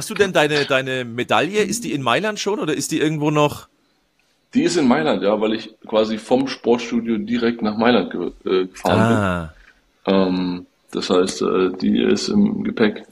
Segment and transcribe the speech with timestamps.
[0.00, 3.30] Hast du denn deine, deine Medaille, ist die in Mailand schon oder ist die irgendwo
[3.30, 3.68] noch?
[4.54, 8.66] Die ist in Mailand, ja, weil ich quasi vom Sportstudio direkt nach Mailand ge äh,
[8.66, 9.52] gefahren ah.
[10.06, 10.14] bin.
[10.14, 13.02] Ähm, das heißt, äh, die ist im Gepäck.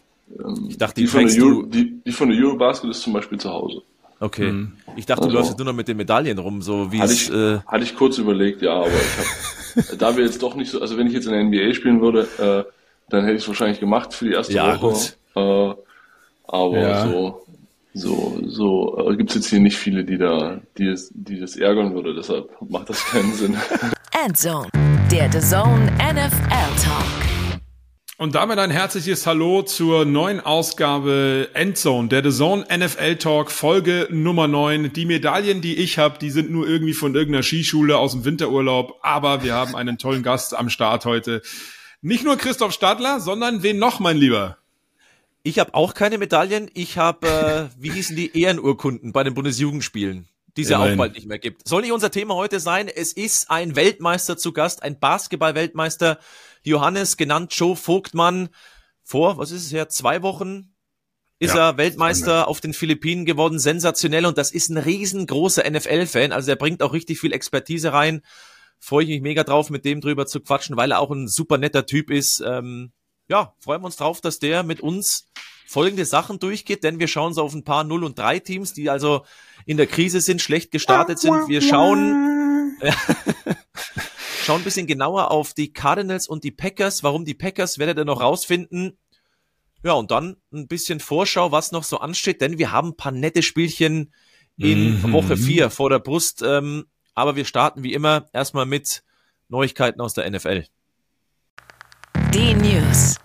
[0.43, 3.13] Ähm, ich dachte, die, die, von der Euro, die, die von der Eurobasket ist zum
[3.13, 3.83] Beispiel zu Hause.
[4.19, 4.51] Okay.
[4.51, 4.73] Mhm.
[4.97, 7.13] Ich dachte, also, du läufst jetzt nur noch mit den Medaillen rum, so wie hatte
[7.13, 7.29] es.
[7.29, 10.71] Ich, äh, hatte ich kurz überlegt, ja, aber ich hab, da wir jetzt doch nicht
[10.71, 12.73] so, also wenn ich jetzt in der NBA spielen würde, äh,
[13.11, 15.13] dann hätte ich es wahrscheinlich gemacht für die erste ja, Woche.
[15.37, 15.75] Äh,
[16.49, 17.07] aber ja.
[17.07, 17.47] so,
[17.95, 21.57] so, so äh, gibt es jetzt hier nicht viele, die da, die, es, die das
[21.57, 23.57] ärgern würde, deshalb macht das keinen Sinn.
[24.25, 24.69] Endzone,
[25.13, 27.29] der The Zone NFL Talk.
[28.17, 34.09] Und damit ein herzliches Hallo zur neuen Ausgabe Endzone, der The Zone NFL Talk, Folge
[34.11, 34.93] Nummer 9.
[34.93, 38.99] Die Medaillen, die ich habe, die sind nur irgendwie von irgendeiner Skischule aus dem Winterurlaub,
[39.03, 41.43] aber wir haben einen tollen Gast am Start heute.
[42.01, 44.58] Nicht nur Christoph Stadler, sondern wen noch, mein Lieber?
[45.49, 46.71] Ich habe auch keine Medaillen.
[46.75, 50.29] Ich habe, äh, wie hießen die Ehrenurkunden bei den Bundesjugendspielen?
[50.57, 51.69] die es ja auch bald nicht mehr gibt.
[51.69, 52.89] Soll nicht unser Thema heute sein.
[52.89, 56.19] Es ist ein Weltmeister zu Gast, ein Basketball-Weltmeister,
[56.65, 58.49] Johannes, genannt Joe Vogtmann.
[59.05, 60.75] Vor, was ist es her, zwei Wochen
[61.39, 66.33] ist ja, er Weltmeister auf den Philippinen geworden, sensationell und das ist ein riesengroßer NFL-Fan,
[66.33, 68.23] also er bringt auch richtig viel Expertise rein.
[68.81, 71.57] Freue ich mich mega drauf, mit dem drüber zu quatschen, weil er auch ein super
[71.57, 72.43] netter Typ ist.
[72.45, 72.91] Ähm,
[73.29, 75.29] ja, freuen wir uns drauf, dass der mit uns
[75.67, 78.89] folgende Sachen durchgeht, denn wir schauen so auf ein paar 0 und 3 Teams, die
[78.89, 79.25] also
[79.67, 81.47] in der Krise sind, schlecht gestartet sind.
[81.47, 82.75] Wir schauen,
[84.43, 87.03] schauen ein bisschen genauer auf die Cardinals und die Packers.
[87.03, 88.97] Warum die Packers, werdet ihr noch rausfinden.
[89.85, 93.13] Ja, und dann ein bisschen Vorschau, was noch so ansteht, denn wir haben ein paar
[93.13, 94.13] nette Spielchen
[94.57, 95.13] in mhm.
[95.13, 96.43] Woche 4 vor der Brust.
[96.43, 99.03] Ähm, aber wir starten wie immer erstmal mit
[99.49, 100.65] Neuigkeiten aus der NFL.
[102.35, 103.17] Die News.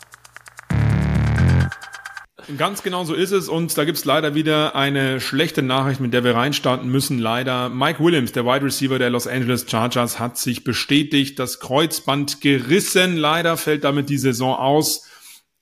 [2.57, 6.23] Ganz genau so ist es und da gibt's leider wieder eine schlechte Nachricht, mit der
[6.23, 7.19] wir reinstarten müssen.
[7.19, 12.39] Leider Mike Williams, der Wide Receiver der Los Angeles Chargers, hat sich bestätigt, das Kreuzband
[12.39, 13.17] gerissen.
[13.17, 15.05] Leider fällt damit die Saison aus.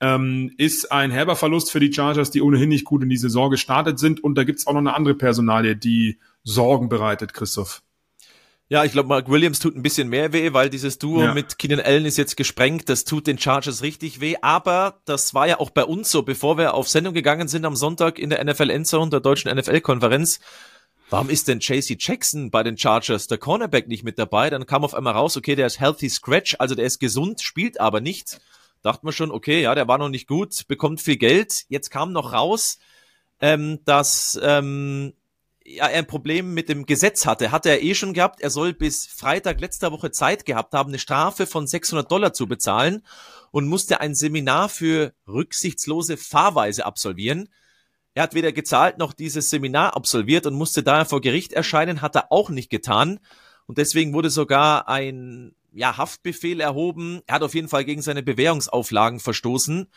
[0.00, 3.50] Ähm, ist ein herber Verlust für die Chargers, die ohnehin nicht gut in die Saison
[3.50, 4.22] gestartet sind.
[4.22, 7.82] Und da gibt's auch noch eine andere Personalie, die Sorgen bereitet, Christoph.
[8.72, 11.34] Ja, ich glaube, Mark Williams tut ein bisschen mehr weh, weil dieses Duo ja.
[11.34, 12.88] mit Keenan Allen ist jetzt gesprengt.
[12.88, 14.36] Das tut den Chargers richtig weh.
[14.40, 17.76] Aber das war ja auch bei uns so, bevor wir auf Sendung gegangen sind am
[17.76, 20.40] Sonntag in der NFL Endzone, der deutschen NFL-Konferenz.
[21.10, 24.48] Warum ist denn JC Jackson bei den Chargers, der Cornerback, nicht mit dabei?
[24.48, 27.78] Dann kam auf einmal raus, okay, der ist healthy scratch, also der ist gesund, spielt
[27.78, 28.40] aber nicht.
[28.80, 31.66] Dachte man schon, okay, ja, der war noch nicht gut, bekommt viel Geld.
[31.68, 32.78] Jetzt kam noch raus,
[33.38, 35.12] ähm, dass ähm,
[35.64, 37.52] ja, er ein Problem mit dem Gesetz hatte.
[37.52, 38.40] Hatte er eh schon gehabt.
[38.40, 42.46] Er soll bis Freitag letzter Woche Zeit gehabt haben, eine Strafe von 600 Dollar zu
[42.46, 43.02] bezahlen
[43.50, 47.48] und musste ein Seminar für rücksichtslose Fahrweise absolvieren.
[48.14, 52.14] Er hat weder gezahlt noch dieses Seminar absolviert und musste daher vor Gericht erscheinen, hat
[52.16, 53.20] er auch nicht getan.
[53.66, 57.22] Und deswegen wurde sogar ein ja, Haftbefehl erhoben.
[57.26, 59.88] Er hat auf jeden Fall gegen seine Bewährungsauflagen verstoßen.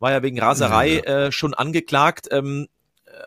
[0.00, 2.28] War ja wegen Raserei äh, schon angeklagt.
[2.30, 2.68] Ähm,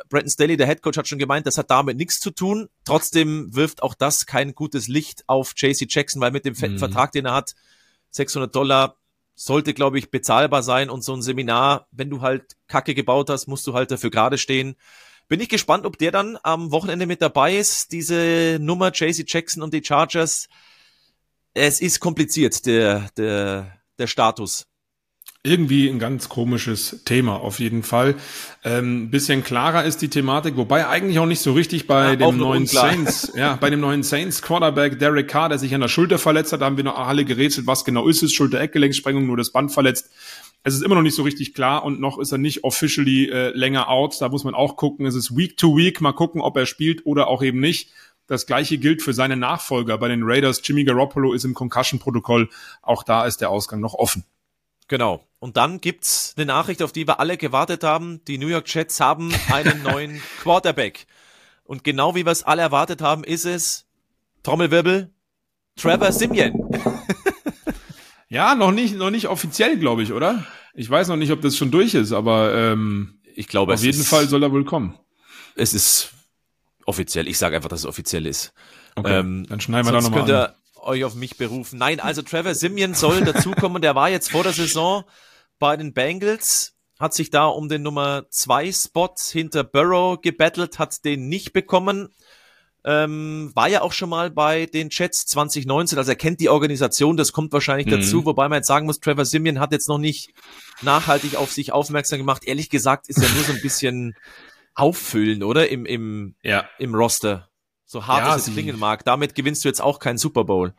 [0.09, 2.70] Brandon Staley, der Headcoach, hat schon gemeint, das hat damit nichts zu tun.
[2.86, 6.80] Trotzdem wirft auch das kein gutes Licht auf JC Jackson, weil mit dem fetten mhm.
[6.80, 7.54] Vertrag, den er hat,
[8.12, 8.98] 600 Dollar,
[9.36, 10.90] sollte, glaube ich, bezahlbar sein.
[10.90, 14.38] Und so ein Seminar, wenn du halt Kacke gebaut hast, musst du halt dafür gerade
[14.38, 14.76] stehen.
[15.28, 17.92] Bin ich gespannt, ob der dann am Wochenende mit dabei ist.
[17.92, 20.48] Diese Nummer JC Jackson und die Chargers.
[21.53, 24.68] Es ist kompliziert, der, der, der Status
[25.46, 28.16] irgendwie ein ganz komisches Thema auf jeden Fall.
[28.64, 32.38] Ähm, bisschen klarer ist die Thematik, wobei eigentlich auch nicht so richtig bei ja, dem
[32.38, 36.18] neuen Saints, ja, bei dem neuen Saints Quarterback Derek Carr, der sich an der Schulter
[36.18, 39.52] verletzt hat, da haben wir noch alle gerätselt, was genau ist es, Schulter-Eckgelenksprengung, nur das
[39.52, 40.09] Band verletzt.
[40.64, 43.50] Es ist immer noch nicht so richtig klar und noch ist er nicht officially äh,
[43.50, 44.16] länger out.
[44.22, 45.06] Da muss man auch gucken.
[45.06, 46.00] Es ist Week to Week.
[46.00, 47.90] Mal gucken, ob er spielt oder auch eben nicht.
[48.28, 50.62] Das gleiche gilt für seine Nachfolger bei den Raiders.
[50.64, 52.48] Jimmy Garoppolo ist im Concussion-Protokoll.
[52.82, 54.24] Auch da ist der Ausgang noch offen.
[54.88, 55.26] Genau.
[55.40, 58.24] Und dann gibt's eine Nachricht, auf die wir alle gewartet haben.
[58.26, 61.06] Die New York Jets haben einen neuen Quarterback.
[61.64, 63.85] Und genau wie wir es alle erwartet haben, ist es
[64.44, 65.09] Trommelwirbel
[65.76, 66.53] Trevor Simeon.
[68.30, 70.46] ja, noch nicht, noch nicht offiziell, glaube ich, oder?
[70.74, 74.00] Ich weiß noch nicht, ob das schon durch ist, aber ähm, ich glaube, auf jeden
[74.00, 74.97] ist, Fall soll er wohl kommen.
[75.56, 76.12] Es ist
[76.86, 77.28] offiziell.
[77.28, 78.53] Ich sage einfach, dass es offiziell ist.
[78.96, 80.53] Okay, ähm, dann schneiden wir da nochmal
[80.84, 81.80] euch auf mich berufen.
[81.80, 83.82] Nein, also Trevor Simeon soll dazukommen.
[83.82, 85.03] Der war jetzt vor der Saison
[85.59, 91.06] bei den Bengals, hat sich da um den Nummer zwei Spot hinter Burrow gebettelt, hat
[91.06, 92.09] den nicht bekommen.
[92.85, 97.16] ähm, war ja auch schon mal bei den Jets 2019, also er kennt die Organisation,
[97.16, 97.91] das kommt wahrscheinlich mhm.
[97.91, 100.34] dazu, wobei man jetzt sagen muss, Trevor Simeon hat jetzt noch nicht
[100.82, 102.44] nachhaltig auf sich aufmerksam gemacht.
[102.44, 104.16] Ehrlich gesagt ist er nur so ein bisschen
[104.76, 105.70] auffüllen, oder?
[105.70, 106.68] Im, im, ja.
[106.78, 107.50] im Roster.
[107.93, 109.05] So hart ja, es klingen mag.
[109.05, 110.73] Damit gewinnst du jetzt auch keinen Super Bowl.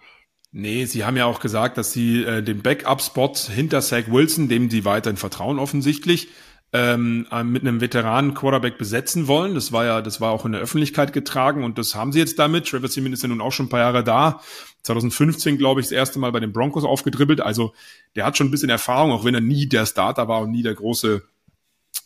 [0.50, 4.69] Nee, sie haben ja auch gesagt, dass sie äh, den Backup-Spot hinter Zach Wilson, dem
[4.69, 6.28] sie weiterhin vertrauen offensichtlich,
[6.72, 9.55] ähm, äh, mit einem Veteranen-Quarterback besetzen wollen.
[9.55, 12.37] Das war ja, das war auch in der Öffentlichkeit getragen und das haben sie jetzt
[12.40, 12.66] damit.
[12.66, 14.40] Trevor Simeon ist ja nun auch schon ein paar Jahre da.
[14.82, 17.40] 2015, glaube ich, das erste Mal bei den Broncos aufgedribbelt.
[17.40, 17.75] Also
[18.16, 20.64] der hat schon ein bisschen Erfahrung, auch wenn er nie der Starter war und nie
[20.64, 21.22] der große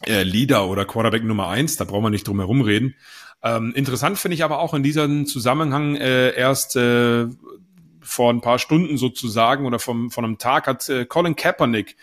[0.06, 1.78] äh, Leader oder Quarterback Nummer eins.
[1.78, 2.94] Da brauchen wir nicht drum herum reden.
[3.42, 7.26] Ähm, interessant finde ich aber auch in diesem Zusammenhang äh, erst äh,
[8.00, 11.96] vor ein paar Stunden sozusagen oder vom, von einem Tag hat äh, Colin Kaepernick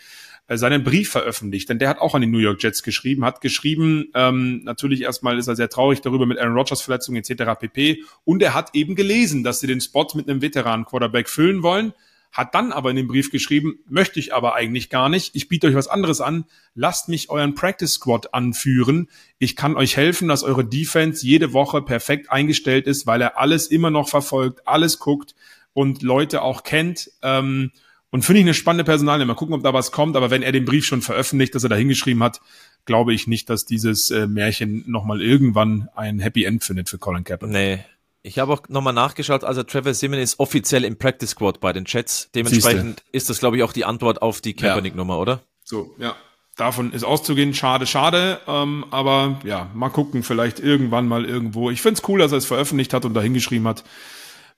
[0.48, 3.40] äh, seinen Brief veröffentlicht, denn der hat auch an die New York Jets geschrieben, hat
[3.40, 7.58] geschrieben, ähm, natürlich erstmal ist er sehr traurig darüber mit Aaron Rodgers Verletzung etc.
[7.58, 8.04] pp.
[8.24, 11.92] Und er hat eben gelesen, dass sie den Spot mit einem Veteran-Quarterback füllen wollen,
[12.36, 15.68] hat dann aber in dem Brief geschrieben, möchte ich aber eigentlich gar nicht, ich biete
[15.68, 16.44] euch was anderes an,
[16.74, 21.80] lasst mich euren Practice Squad anführen, ich kann euch helfen, dass eure Defense jede Woche
[21.80, 25.34] perfekt eingestellt ist, weil er alles immer noch verfolgt, alles guckt
[25.72, 27.10] und Leute auch kennt.
[27.22, 27.70] Ähm,
[28.10, 29.26] und finde ich eine spannende Personalie.
[29.26, 30.16] Mal gucken, ob da was kommt.
[30.16, 32.40] Aber wenn er den Brief schon veröffentlicht, dass er da hingeschrieben hat,
[32.84, 37.24] glaube ich nicht, dass dieses äh, Märchen nochmal irgendwann ein Happy End findet für Colin
[37.24, 37.54] Kaepernick.
[37.54, 37.84] Nee.
[38.26, 41.84] Ich habe auch nochmal nachgeschaut, also Trevor Simmons ist offiziell im Practice Squad bei den
[41.84, 42.28] Chats.
[42.34, 43.10] Dementsprechend Siehste.
[43.12, 45.42] ist das, glaube ich, auch die Antwort auf die Kaepernick-Nummer, oder?
[45.62, 46.16] So, ja.
[46.56, 48.40] Davon ist auszugehen, schade, schade.
[48.48, 51.70] Ähm, aber ja, mal gucken, vielleicht irgendwann mal irgendwo.
[51.70, 53.84] Ich finde es cool, dass er es veröffentlicht hat und da hingeschrieben hat.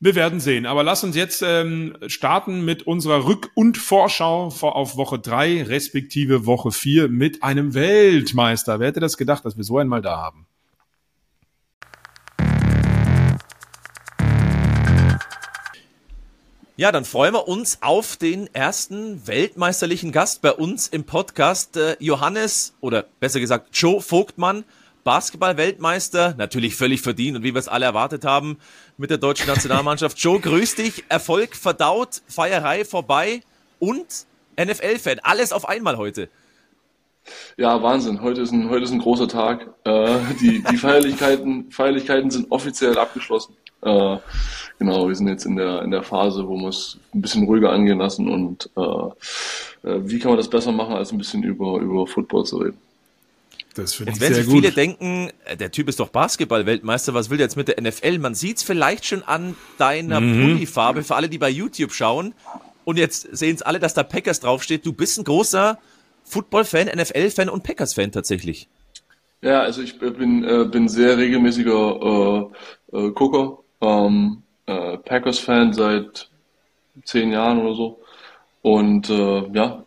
[0.00, 0.64] Wir werden sehen.
[0.64, 6.46] Aber lass uns jetzt ähm, starten mit unserer Rück- und Vorschau auf Woche drei respektive
[6.46, 8.80] Woche vier mit einem Weltmeister.
[8.80, 10.47] Wer hätte das gedacht, dass wir so einmal da haben?
[16.78, 21.76] Ja, dann freuen wir uns auf den ersten weltmeisterlichen Gast bei uns im Podcast.
[21.76, 24.62] Äh, Johannes, oder besser gesagt Joe Vogtmann,
[25.02, 28.58] Basketball-Weltmeister, natürlich völlig verdient und wie wir es alle erwartet haben
[28.96, 30.16] mit der deutschen Nationalmannschaft.
[30.20, 31.02] Joe, grüß dich.
[31.08, 33.40] Erfolg verdaut, Feierei vorbei
[33.80, 34.06] und
[34.56, 35.18] NFL-Fan.
[35.24, 36.28] Alles auf einmal heute.
[37.56, 38.22] Ja, Wahnsinn.
[38.22, 39.74] Heute ist ein, heute ist ein großer Tag.
[39.82, 43.56] Äh, die die Feierlichkeiten, Feierlichkeiten sind offiziell abgeschlossen.
[43.82, 44.16] Äh,
[44.78, 47.70] genau, wir sind jetzt in der, in der Phase, wo wir es ein bisschen ruhiger
[47.70, 51.78] angehen lassen und äh, äh wie kann man das besser machen, als ein bisschen über,
[51.78, 52.78] über Football zu reden.
[53.74, 54.56] Das finde ich sehr sich gut.
[54.56, 58.18] viele denken, äh, der Typ ist doch Basketball-Weltmeister, was will der jetzt mit der NFL?
[58.18, 60.40] Man sieht es vielleicht schon an deiner mhm.
[60.40, 62.34] Pulli-Farbe, für alle, die bei YouTube schauen.
[62.84, 64.84] Und jetzt sehen es alle, dass da Packers draufsteht.
[64.84, 65.78] Du bist ein großer
[66.24, 68.68] Football-Fan, NFL-Fan und Packers-Fan tatsächlich.
[69.42, 72.50] Ja, also ich bin, äh, bin sehr regelmäßiger
[72.92, 73.58] äh, äh, Gucker.
[73.80, 76.28] Ähm, äh, Packers-Fan seit
[77.04, 78.00] zehn Jahren oder so.
[78.62, 79.84] Und äh, ja,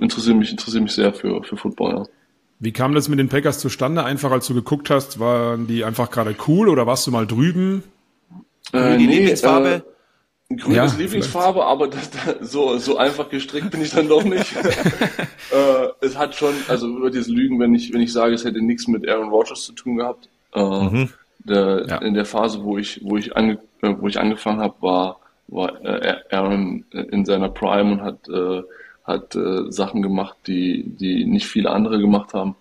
[0.00, 2.04] interessiere mich, interessiere mich sehr für, für Football, ja.
[2.62, 4.04] Wie kam das mit den Packers zustande?
[4.04, 7.82] Einfach als du geguckt hast, waren die einfach gerade cool oder warst du mal drüben?
[8.72, 9.82] Äh, die nee, Lieblingsfarbe?
[10.50, 14.08] Äh, grün ja, ist Lieblingsfarbe, aber das, das, so, so einfach gestrickt bin ich dann
[14.08, 14.54] doch nicht.
[15.52, 18.60] äh, es hat schon, also über dieses Lügen, wenn ich, wenn ich sage, es hätte
[18.60, 20.28] nichts mit Aaron Rodgers zu tun gehabt.
[20.52, 21.08] Äh, mhm.
[21.50, 21.96] Der, ja.
[21.98, 25.84] In der Phase, wo ich, wo ich, ange, äh, wo ich angefangen habe, war, war
[25.84, 28.62] äh, Aaron in seiner Prime und hat äh,
[29.10, 32.54] hat äh, Sachen gemacht, die, die nicht viele andere gemacht haben.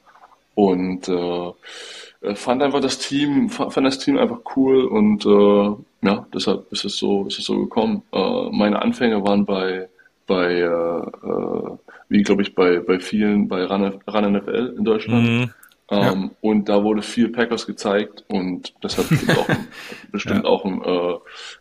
[0.55, 6.71] Und äh, fand einfach das Team, fand das Team einfach cool und äh, ja, deshalb
[6.71, 8.03] ist es so, ist es so gekommen.
[8.11, 9.87] Äh, meine Anfänge waren bei,
[10.27, 11.77] bei äh, äh
[12.11, 15.23] wie glaube ich bei, bei vielen, bei Run, Run NFL in Deutschland.
[15.23, 15.53] Mhm.
[15.89, 16.11] Ja.
[16.11, 19.47] Ähm, und da wurde viel Packers gezeigt und das hat bestimmt auch,
[20.11, 20.49] bestimmt ja.
[20.49, 21.17] auch einen, äh,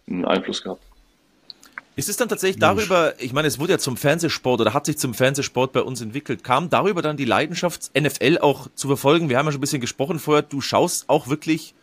[0.07, 0.83] einen Einfluss gehabt.
[1.97, 4.99] Ist es dann tatsächlich darüber, ich meine, es wurde ja zum Fernsehsport oder hat sich
[4.99, 9.29] zum Fernsehsport bei uns entwickelt, kam darüber dann die Leidenschaft, NFL auch zu verfolgen?
[9.29, 11.75] Wir haben ja schon ein bisschen gesprochen vorher, du schaust auch wirklich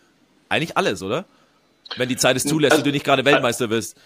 [0.48, 1.25] eigentlich alles, oder?
[1.98, 3.98] Wenn die Zeit es zulässt also, und du nicht gerade Weltmeister bist.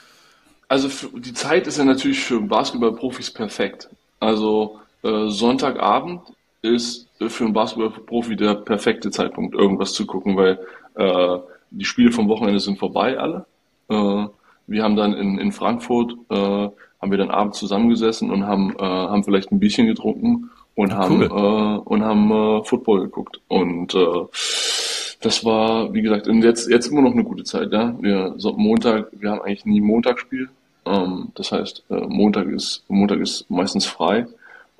[0.67, 3.89] Also die Zeit ist ja natürlich für Basketballprofis perfekt.
[4.19, 6.21] Also äh, Sonntagabend
[6.63, 10.59] ist für einen Basketballprofi der perfekte Zeitpunkt, irgendwas zu gucken, weil
[10.95, 11.37] äh,
[11.71, 13.45] die Spiele vom Wochenende sind vorbei alle.
[13.89, 14.27] Äh,
[14.67, 18.83] wir haben dann in, in Frankfurt, äh, haben wir dann abends zusammengesessen und haben, äh,
[18.83, 21.25] haben vielleicht ein Bierchen getrunken und haben, cool.
[21.25, 23.41] äh, und haben äh, Football geguckt.
[23.47, 24.25] Und äh,
[25.21, 27.73] das war, wie gesagt, jetzt, jetzt immer noch eine gute Zeit.
[27.73, 27.95] Ja?
[27.99, 30.49] Wir, so Montag, wir haben eigentlich nie Montagsspiel.
[30.85, 34.27] Ähm, das heißt, äh, Montag ist Montag ist meistens frei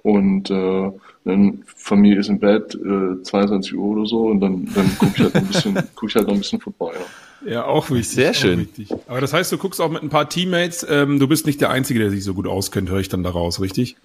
[0.04, 0.92] und äh,
[1.26, 5.20] dann Familie ist im Bett, äh, 22 Uhr oder so und dann, dann gucke ich
[5.24, 6.94] halt ein bisschen, guck ich halt noch ein bisschen Football.
[6.94, 7.06] Ja.
[7.46, 8.10] Ja, auch wichtig.
[8.10, 8.60] Sehr schön.
[8.60, 8.90] Wichtig.
[9.08, 10.86] Aber das heißt, du guckst auch mit ein paar Teammates.
[10.90, 13.62] Ähm, du bist nicht der Einzige, der sich so gut auskennt, höre ich dann daraus,
[13.62, 13.96] richtig?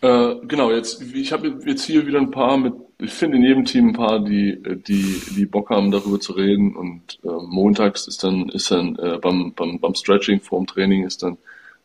[0.00, 2.74] Äh, genau, jetzt ich habe jetzt hier wieder ein paar mit.
[2.98, 6.74] Ich finde in jedem Team ein paar, die die die Bock haben, darüber zu reden.
[6.74, 11.22] Und äh, montags ist dann ist dann äh, beim, beim beim Stretching vorm Training ist
[11.22, 11.36] dann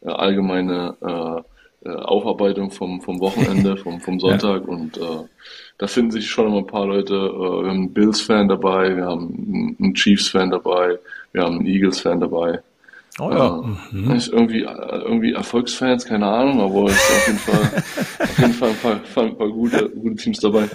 [0.02, 1.44] äh, allgemeine
[1.88, 4.68] äh, äh, Aufarbeitung vom vom Wochenende, vom vom Sonntag ja.
[4.68, 5.26] und äh,
[5.78, 7.14] da finden sich schon immer ein paar Leute.
[7.14, 10.98] Äh, wir haben einen Bills-Fan dabei, wir haben einen Chiefs-Fan dabei,
[11.32, 12.62] wir haben einen Eagles-Fan dabei.
[13.20, 13.64] Oh ja.
[13.92, 14.12] Äh, mhm.
[14.12, 17.84] Ist irgendwie, irgendwie Erfolgsfans, keine Ahnung, aber es ist auf jeden Fall,
[18.20, 20.70] auf jeden Fall ein paar, ein paar gute, gute Teams dabei.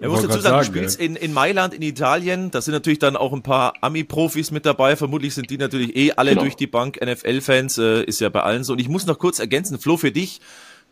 [0.00, 2.50] Er muss dazu sagen, du spielst in, in Mailand, in Italien.
[2.50, 4.96] Da sind natürlich dann auch ein paar Ami-Profis mit dabei.
[4.96, 6.42] Vermutlich sind die natürlich eh alle genau.
[6.42, 7.78] durch die Bank NFL-Fans.
[7.78, 8.72] Äh, ist ja bei allen so.
[8.72, 10.40] Und ich muss noch kurz ergänzen, Flo, für dich.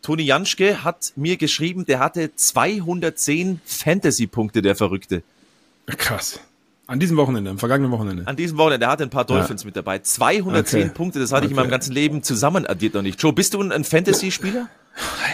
[0.01, 5.23] Toni Janschke hat mir geschrieben, der hatte 210 Fantasy-Punkte, der Verrückte.
[5.85, 6.39] Krass.
[6.87, 8.27] An diesem Wochenende, am vergangenen Wochenende.
[8.27, 9.67] An diesem Wochenende, der hatte ein paar Dolphins ja.
[9.67, 9.99] mit dabei.
[9.99, 10.91] 210 okay.
[10.93, 11.45] Punkte, das hatte okay.
[11.45, 13.21] ich in meinem ganzen Leben zusammen addiert noch nicht.
[13.21, 14.67] Joe, bist du ein Fantasy-Spieler?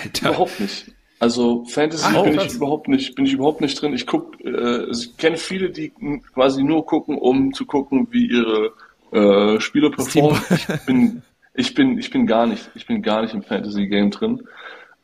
[0.04, 0.30] Alter.
[0.30, 0.86] Überhaupt nicht.
[1.20, 3.94] Also Fantasy ah, bin ich überhaupt nicht, bin ich überhaupt nicht drin.
[3.94, 5.92] Ich guck, äh, ich kenne viele, die
[6.34, 8.74] quasi nur gucken, um zu gucken, wie ihre
[9.12, 10.40] äh, Spieler performen.
[10.50, 11.22] Ich bin
[11.58, 14.44] ich bin, ich bin gar nicht, ich bin gar nicht im Fantasy-Game drin.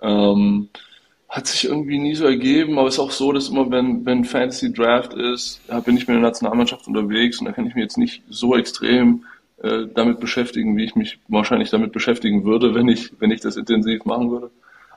[0.01, 0.69] Ähm,
[1.27, 4.23] hat sich irgendwie nie so ergeben, aber es ist auch so, dass immer, wenn, wenn
[4.23, 7.97] Fantasy Draft ist, bin ich mit der Nationalmannschaft unterwegs und da kann ich mich jetzt
[7.97, 9.25] nicht so extrem
[9.63, 13.57] äh, damit beschäftigen, wie ich mich wahrscheinlich damit beschäftigen würde, wenn ich, wenn ich das
[13.57, 14.51] intensiv machen würde.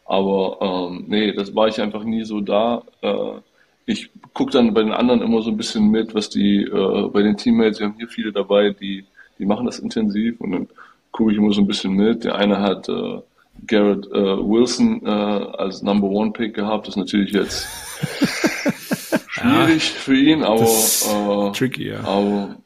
[0.06, 2.82] Aber ähm, nee, das war ich einfach nie so da.
[3.02, 3.40] Äh,
[3.86, 7.22] ich gucke dann bei den anderen immer so ein bisschen mit, was die äh, bei
[7.22, 9.04] den Teammates, wir haben hier viele dabei, die,
[9.38, 10.68] die machen das intensiv und dann
[11.12, 12.24] gucke ich immer so ein bisschen mit.
[12.24, 13.20] Der eine hat äh,
[13.66, 16.86] Garrett äh, Wilson äh, als Number One Pick gehabt.
[16.86, 17.66] Das ist natürlich jetzt
[19.28, 22.00] schwierig ja, für ihn, aber äh, tricky, ja.
[22.00, 22.56] Aber,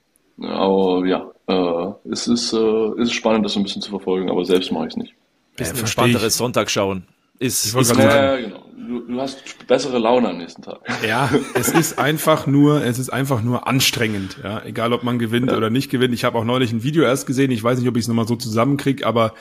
[0.42, 2.56] aber ja, äh, es ist, äh,
[2.98, 5.14] es ist spannend, das so ein bisschen zu verfolgen, aber selbst mache ich es nicht.
[5.56, 7.04] Bisschen ja, entspannteres Sonntag schauen.
[7.40, 8.66] Ist, ist ja, genau.
[8.76, 10.80] Du, du, hast bessere Laune am nächsten Tag.
[11.06, 15.50] Ja, es ist einfach nur, es ist einfach nur anstrengend, ja, egal ob man gewinnt
[15.50, 15.56] ja.
[15.56, 16.12] oder nicht gewinnt.
[16.12, 18.28] Ich habe auch neulich ein Video erst gesehen, ich weiß nicht, ob ich es nochmal
[18.28, 19.32] so zusammenkriege, aber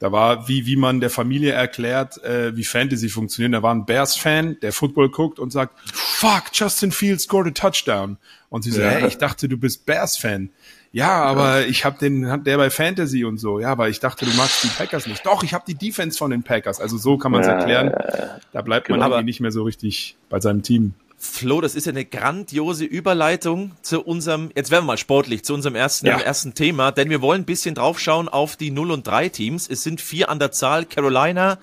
[0.00, 3.54] da war, wie, wie man der Familie erklärt, äh, wie Fantasy funktioniert.
[3.54, 8.18] Da war ein Bears-Fan, der Football guckt und sagt, fuck, Justin Fields scored a touchdown.
[8.48, 8.88] Und sie so, ja.
[8.88, 10.50] hey, ich dachte, du bist Bears-Fan.
[10.94, 13.58] Ja, aber ich habe den, hat der bei Fantasy und so.
[13.58, 15.26] Ja, aber ich dachte, du magst die Packers nicht.
[15.26, 16.80] Doch, ich habe die Defense von den Packers.
[16.80, 17.92] Also so kann man es ja, erklären.
[18.52, 19.10] Da bleibt man genau.
[19.10, 20.94] irgendwie nicht mehr so richtig bei seinem Team.
[21.18, 25.54] Flo, das ist ja eine grandiose Überleitung zu unserem, jetzt werden wir mal sportlich, zu
[25.54, 26.16] unserem ersten, ja.
[26.20, 29.68] ersten Thema, denn wir wollen ein bisschen draufschauen auf die 0 und 3 Teams.
[29.68, 31.58] Es sind vier an der Zahl, Carolina,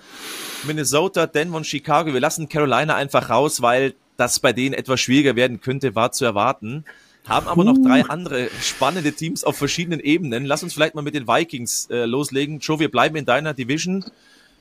[0.64, 2.12] Minnesota, Denver und Chicago.
[2.12, 6.26] Wir lassen Carolina einfach raus, weil das bei denen etwas schwieriger werden könnte, war zu
[6.26, 6.84] erwarten
[7.28, 10.44] haben aber noch drei andere spannende Teams auf verschiedenen Ebenen.
[10.44, 12.58] Lass uns vielleicht mal mit den Vikings äh, loslegen.
[12.58, 14.04] Joe, wir bleiben in deiner Division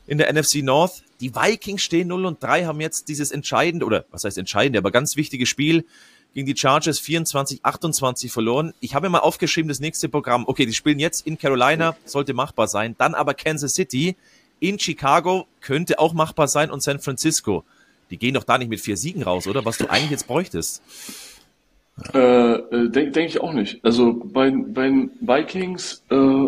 [0.08, 1.03] in der NFC North.
[1.20, 4.91] Die Vikings stehen 0 und 3, haben jetzt dieses entscheidende, oder was heißt entscheidende, aber
[4.91, 5.86] ganz wichtige Spiel
[6.34, 8.74] gegen die Chargers 24-28 verloren.
[8.80, 10.46] Ich habe mir mal aufgeschrieben, das nächste Programm.
[10.48, 12.96] Okay, die spielen jetzt in Carolina, sollte machbar sein.
[12.98, 14.15] Dann aber Kansas City,
[14.60, 17.63] in Chicago könnte auch machbar sein und San Francisco.
[18.12, 19.65] Die gehen doch da nicht mit vier Siegen raus, oder?
[19.65, 20.82] Was du eigentlich jetzt bräuchtest.
[22.13, 23.83] Äh, äh, Denke denk ich auch nicht.
[23.83, 26.48] Also bei, bei den Vikings äh,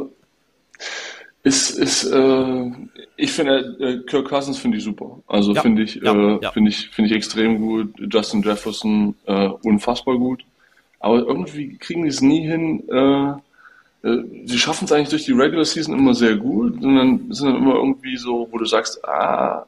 [1.43, 2.71] ist, ist äh,
[3.17, 5.19] ich finde äh, Kirk Cousins finde ich super.
[5.27, 7.93] Also ja, finde ich, ja, äh, finde ich, finde ich extrem gut.
[8.12, 9.15] Justin Jefferson
[9.63, 10.43] unfassbar gut.
[11.00, 12.83] Aber irgendwie kriegen die es nie hin.
[14.01, 17.75] Sie schaffen es eigentlich durch die Regular Season immer sehr gut, sondern sind dann immer
[17.75, 19.65] irgendwie so, wo du sagst, ah,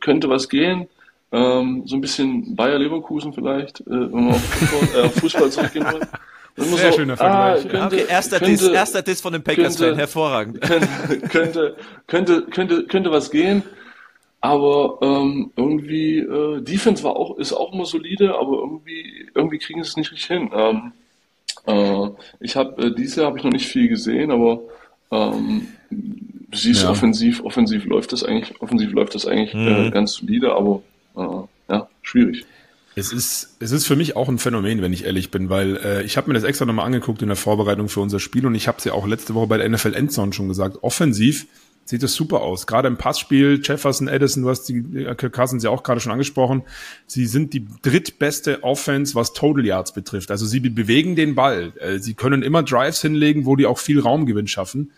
[0.00, 0.88] könnte was gehen.
[1.34, 5.50] Ähm, so ein bisschen Bayer Leverkusen vielleicht, äh, wenn man auf Fußball, äh, auf Fußball
[5.50, 6.00] zurückgehen will.
[6.56, 7.66] Sehr so, schöner Vergleich.
[7.66, 10.60] Ah, könnte, okay, erster, könnte, Diss, erster Diss von dem Packers-Fan, hervorragend.
[11.28, 11.76] Könnte,
[12.08, 13.64] könnte, könnte, könnte, was gehen,
[14.40, 19.82] aber ähm, irgendwie, äh, Defense war auch, ist auch immer solide, aber irgendwie, irgendwie kriegen
[19.82, 20.50] sie es nicht richtig hin.
[20.54, 20.92] Ähm,
[21.66, 24.60] äh, ich habe äh, dieses Jahr habe ich noch nicht viel gesehen, aber
[25.10, 26.90] ähm, du siehst ja.
[26.90, 29.86] offensiv, offensiv läuft das eigentlich, offensiv läuft das eigentlich mhm.
[29.86, 32.44] äh, ganz solide, aber äh, ja, schwierig.
[32.96, 36.02] Es ist, es ist für mich auch ein Phänomen, wenn ich ehrlich bin, weil äh,
[36.04, 38.68] ich habe mir das extra nochmal angeguckt in der Vorbereitung für unser Spiel und ich
[38.68, 40.78] habe es ja auch letzte Woche bei der NFL Endzone schon gesagt.
[40.82, 41.46] Offensiv
[41.84, 42.66] sieht das super aus.
[42.66, 46.12] Gerade im Passspiel, Jefferson, Edison, du hast die äh, Kirk Cousins ja auch gerade schon
[46.12, 46.62] angesprochen.
[47.06, 50.30] Sie sind die drittbeste Offense, was Total Yards betrifft.
[50.30, 51.72] Also sie bewegen den Ball.
[51.80, 54.92] Äh, sie können immer Drives hinlegen, wo die auch viel Raumgewinn schaffen.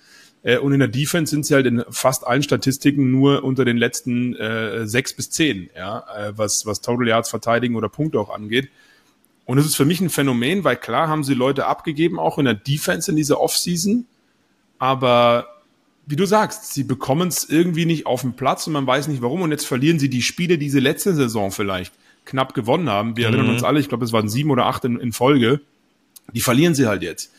[0.47, 3.77] Äh, und in der Defense sind sie halt in fast allen Statistiken nur unter den
[3.77, 8.31] letzten äh, sechs bis zehn, ja, äh, was, was Total Yards verteidigen oder Punkte auch
[8.31, 8.71] angeht.
[9.45, 12.45] Und es ist für mich ein Phänomen, weil klar haben sie Leute abgegeben, auch in
[12.45, 14.07] der Defense in dieser Offseason.
[14.79, 15.49] Aber
[16.07, 19.23] wie du sagst, sie bekommen es irgendwie nicht auf den Platz und man weiß nicht
[19.23, 19.43] warum.
[19.43, 21.93] Und jetzt verlieren sie die Spiele, die sie letzte Saison vielleicht
[22.25, 23.17] knapp gewonnen haben.
[23.17, 23.35] Wir mhm.
[23.35, 25.61] erinnern uns alle, ich glaube, es waren sieben oder acht in, in Folge.
[26.33, 27.33] Die verlieren sie halt jetzt.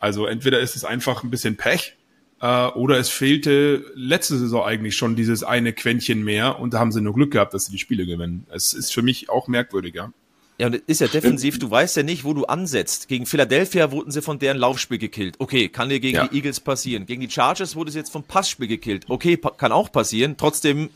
[0.00, 1.94] Also entweder ist es einfach ein bisschen Pech
[2.42, 6.92] äh, oder es fehlte letzte Saison eigentlich schon dieses eine Quäntchen mehr und da haben
[6.92, 8.46] sie nur Glück gehabt, dass sie die Spiele gewinnen.
[8.52, 10.12] Es ist für mich auch merkwürdiger.
[10.58, 13.08] Ja, und ist ja defensiv, du weißt ja nicht, wo du ansetzt.
[13.08, 15.36] Gegen Philadelphia wurden sie von deren Laufspiel gekillt.
[15.38, 16.26] Okay, kann dir gegen ja.
[16.26, 17.06] die Eagles passieren.
[17.06, 19.06] Gegen die Chargers wurde sie jetzt vom Passspiel gekillt.
[19.08, 20.36] Okay, kann auch passieren.
[20.36, 20.90] Trotzdem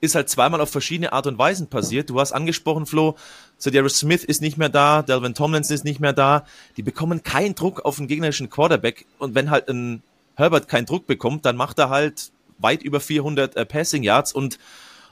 [0.00, 2.10] ist halt zweimal auf verschiedene Art und Weisen passiert.
[2.10, 3.16] Du hast angesprochen, Flo,
[3.62, 6.44] Darius Smith ist nicht mehr da, Delvin Tomlinson ist nicht mehr da.
[6.76, 9.06] Die bekommen keinen Druck auf den gegnerischen Quarterback.
[9.18, 10.02] Und wenn halt ein
[10.36, 14.58] Herbert keinen Druck bekommt, dann macht er halt weit über 400 äh, Passing Yards und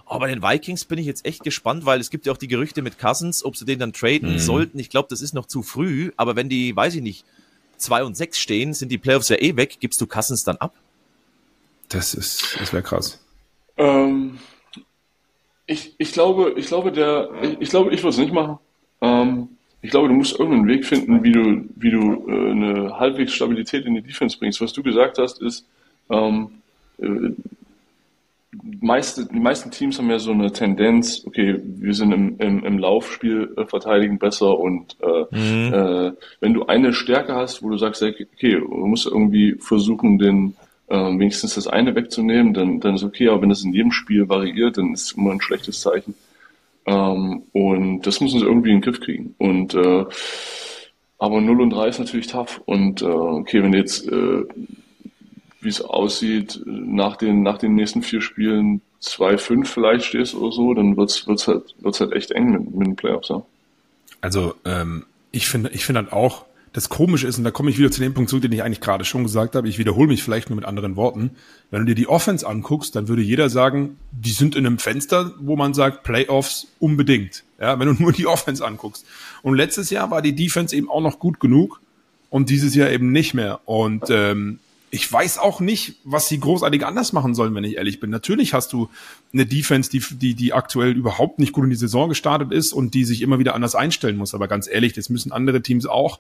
[0.07, 2.49] oh, bei den Vikings bin ich jetzt echt gespannt, weil es gibt ja auch die
[2.49, 4.39] Gerüchte mit Cousins, ob sie den dann traden mhm.
[4.39, 4.79] sollten.
[4.79, 7.25] Ich glaube, das ist noch zu früh, aber wenn die, weiß ich nicht,
[7.77, 9.79] zwei und sechs stehen, sind die Playoffs ja eh weg.
[9.81, 10.75] Gibst du Cousins dann ab?
[11.89, 13.21] Das ist, das wäre krass.
[13.77, 14.39] Ähm,
[15.67, 18.59] ich, ich glaube, ich glaube, der, ich, ich glaube, ich würde es nicht machen.
[19.01, 23.33] Ähm, ich glaube, du musst irgendeinen Weg finden, wie du, wie du äh, eine halbwegs
[23.33, 24.61] Stabilität in die Defense bringst.
[24.61, 25.67] Was du gesagt hast, ist,
[26.11, 26.51] ähm,
[26.99, 27.31] äh,
[28.81, 32.79] meiste, die meisten Teams haben ja so eine Tendenz, okay, wir sind im, im, im
[32.79, 35.73] Laufspiel äh, verteidigen besser und äh, mhm.
[35.73, 40.57] äh, wenn du eine Stärke hast, wo du sagst, okay, du musst irgendwie versuchen, den
[40.89, 44.29] äh, wenigstens das eine wegzunehmen, dann, dann ist okay, aber wenn das in jedem Spiel
[44.29, 46.15] variiert, dann ist es immer ein schlechtes Zeichen.
[46.91, 49.35] Ähm, und das müssen sie irgendwie in den Griff kriegen.
[49.39, 50.05] Und äh,
[51.19, 52.61] aber 0 und 3 ist natürlich tough.
[52.65, 54.45] Und äh, okay, wenn jetzt, äh,
[55.61, 60.75] wie es aussieht, nach den, nach den nächsten vier Spielen 2-5 vielleicht stehst oder so,
[60.75, 63.43] dann wird's wird's halt, wird's halt echt eng mit, mit den Playoffs, ja.
[64.21, 67.79] Also ähm, ich finde ich finde halt auch, das Komische ist, und da komme ich
[67.79, 70.23] wieder zu dem Punkt zurück, den ich eigentlich gerade schon gesagt habe, ich wiederhole mich
[70.23, 71.33] vielleicht nur mit anderen Worten.
[71.71, 75.33] Wenn du dir die Offense anguckst, dann würde jeder sagen, die sind in einem Fenster,
[75.41, 77.43] wo man sagt, Playoffs unbedingt.
[77.61, 79.05] Ja, wenn du nur die Offense anguckst.
[79.43, 81.81] Und letztes Jahr war die Defense eben auch noch gut genug
[82.31, 83.61] und dieses Jahr eben nicht mehr.
[83.65, 84.61] Und ähm,
[84.93, 88.11] ich weiß auch nicht, was sie großartig anders machen sollen, wenn ich ehrlich bin.
[88.11, 88.89] Natürlich hast du
[89.33, 92.95] eine Defense, die, die, die aktuell überhaupt nicht gut in die Saison gestartet ist und
[92.95, 94.35] die sich immer wieder anders einstellen muss.
[94.35, 96.19] Aber ganz ehrlich, das müssen andere Teams auch.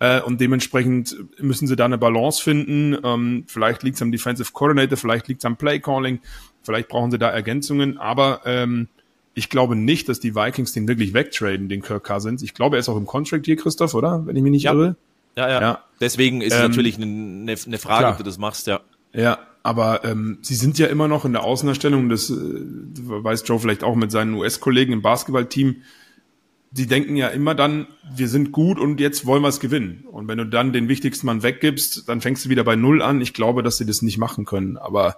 [0.00, 2.96] Äh, und dementsprechend müssen sie da eine Balance finden.
[3.02, 6.20] Ähm, vielleicht liegt es am Defensive Coordinator, vielleicht liegt es am Play Calling,
[6.62, 7.98] vielleicht brauchen sie da Ergänzungen.
[7.98, 8.88] Aber ähm,
[9.34, 12.42] ich glaube nicht, dass die Vikings den wirklich wegtraden, den Kirk Cousins.
[12.42, 14.26] Ich glaube, er ist auch im Contract hier, Christoph, oder?
[14.26, 14.72] Wenn ich mich nicht ja.
[14.72, 14.96] irre.
[15.36, 15.60] Ja, ja.
[15.60, 15.84] ja.
[16.00, 18.10] Deswegen ist ähm, es natürlich eine, eine Frage, klar.
[18.12, 18.80] ob du das machst, ja.
[19.12, 23.58] Ja, aber ähm, sie sind ja immer noch in der Außenerstellung, das äh, weiß Joe
[23.58, 25.82] vielleicht auch mit seinen US-Kollegen im Basketballteam,
[26.70, 30.04] die denken ja immer dann, wir sind gut und jetzt wollen wir es gewinnen.
[30.10, 33.20] Und wenn du dann den wichtigsten Mann weggibst, dann fängst du wieder bei Null an.
[33.20, 34.76] Ich glaube, dass sie das nicht machen können.
[34.76, 35.16] Aber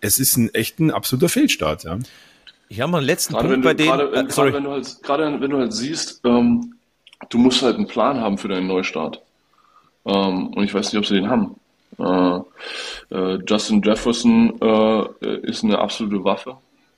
[0.00, 1.98] es ist ein echt ein absoluter Fehlstart, ja.
[2.68, 3.90] Ich habe mal einen letzten gerade Punkt bei denen.
[3.90, 4.52] Gerade, äh, sorry.
[4.52, 6.74] wenn du halt, gerade wenn du halt siehst, ähm,
[7.28, 9.22] du musst halt einen Plan haben für deinen Neustart.
[10.04, 11.56] Ähm, und ich weiß nicht, ob sie den haben.
[11.98, 16.56] Äh, äh, Justin Jefferson äh, ist eine absolute Waffe.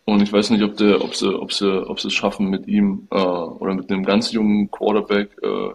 [0.09, 2.67] Und ich weiß nicht, ob, der, ob, sie, ob, sie, ob sie es schaffen, mit
[2.67, 5.75] ihm äh, oder mit einem ganz jungen Quarterback äh,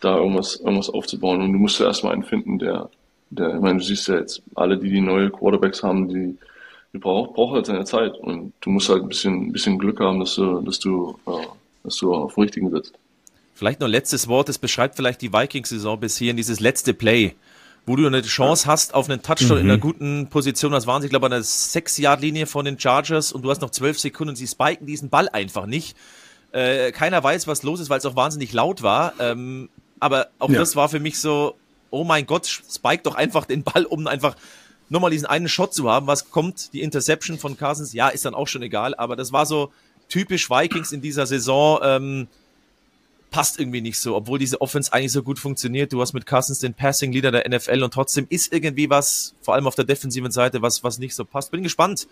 [0.00, 1.42] da irgendwas, irgendwas aufzubauen.
[1.42, 2.88] Und du musst ja erstmal einen finden, der,
[3.28, 6.38] der, ich meine, du siehst ja jetzt, alle, die die neue Quarterbacks haben, die,
[6.94, 8.16] die braucht, braucht halt seine Zeit.
[8.16, 11.46] Und du musst halt ein bisschen, bisschen Glück haben, dass du, dass du, äh,
[11.82, 12.94] dass du auf dem richtigen sitzt.
[13.54, 17.34] Vielleicht noch letztes Wort, es beschreibt vielleicht die Vikings-Saison bis hierhin, dieses letzte Play
[17.86, 19.64] wo du eine Chance hast auf einen Touchdown mhm.
[19.64, 20.72] in einer guten Position.
[20.72, 23.70] Das waren sie, glaube ich, an der 6-Yard-Linie von den Chargers und du hast noch
[23.70, 25.96] 12 Sekunden und sie spiken diesen Ball einfach nicht.
[26.52, 29.12] Äh, keiner weiß, was los ist, weil es auch wahnsinnig laut war.
[29.18, 29.68] Ähm,
[30.00, 30.58] aber auch ja.
[30.58, 31.56] das war für mich so,
[31.90, 34.36] oh mein Gott, spike doch einfach den Ball, um einfach
[34.88, 36.06] nochmal diesen einen Shot zu haben.
[36.06, 36.72] Was kommt?
[36.72, 37.92] Die Interception von Cousins?
[37.92, 38.94] Ja, ist dann auch schon egal.
[38.94, 39.72] Aber das war so
[40.08, 41.80] typisch Vikings in dieser Saison.
[41.82, 42.28] Ähm,
[43.34, 45.92] passt irgendwie nicht so, obwohl diese Offense eigentlich so gut funktioniert.
[45.92, 49.54] Du hast mit Cousins den Passing Leader der NFL und trotzdem ist irgendwie was, vor
[49.54, 51.50] allem auf der defensiven Seite, was, was nicht so passt.
[51.50, 52.06] Bin gespannt,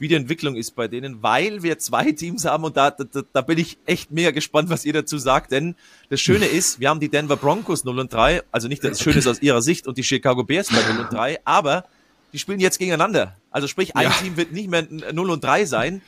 [0.00, 3.40] wie die Entwicklung ist bei denen, weil wir zwei Teams haben und da, da, da
[3.42, 5.76] bin ich echt mega gespannt, was ihr dazu sagt, denn
[6.10, 9.18] das Schöne ist, wir haben die Denver Broncos 0 und 3, also nicht das Schöne
[9.18, 11.84] ist aus ihrer Sicht und die Chicago Bears bei 0 und 3, aber
[12.32, 13.36] die spielen jetzt gegeneinander.
[13.52, 14.10] Also sprich, ein ja.
[14.10, 16.02] Team wird nicht mehr 0 und 3 sein.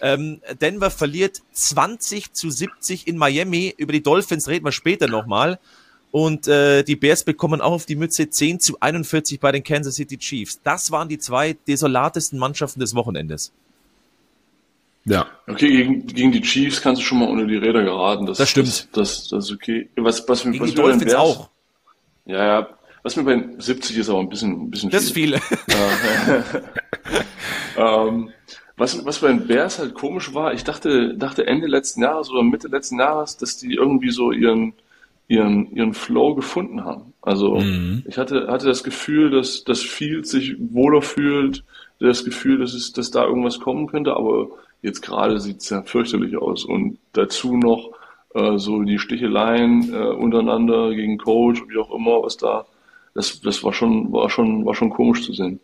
[0.00, 3.74] Ähm, Denver verliert 20 zu 70 in Miami.
[3.76, 5.58] Über die Dolphins reden wir später nochmal.
[6.12, 9.94] Und äh, die Bears bekommen auch auf die Mütze 10 zu 41 bei den Kansas
[9.94, 10.60] City Chiefs.
[10.64, 13.52] Das waren die zwei desolatesten Mannschaften des Wochenendes.
[15.04, 15.26] Ja.
[15.46, 18.26] Okay, gegen, gegen die Chiefs kannst du schon mal unter die Räder geraten.
[18.26, 18.68] Das, das stimmt.
[18.68, 19.88] Das, das, das ist okay.
[19.96, 21.48] Was, was, gegen was die Dolphins Bears, auch.
[22.26, 22.68] Ja, ja.
[23.02, 25.30] Was mir bei 70 ist aber ein bisschen, ein bisschen das viel.
[25.30, 26.64] Das ist viel.
[27.78, 28.30] ähm,
[28.80, 32.42] was, was bei den Bears halt komisch war, ich dachte, dachte Ende letzten Jahres oder
[32.42, 34.72] Mitte letzten Jahres, dass die irgendwie so ihren,
[35.28, 37.12] ihren, ihren Flow gefunden haben.
[37.20, 38.02] Also mhm.
[38.08, 41.62] ich hatte, hatte das Gefühl, dass, dass Fields sich wohler fühlt,
[41.98, 44.48] das Gefühl, dass, es, dass da irgendwas kommen könnte, aber
[44.80, 46.64] jetzt gerade sieht es ja fürchterlich aus.
[46.64, 47.90] Und dazu noch
[48.34, 52.64] äh, so die Sticheleien äh, untereinander gegen Coach, wie auch immer, was da,
[53.14, 55.60] das, das war schon, war schon, war schon komisch zu sehen.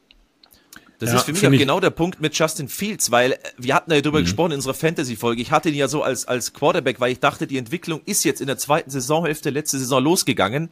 [0.99, 3.39] Das ja, ist für mich, für mich genau der Punkt mit Justin Fields, weil äh,
[3.59, 4.25] wir hatten ja darüber mhm.
[4.25, 5.43] gesprochen in unserer Fantasy-Folge.
[5.43, 8.41] Ich hatte ihn ja so als, als Quarterback, weil ich dachte, die Entwicklung ist jetzt
[8.41, 10.71] in der zweiten Saisonhälfte letzte Saison losgegangen.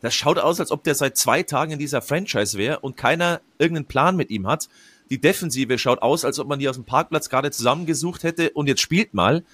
[0.00, 3.40] Das schaut aus, als ob der seit zwei Tagen in dieser Franchise wäre und keiner
[3.58, 4.68] irgendeinen Plan mit ihm hat.
[5.10, 8.66] Die Defensive schaut aus, als ob man die aus dem Parkplatz gerade zusammengesucht hätte und
[8.68, 9.44] jetzt spielt mal.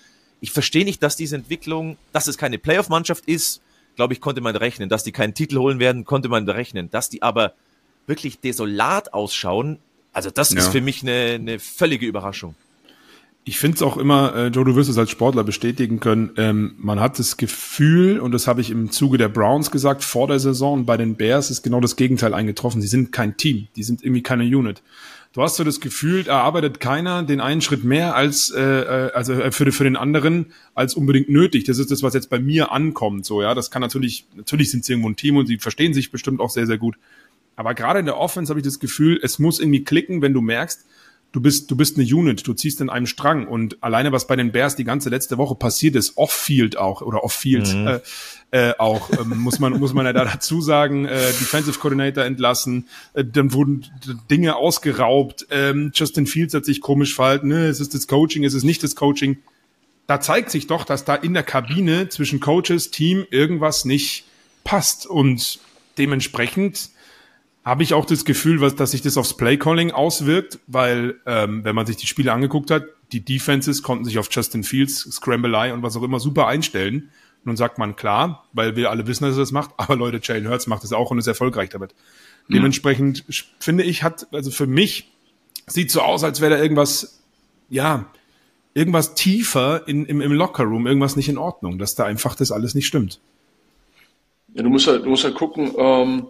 [0.40, 3.62] Ich verstehe nicht, dass diese Entwicklung, dass es keine Playoff-Mannschaft ist,
[3.96, 4.88] glaube ich, konnte man rechnen.
[4.88, 6.90] Dass die keinen Titel holen werden, konnte man rechnen.
[6.90, 7.54] Dass die aber
[8.06, 9.78] wirklich desolat ausschauen,
[10.12, 10.58] also das ja.
[10.58, 12.54] ist für mich eine, eine völlige Überraschung.
[13.44, 16.74] Ich finde es auch immer, äh, Joe, du wirst es als Sportler bestätigen können, ähm,
[16.78, 20.38] man hat das Gefühl, und das habe ich im Zuge der Browns gesagt, vor der
[20.38, 22.82] Saison, bei den Bears ist genau das Gegenteil eingetroffen.
[22.82, 24.82] Sie sind kein Team, die sind irgendwie keine Unit.
[25.32, 29.12] Du hast so das Gefühl, da arbeitet keiner den einen Schritt mehr als äh, äh
[29.12, 31.64] also äh, für, für den anderen als unbedingt nötig.
[31.64, 33.24] Das ist das, was jetzt bei mir ankommt.
[33.24, 36.10] So ja, das kann natürlich natürlich sind sie irgendwo ein Team und sie verstehen sich
[36.10, 36.96] bestimmt auch sehr sehr gut.
[37.60, 40.40] Aber gerade in der Offense habe ich das Gefühl, es muss irgendwie klicken, wenn du
[40.40, 40.86] merkst,
[41.32, 43.46] du bist, du bist eine Unit, du ziehst in einem Strang.
[43.46, 47.22] Und alleine, was bei den Bears die ganze letzte Woche passiert ist, off-field auch, oder
[47.22, 48.00] off-field mhm.
[48.50, 52.24] äh, äh, auch, ähm, muss man, muss man ja da dazu sagen, äh, Defensive Coordinator
[52.24, 53.84] entlassen, äh, dann wurden
[54.30, 58.54] Dinge ausgeraubt, ähm, Justin Fields hat sich komisch verhalten, ne, es ist das Coaching, es
[58.54, 59.36] ist nicht das Coaching.
[60.06, 64.24] Da zeigt sich doch, dass da in der Kabine zwischen Coaches, Team irgendwas nicht
[64.64, 65.06] passt.
[65.06, 65.58] Und
[65.98, 66.88] dementsprechend
[67.64, 71.74] habe ich auch das Gefühl, was, dass sich das aufs Playcalling auswirkt, weil ähm, wenn
[71.74, 75.82] man sich die Spiele angeguckt hat, die Defenses konnten sich auf Justin Fields, Scramblei und
[75.82, 77.10] was auch immer super einstellen.
[77.44, 80.48] Nun sagt man klar, weil wir alle wissen, dass er das macht, aber Leute, Jalen
[80.48, 81.94] Hurts macht es auch und ist erfolgreich damit.
[82.48, 82.54] Mhm.
[82.54, 83.24] Dementsprechend
[83.58, 85.10] finde ich, hat, also für mich
[85.66, 87.22] sieht so aus, als wäre da irgendwas,
[87.68, 88.06] ja,
[88.74, 92.74] irgendwas tiefer in, im, im Lockerroom, irgendwas nicht in Ordnung, dass da einfach das alles
[92.74, 93.20] nicht stimmt.
[94.54, 96.26] Ja, du musst halt, du musst halt gucken, ähm,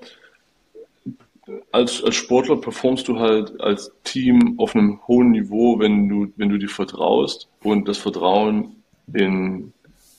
[1.72, 6.48] als, als Sportler performst du halt als Team auf einem hohen Niveau, wenn du, wenn
[6.48, 8.82] du dir vertraust und das Vertrauen
[9.12, 9.72] in,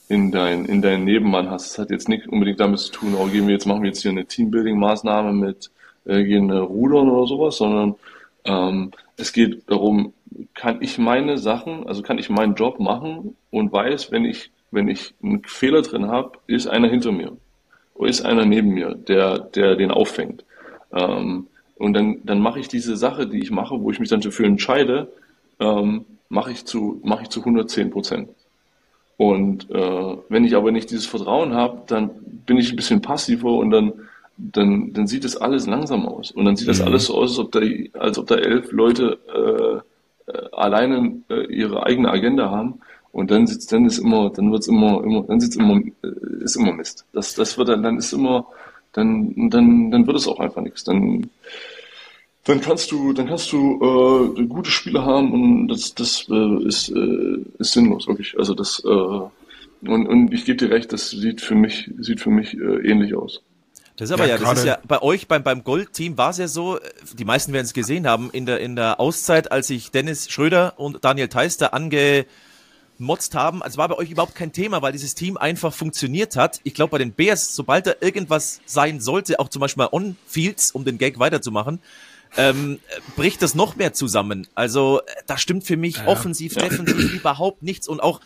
[0.08, 1.72] in dein, in deinen Nebenmann hast.
[1.72, 4.02] Das hat jetzt nicht unbedingt damit zu tun, oh, gehen wir jetzt, machen wir jetzt
[4.02, 5.70] hier eine Teambuilding-Maßnahme mit,
[6.04, 7.94] äh, gehen äh, rudern oder sowas, sondern,
[8.44, 10.12] ähm, es geht darum,
[10.54, 14.88] kann ich meine Sachen, also kann ich meinen Job machen und weiß, wenn ich, wenn
[14.88, 17.36] ich einen Fehler drin habe, ist einer hinter mir.
[17.94, 20.44] Oder ist einer neben mir, der, der den auffängt.
[20.92, 24.20] Ähm, und dann, dann mache ich diese Sache, die ich mache, wo ich mich dann
[24.20, 25.08] dafür entscheide,
[25.58, 28.28] ähm, mache ich zu, mache ich zu 110 Prozent.
[29.16, 32.10] Und äh, wenn ich aber nicht dieses Vertrauen habe, dann
[32.46, 33.92] bin ich ein bisschen passiver und dann,
[34.36, 36.30] dann, dann sieht das alles langsam aus.
[36.30, 36.88] Und dann sieht das mhm.
[36.88, 37.60] alles so aus, als ob da,
[37.98, 39.18] als ob da elf Leute
[40.26, 42.80] äh, äh, alleine äh, ihre eigene Agenda haben.
[43.12, 46.56] Und dann sitzt, dann ist immer, dann wird's immer, immer, dann sitzt immer, äh, ist
[46.56, 47.04] immer Mist.
[47.12, 48.46] Das, das wird dann, dann ist immer,
[48.92, 50.84] dann, dann, dann wird es auch einfach nichts.
[50.84, 51.30] Dann,
[52.44, 56.88] dann kannst du, dann kannst du äh, gute Spiele haben und das, das äh, ist,
[56.90, 58.38] äh, ist sinnlos, wirklich.
[58.38, 59.20] Also das äh,
[59.88, 63.14] und, und ich gebe dir recht, das sieht für mich, sieht für mich äh, ähnlich
[63.14, 63.42] aus.
[63.96, 66.38] Das ist aber ja, ja das ist ja bei euch beim, beim Gold-Team war es
[66.38, 66.78] ja so,
[67.12, 70.74] die meisten werden es gesehen haben, in der, in der Auszeit, als ich Dennis Schröder
[70.78, 72.26] und Daniel Theister ange,
[73.02, 73.64] gemotzt haben.
[73.64, 76.60] Also war bei euch überhaupt kein Thema, weil dieses Team einfach funktioniert hat.
[76.62, 80.84] Ich glaube, bei den Bears, sobald da irgendwas sein sollte, auch zum Beispiel on-fields, um
[80.84, 81.80] den Gag weiterzumachen,
[82.36, 82.78] ähm,
[83.16, 84.46] bricht das noch mehr zusammen.
[84.54, 86.62] Also da stimmt für mich ja, offensiv, ja.
[86.62, 87.88] defensiv überhaupt nichts.
[87.88, 88.20] Und auch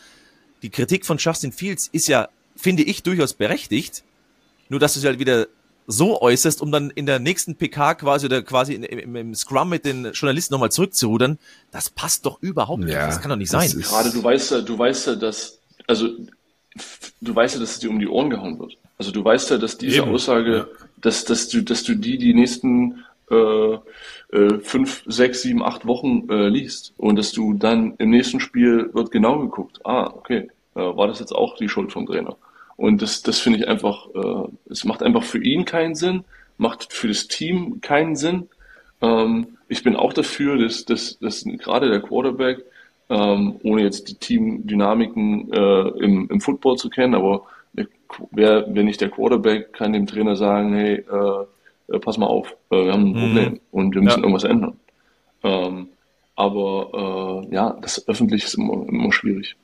[0.60, 4.04] die Kritik von Justin Fields ist ja, finde ich, durchaus berechtigt.
[4.68, 5.46] Nur, dass du es halt wieder
[5.86, 9.84] so äußerst, um dann in der nächsten PK quasi oder quasi im, im Scrum mit
[9.84, 11.38] den Journalisten nochmal zurückzurudern,
[11.70, 12.94] das passt doch überhaupt nicht.
[12.94, 13.70] Ja, das kann doch nicht sein.
[13.70, 16.08] Gerade du weißt ja, du weißt ja, dass, also
[17.20, 18.76] du weißt ja, dass es dir um die Ohren gehauen wird.
[18.98, 20.12] Also du weißt ja, dass diese Eben.
[20.12, 20.66] Aussage, ja.
[21.00, 23.74] dass, dass du, dass du die die nächsten äh,
[24.32, 28.90] äh, fünf, sechs, sieben, acht Wochen äh, liest und dass du dann im nächsten Spiel
[28.92, 29.80] wird genau geguckt.
[29.84, 32.36] Ah, okay, äh, war das jetzt auch die Schuld vom Trainer?
[32.76, 36.24] Und das, das finde ich einfach, äh, es macht einfach für ihn keinen Sinn,
[36.58, 38.48] macht für das Team keinen Sinn.
[39.00, 42.64] Ähm, ich bin auch dafür, dass, dass, dass gerade der Quarterback
[43.08, 47.42] ähm, ohne jetzt die Teamdynamiken äh, im, im Football zu kennen, aber
[48.30, 52.56] wer, wenn nicht der Quarterback, kann dem Trainer sagen, hey, äh, äh, pass mal auf,
[52.70, 53.20] äh, wir haben ein mhm.
[53.20, 54.22] Problem und wir müssen ja.
[54.22, 54.76] irgendwas ändern.
[55.42, 55.88] Ähm,
[56.34, 59.56] aber äh, ja, das öffentlich ist immer, immer schwierig.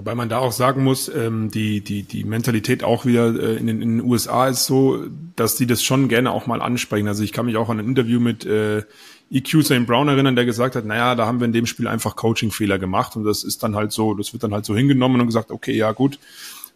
[0.00, 3.66] Wobei man da auch sagen muss, ähm, die, die, die Mentalität auch wieder äh, in,
[3.66, 5.04] den, in den USA ist so,
[5.36, 7.06] dass die das schon gerne auch mal ansprechen.
[7.06, 8.84] Also ich kann mich auch an ein Interview mit äh,
[9.30, 9.84] EQ St.
[9.84, 13.14] Brown erinnern, der gesagt hat, naja, da haben wir in dem Spiel einfach Coaching-Fehler gemacht
[13.14, 15.76] und das ist dann halt so, das wird dann halt so hingenommen und gesagt, okay,
[15.76, 16.18] ja gut,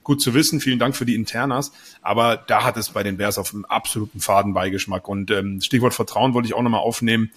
[0.02, 3.38] gut zu wissen, vielen Dank für die Internas, aber da hat es bei den Bears
[3.38, 7.30] auf einem absoluten Fadenbeigeschmack und ähm, Stichwort Vertrauen wollte ich auch nochmal aufnehmen.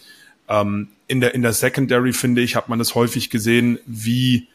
[0.50, 4.50] Ähm, in der in der Secondary finde ich, hat man das häufig gesehen, wie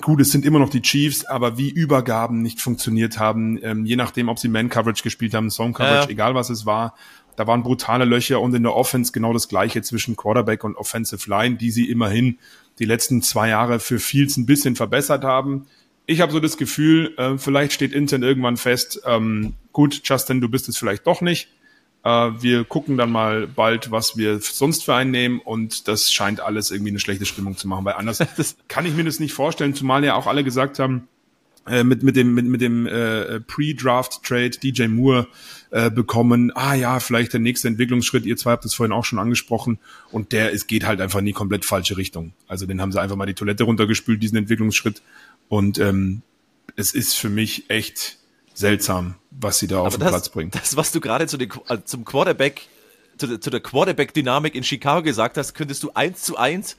[0.00, 3.96] gut, es sind immer noch die Chiefs, aber wie Übergaben nicht funktioniert haben, ähm, je
[3.96, 6.10] nachdem, ob sie Man-Coverage gespielt haben, Zone-Coverage, ja.
[6.10, 6.94] egal was es war,
[7.36, 11.28] da waren brutale Löcher und in der Offense genau das gleiche zwischen Quarterback und Offensive
[11.28, 12.38] Line, die sie immerhin
[12.78, 15.66] die letzten zwei Jahre für Fields ein bisschen verbessert haben.
[16.06, 20.48] Ich habe so das Gefühl, äh, vielleicht steht intern irgendwann fest, ähm, gut, Justin, du
[20.48, 21.48] bist es vielleicht doch nicht.
[22.04, 26.40] Äh, wir gucken dann mal bald, was wir sonst für einen nehmen und das scheint
[26.40, 28.22] alles irgendwie eine schlechte Stimmung zu machen, weil anders
[28.68, 31.08] kann ich mir das nicht vorstellen, zumal ja auch alle gesagt haben,
[31.66, 35.28] äh, mit, mit dem, mit, mit dem äh, Pre-Draft-Trade DJ Moore
[35.70, 39.20] äh, bekommen, ah ja, vielleicht der nächste Entwicklungsschritt, ihr zwei habt es vorhin auch schon
[39.20, 39.78] angesprochen,
[40.10, 42.32] und der es geht halt einfach in die komplett falsche Richtung.
[42.48, 45.02] Also den haben sie einfach mal die Toilette runtergespült, diesen Entwicklungsschritt.
[45.48, 46.22] Und ähm,
[46.74, 48.18] es ist für mich echt
[48.54, 50.50] seltsam, was sie da auf den das, Platz bringen.
[50.50, 52.62] Das, was du gerade zu den, äh, zum Quarterback,
[53.18, 56.76] zu, zu der Quarterback-Dynamik in Chicago gesagt hast, könntest du eins zu eins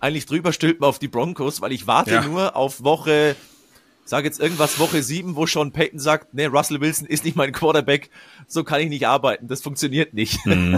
[0.00, 2.22] eigentlich drüber stülpen auf die Broncos, weil ich warte ja.
[2.22, 3.36] nur auf Woche,
[4.04, 7.52] sag jetzt irgendwas Woche sieben, wo Sean Payton sagt, nee, Russell Wilson ist nicht mein
[7.52, 8.10] Quarterback,
[8.46, 10.44] so kann ich nicht arbeiten, das funktioniert nicht.
[10.46, 10.76] Mm,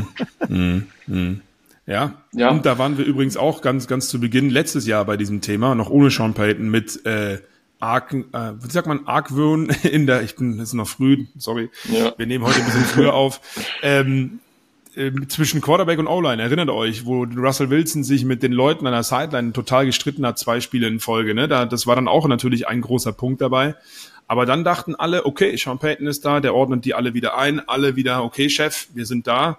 [0.48, 1.40] mm, mm.
[1.86, 2.14] Ja.
[2.32, 5.40] ja, und da waren wir übrigens auch ganz, ganz zu Beginn letztes Jahr bei diesem
[5.40, 7.38] Thema, noch ohne Sean Payton, mit äh,
[7.80, 11.70] Arg, äh, wie sagt man, Argwöhn in der, ich bin, es ist noch früh, sorry,
[11.90, 12.12] ja.
[12.16, 13.40] wir nehmen heute ein bisschen früher auf,
[13.82, 14.40] ähm,
[14.96, 18.92] äh, zwischen Quarterback und O-Line, erinnert euch, wo Russell Wilson sich mit den Leuten an
[18.92, 21.46] der Sideline total gestritten hat, zwei Spiele in Folge, ne?
[21.46, 23.76] Da, das war dann auch natürlich ein großer Punkt dabei.
[24.26, 27.66] Aber dann dachten alle, okay, Sean Payton ist da, der ordnet die alle wieder ein,
[27.66, 29.58] alle wieder, okay, Chef, wir sind da.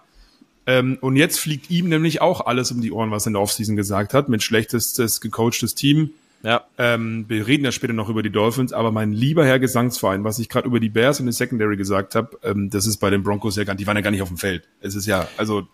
[0.67, 3.41] Ähm, und jetzt fliegt ihm nämlich auch alles um die Ohren, was er in der
[3.41, 6.11] Offseason gesagt hat, mit schlechtestes gecoachtes Team,
[6.43, 6.65] ja.
[6.77, 10.39] Ähm, wir reden ja später noch über die Dolphins, aber mein lieber Herr Gesangsverein, was
[10.39, 13.23] ich gerade über die Bears in der Secondary gesagt habe, ähm, das ist bei den
[13.23, 14.67] Broncos ja gar nicht, die waren ja gar nicht auf dem Feld.
[14.79, 15.67] Es ist ja, also,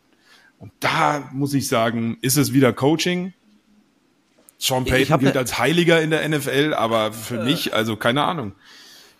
[0.57, 3.33] und da muss ich sagen, ist es wieder Coaching.
[4.57, 8.23] Sean Payton gilt ne, als Heiliger in der NFL, aber für äh, mich, also keine
[8.23, 8.53] Ahnung.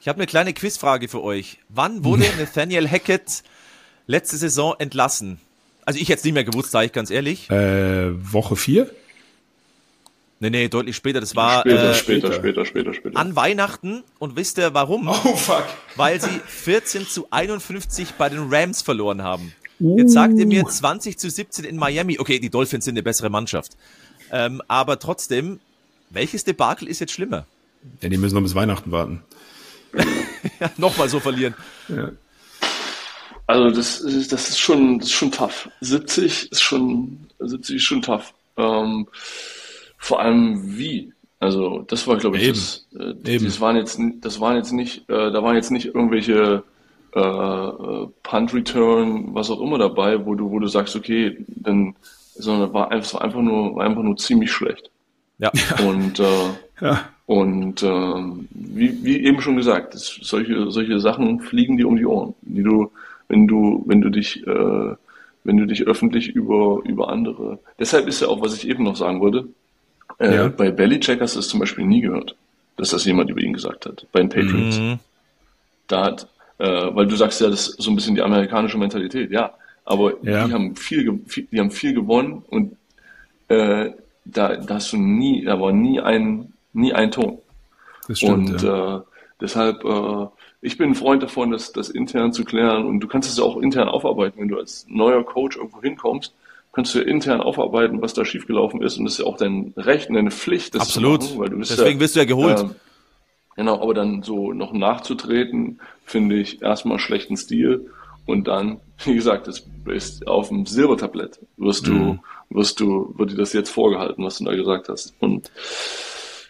[0.02, 1.60] Ich habe eine kleine Quizfrage für euch.
[1.70, 3.44] Wann wurde Nathaniel Hackett
[4.08, 5.40] letzte Saison entlassen?
[5.86, 7.50] Also ich jetzt nicht mehr gewusst, sage ich ganz ehrlich.
[7.52, 8.90] Äh, Woche vier?
[10.46, 11.20] Nee, nee, deutlich später.
[11.20, 13.20] Das war später, äh, später, später, später, später.
[13.20, 14.04] An Weihnachten.
[14.20, 15.08] Und wisst ihr warum?
[15.08, 15.66] Oh, fuck.
[15.96, 19.54] Weil sie 14 zu 51 bei den Rams verloren haben.
[19.80, 19.98] Uh.
[19.98, 22.20] Jetzt sagt ihr mir 20 zu 17 in Miami.
[22.20, 23.72] Okay, die Dolphins sind eine bessere Mannschaft.
[24.32, 25.60] Ähm, aber trotzdem,
[26.12, 27.48] welches Debakel ist jetzt schlimmer?
[28.02, 29.24] Ja, die müssen noch bis Weihnachten warten.
[30.60, 31.56] ja, Nochmal so verlieren.
[31.88, 32.12] Ja.
[33.48, 35.70] Also das, das ist schon, das ist schon tough.
[35.82, 38.34] 70 ist schon, 70 ist schon tough.
[38.58, 39.08] Ähm,
[40.06, 41.12] vor allem wie.
[41.40, 42.54] Also das war, glaube ich, Eben.
[42.54, 42.88] das.
[42.94, 43.46] Äh, Eben.
[43.46, 46.64] Das waren jetzt, das waren jetzt nicht, äh, da waren jetzt nicht irgendwelche
[47.16, 51.96] äh, äh, Punt Return, was auch immer dabei, wo du, wo du sagst, okay, dann,
[52.36, 54.92] sondern war einfach, war einfach nur, war einfach nur ziemlich schlecht.
[55.40, 55.52] Ja.
[55.84, 56.50] Und äh,
[56.82, 57.10] ja.
[57.26, 62.06] und äh, wie, wie eben schon gesagt, das, solche solche Sachen fliegen dir um die
[62.06, 62.92] Ohren, die du,
[63.28, 64.96] wenn du wenn du dich äh,
[65.44, 67.58] wenn du dich öffentlich über über andere.
[67.80, 69.48] Deshalb ist ja auch, was ich eben noch sagen wollte,
[70.20, 70.48] äh, ja.
[70.48, 72.36] Bei Belichick hast du es zum Beispiel nie gehört,
[72.78, 74.06] dass das jemand über ihn gesagt hat.
[74.12, 74.80] Bei den Patriots.
[74.80, 75.00] Mhm.
[75.88, 79.32] Da hat, äh, weil du sagst ja, das ist so ein bisschen die amerikanische Mentalität,
[79.32, 79.54] ja.
[79.84, 80.48] Aber ja.
[80.48, 82.76] die haben viel, viel, die haben viel gewonnen und
[83.50, 83.92] äh,
[84.26, 87.38] da, da hast du nie, da war nie ein, nie ein Ton.
[88.08, 88.98] Das stimmt, und ja.
[88.98, 89.02] äh,
[89.40, 90.28] deshalb, äh,
[90.62, 93.58] ich bin ein Freund davon, das, das intern zu klären und du kannst es auch
[93.58, 96.34] intern aufarbeiten, wenn du als neuer Coach irgendwo hinkommst
[96.76, 98.98] kannst du intern aufarbeiten, was da schiefgelaufen ist.
[98.98, 101.24] Und das ist ja auch dein Recht und deine Pflicht, das Absolut.
[101.24, 101.58] zu machen.
[101.58, 102.60] Bist Deswegen ja, wirst du ja geholt.
[102.60, 102.70] Äh,
[103.56, 107.90] genau, aber dann so noch nachzutreten, finde ich erstmal schlechten Stil.
[108.26, 112.20] Und dann, wie gesagt, das ist auf dem Silbertablett wirst mhm.
[112.50, 115.14] du, wirst du, wird dir das jetzt vorgehalten, was du da gesagt hast.
[115.22, 115.52] Und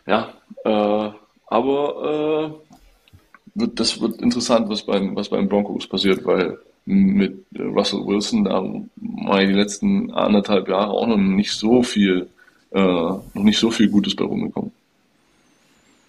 [0.07, 0.33] ja,
[0.63, 1.11] äh,
[1.47, 8.05] aber äh, wird, das wird interessant, was beim, was beim Broncos passiert, weil mit Russell
[8.05, 8.63] Wilson, da
[8.95, 12.27] war die letzten anderthalb Jahre auch noch nicht so viel
[12.75, 14.71] äh, noch nicht so viel Gutes bei rumgekommen.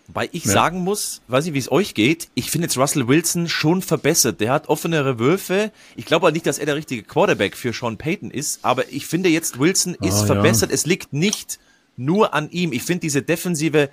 [0.09, 0.53] Weil ich ja.
[0.53, 4.41] sagen muss, weiß nicht, wie es euch geht, ich finde jetzt Russell Wilson schon verbessert.
[4.41, 5.73] Der hat offenere Würfe.
[5.97, 9.07] Ich glaube auch nicht, dass er der richtige Quarterback für Sean Payton ist, aber ich
[9.07, 10.71] finde jetzt, Wilson ist ah, verbessert.
[10.71, 10.75] Ja.
[10.75, 11.59] Es liegt nicht
[11.97, 12.73] nur an ihm.
[12.73, 13.89] Ich finde diese Defensive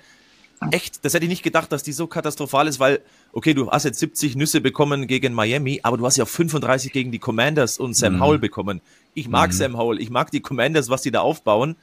[0.70, 3.00] echt, das hätte ich nicht gedacht, dass die so katastrophal ist, weil,
[3.32, 6.92] okay, du hast jetzt 70 Nüsse bekommen gegen Miami, aber du hast ja auch 35
[6.92, 8.20] gegen die Commanders und Sam mhm.
[8.20, 8.80] Howell bekommen.
[9.14, 9.54] Ich mag mhm.
[9.54, 11.76] Sam Howell, ich mag die Commanders, was die da aufbauen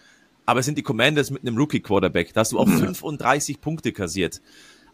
[0.46, 2.34] aber es sind die Commanders mit einem Rookie-Quarterback.
[2.34, 4.42] Da hast du auch 35 Punkte kassiert.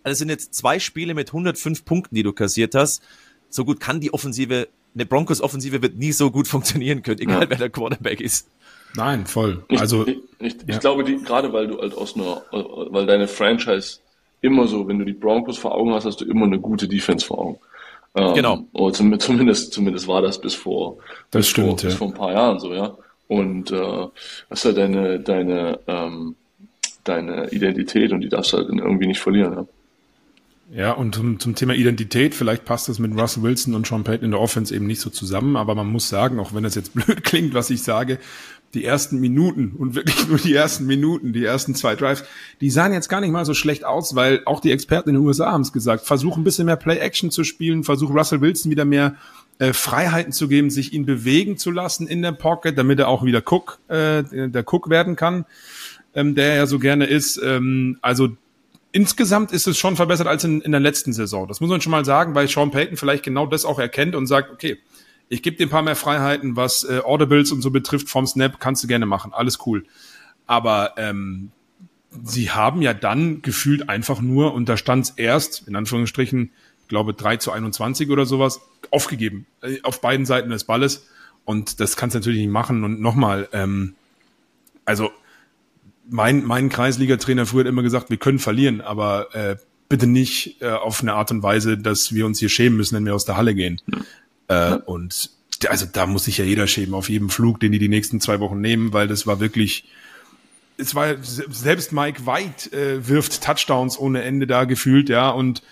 [0.04, 3.02] Also es sind jetzt zwei Spiele mit 105 Punkten, die du kassiert hast.
[3.50, 7.50] So gut kann die Offensive, eine Broncos-Offensive wird nie so gut funktionieren können, egal ja.
[7.50, 8.50] wer der Quarterback ist.
[8.96, 9.64] Nein, voll.
[9.70, 10.78] Also ich, ich, ich, ja.
[10.80, 14.00] glaube, die, gerade weil du halt aus einer, weil deine Franchise
[14.42, 17.26] immer so, wenn du die Broncos vor Augen hast, hast du immer eine gute Defense
[17.26, 17.60] vor Augen.
[18.16, 18.66] Ähm, genau.
[18.74, 20.98] Oder zumindest, zumindest war das bis vor,
[21.32, 21.86] das bis stimmt, vor, ja.
[21.90, 22.96] bis vor ein paar Jahren so, ja
[23.28, 24.08] und äh,
[24.50, 26.36] hast halt deine, deine, ähm,
[27.04, 29.54] deine Identität und die darfst du halt irgendwie nicht verlieren.
[29.54, 29.66] Ja?
[30.70, 34.26] Ja, und zum, zum Thema Identität, vielleicht passt das mit Russell Wilson und Sean Payton
[34.26, 36.94] in der Offense eben nicht so zusammen, aber man muss sagen, auch wenn das jetzt
[36.94, 38.20] blöd klingt, was ich sage,
[38.74, 42.24] die ersten Minuten und wirklich nur die ersten Minuten, die ersten zwei Drives,
[42.62, 45.26] die sahen jetzt gar nicht mal so schlecht aus, weil auch die Experten in den
[45.26, 48.86] USA haben es gesagt, versuch ein bisschen mehr Play-Action zu spielen, versuch Russell Wilson wieder
[48.86, 49.16] mehr
[49.60, 53.24] äh, Freiheiten zu geben, sich ihn bewegen zu lassen in der Pocket, damit er auch
[53.24, 55.46] wieder Cook, äh, der Cook werden kann,
[56.14, 57.42] ähm, der ja so gerne ist.
[57.44, 58.30] Ähm, also
[58.92, 61.48] insgesamt ist es schon verbessert als in, in der letzten Saison.
[61.48, 64.28] Das muss man schon mal sagen, weil Sean Payton vielleicht genau das auch erkennt und
[64.28, 64.78] sagt, okay,
[65.30, 68.60] ich gebe dir ein paar mehr Freiheiten, was äh, Audibles und so betrifft vom Snap,
[68.60, 69.86] kannst du gerne machen, alles cool.
[70.46, 71.52] Aber ähm,
[72.24, 76.52] sie haben ja dann gefühlt einfach nur, und da stand es erst, in Anführungsstrichen,
[76.88, 78.62] glaube 3 zu 21 oder sowas,
[78.92, 79.46] aufgegeben.
[79.62, 81.08] Äh, auf beiden Seiten des Balles.
[81.46, 82.84] Und das kannst du natürlich nicht machen.
[82.84, 83.96] Und nochmal, ähm,
[84.86, 85.12] also
[86.10, 89.58] mein, mein Kreisliga-Trainer früher hat immer gesagt, wir können verlieren, aber äh,
[89.90, 93.06] bitte nicht äh, auf eine Art und Weise, dass wir uns hier schämen müssen, wenn
[93.06, 93.82] wir aus der Halle gehen.
[94.48, 95.32] Äh, und
[95.68, 98.40] also da muss sich ja jeder schämen auf jedem Flug, den die die nächsten zwei
[98.40, 99.86] Wochen nehmen, weil das war wirklich,
[100.78, 105.64] es war selbst Mike White äh, wirft Touchdowns ohne Ende da gefühlt, ja und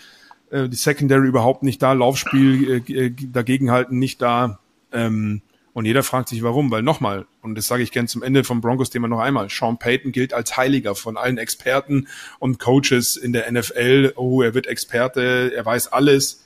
[0.52, 4.60] äh, die Secondary überhaupt nicht da, Laufspiel äh, äh, dagegenhalten nicht da.
[4.92, 5.42] Ähm,
[5.74, 6.72] und jeder fragt sich, warum.
[6.72, 10.14] Weil nochmal, und das sage ich gern zum Ende vom Broncos-Thema noch einmal, Sean Payton
[10.14, 12.08] gilt als Heiliger von allen Experten
[12.40, 14.14] und Coaches in der NFL.
[14.16, 16.46] Oh, er wird Experte, er weiß alles.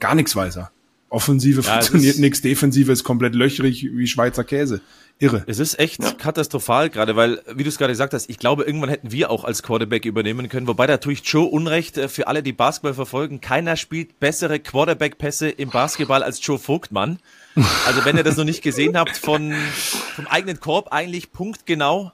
[0.00, 0.72] Gar nichts weiß er.
[1.08, 4.80] Offensive ja, funktioniert nichts, Defensive ist komplett löchrig wie Schweizer Käse.
[5.18, 5.44] Irre.
[5.46, 6.12] Es ist echt ja.
[6.12, 9.44] katastrophal gerade, weil, wie du es gerade gesagt hast, ich glaube, irgendwann hätten wir auch
[9.44, 10.66] als Quarterback übernehmen können.
[10.66, 13.40] Wobei da tue ich Joe Unrecht äh, für alle, die Basketball verfolgen.
[13.40, 17.18] Keiner spielt bessere Quarterback-Pässe im Basketball als Joe Vogtmann.
[17.86, 19.54] Also wenn ihr das noch nicht gesehen habt, von
[20.14, 22.12] vom eigenen Korb eigentlich punktgenau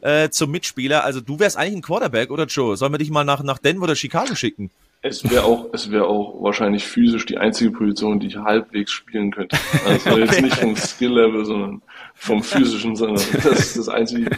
[0.00, 1.04] äh, zum Mitspieler.
[1.04, 2.76] Also du wärst eigentlich ein Quarterback, oder Joe?
[2.76, 4.70] Sollen wir dich mal nach, nach Denver oder Chicago schicken?
[5.02, 9.30] Es wäre auch, es wäre auch wahrscheinlich physisch die einzige Position, die ich halbwegs spielen
[9.30, 9.56] könnte.
[9.86, 10.20] Also okay.
[10.24, 11.82] jetzt nicht vom Skill-Level, sondern
[12.14, 14.30] vom physischen, sondern das ist das einzige.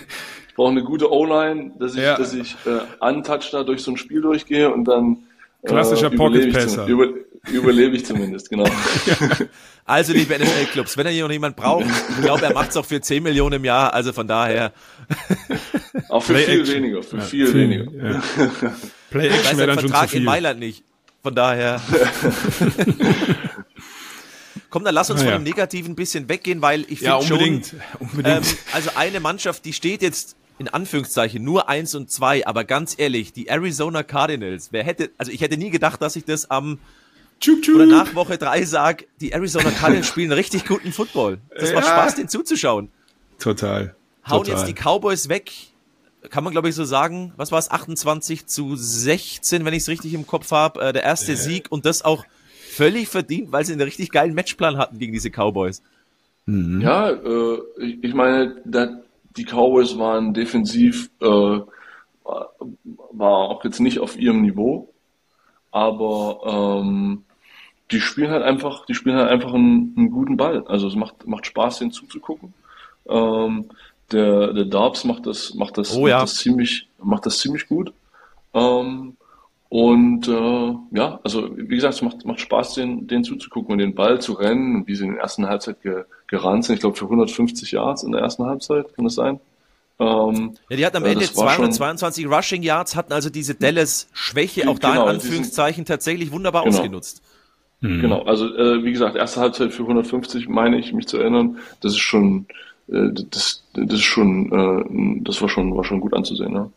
[0.49, 2.17] Ich brauche eine gute O-Line, dass ich, ja.
[2.17, 5.25] dass ich äh, untouched da durch so ein Spiel durchgehe und dann
[5.63, 6.87] äh, Klassischer Pocket Passer.
[6.87, 7.09] Über,
[7.51, 8.67] überlebe ich zumindest, genau.
[9.85, 12.85] Also liebe NFL-Clubs, wenn er hier noch jemand braucht, ich glaube, er macht es auch
[12.85, 14.73] für 10 Millionen im Jahr, also von daher.
[16.09, 16.77] Auch für Play viel Action.
[16.77, 18.13] weniger, für ja, viel, viel weniger.
[18.13, 18.23] Ja.
[19.13, 20.21] Play Action wäre dann Vertrag schon zu viel.
[20.21, 20.83] in Mailand nicht.
[21.23, 21.81] Von daher.
[24.71, 27.15] Komm, dann lass uns ah, von dem Negativen ein bisschen weggehen, weil ich finde ja,
[27.17, 27.67] unbedingt.
[27.67, 28.47] schon, unbedingt.
[28.47, 32.95] Ähm, also eine Mannschaft, die steht jetzt in Anführungszeichen nur eins und zwei, aber ganz
[32.97, 36.79] ehrlich, die Arizona Cardinals, wer hätte, also ich hätte nie gedacht, dass ich das am
[37.41, 37.77] Tschuk, tschuk.
[37.77, 41.39] oder nach Woche drei sag, die Arizona Cardinals spielen richtig guten Football.
[41.55, 41.75] Das ja.
[41.77, 42.91] macht Spaß, den zuzuschauen.
[43.39, 43.95] Total.
[44.29, 44.61] Hauen Total.
[44.61, 45.53] jetzt die Cowboys weg,
[46.31, 49.89] kann man glaube ich so sagen, was war es, 28 zu 16, wenn ich es
[49.89, 51.39] richtig im Kopf habe, äh, der erste ja.
[51.39, 52.25] Sieg und das auch
[52.73, 55.83] völlig verdient, weil sie einen richtig geilen Matchplan hatten gegen diese Cowboys.
[56.47, 56.81] Mhm.
[56.81, 59.01] Ja, äh, ich, ich meine, da,
[59.37, 61.27] die Cowboys waren defensiv, äh,
[62.25, 62.49] war
[63.21, 64.93] auch jetzt nicht auf ihrem Niveau,
[65.71, 67.25] aber ähm,
[67.91, 70.65] die spielen halt einfach, die spielen halt einfach einen, einen guten Ball.
[70.67, 72.55] Also es macht, macht Spaß, den zuzugucken.
[73.07, 73.67] Ähm,
[74.13, 76.19] der, der Darbs macht das, macht das, oh, ja.
[76.19, 77.93] macht das ziemlich, macht das ziemlich gut.
[78.55, 79.17] Ähm,
[79.69, 83.95] und äh, ja, also wie gesagt, es macht, macht Spaß, den, den zuzugucken und den
[83.95, 86.75] Ball zu rennen, wie sie in der ersten Halbzeit ge, gerannt sind.
[86.75, 89.41] Ich glaube für 150 Yards in der ersten Halbzeit, kann das sein?
[89.99, 94.69] Ähm, ja, die hatten am äh, Ende 222 schon, Rushing Yards, hatten also diese Dallas-Schwäche
[94.69, 96.77] auch da genau, in Anführungszeichen tatsächlich wunderbar genau.
[96.77, 97.23] ausgenutzt.
[97.81, 98.01] Hm.
[98.01, 101.59] Genau, also äh, wie gesagt, erste Halbzeit für 150 meine ich mich zu erinnern.
[101.81, 102.47] Das ist schon,
[102.87, 106.71] das, das ist schon, äh, das war schon, war schon gut anzusehen, ja.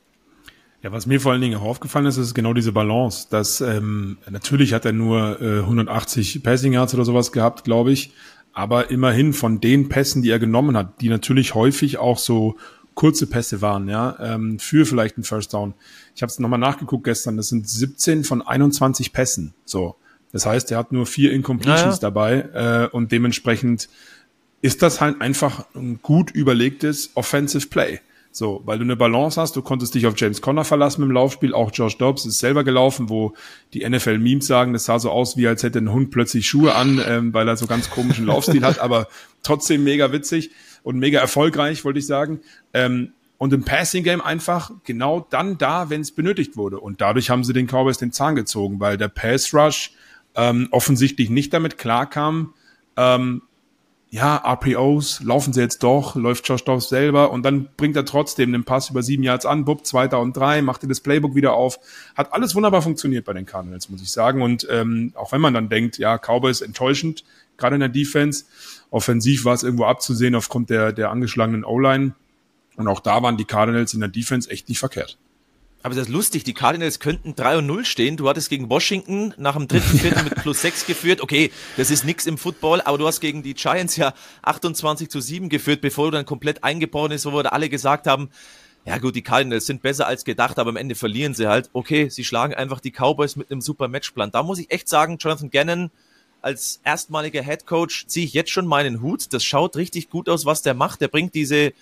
[0.82, 3.28] Ja, was mir vor allen Dingen auch aufgefallen ist, ist genau diese Balance.
[3.32, 8.14] Dass ähm, natürlich hat er nur äh, 180 Passing Yards oder sowas gehabt, glaube ich,
[8.54, 12.56] aber immerhin von den Pässen, die er genommen hat, die natürlich häufig auch so
[12.94, 15.74] kurze Pässe waren, ja, ähm, für vielleicht einen First Down.
[16.16, 17.36] Ich habe es nochmal nachgeguckt gestern.
[17.36, 19.56] Das sind 17 von 21 Pässen.
[19.66, 19.96] So,
[20.32, 21.98] das heißt, er hat nur vier Incompletions ja, ja.
[22.00, 23.90] dabei äh, und dementsprechend
[24.66, 28.00] ist das halt einfach ein gut überlegtes Offensive Play.
[28.32, 31.54] So, weil du eine Balance hast, du konntest dich auf James Conner verlassen im Laufspiel,
[31.54, 33.36] auch Josh Dobbs ist selber gelaufen, wo
[33.74, 37.00] die NFL-Memes sagen, das sah so aus, wie als hätte ein Hund plötzlich Schuhe an,
[37.08, 39.08] ähm, weil er so ganz komischen Laufstil hat, aber
[39.44, 40.50] trotzdem mega witzig
[40.82, 42.40] und mega erfolgreich, wollte ich sagen.
[42.74, 46.80] Ähm, und im Passing Game einfach genau dann da, wenn es benötigt wurde.
[46.80, 49.92] Und dadurch haben sie den Cowboys den Zahn gezogen, weil der Pass Rush
[50.34, 52.56] ähm, offensichtlich nicht damit klarkam,
[52.98, 53.44] ähm,
[54.16, 58.54] ja, RPOs, laufen sie jetzt doch, läuft Josh Dobbs selber und dann bringt er trotzdem
[58.54, 61.52] den Pass über sieben Yards an, bupp, zweiter und drei, macht ihr das Playbook wieder
[61.52, 61.80] auf.
[62.16, 64.42] Hat alles wunderbar funktioniert bei den Cardinals, muss ich sagen.
[64.42, 67.26] Und ähm, auch wenn man dann denkt, ja, Cowboys enttäuschend,
[67.58, 68.46] gerade in der Defense,
[68.90, 72.14] offensiv war es irgendwo abzusehen aufgrund der, der angeschlagenen O-Line.
[72.78, 75.18] Und auch da waren die Cardinals in der Defense echt nicht verkehrt.
[75.86, 78.18] Aber das ist lustig, die Cardinals könnten 3 und 0 stehen.
[78.18, 81.22] Du hattest gegen Washington nach dem dritten Viertel mit plus 6 geführt.
[81.22, 85.22] Okay, das ist nix im Football, aber du hast gegen die Giants ja 28 zu
[85.22, 88.32] 7 geführt, bevor du dann komplett eingebrochen ist, wo wir alle gesagt haben,
[88.84, 91.70] ja gut, die Cardinals sind besser als gedacht, aber am Ende verlieren sie halt.
[91.72, 94.32] Okay, sie schlagen einfach die Cowboys mit einem super Matchplan.
[94.32, 95.92] Da muss ich echt sagen, Jonathan Gannon
[96.42, 99.32] als erstmaliger Head Coach ziehe ich jetzt schon meinen Hut.
[99.34, 101.02] Das schaut richtig gut aus, was der macht.
[101.02, 101.74] Der bringt diese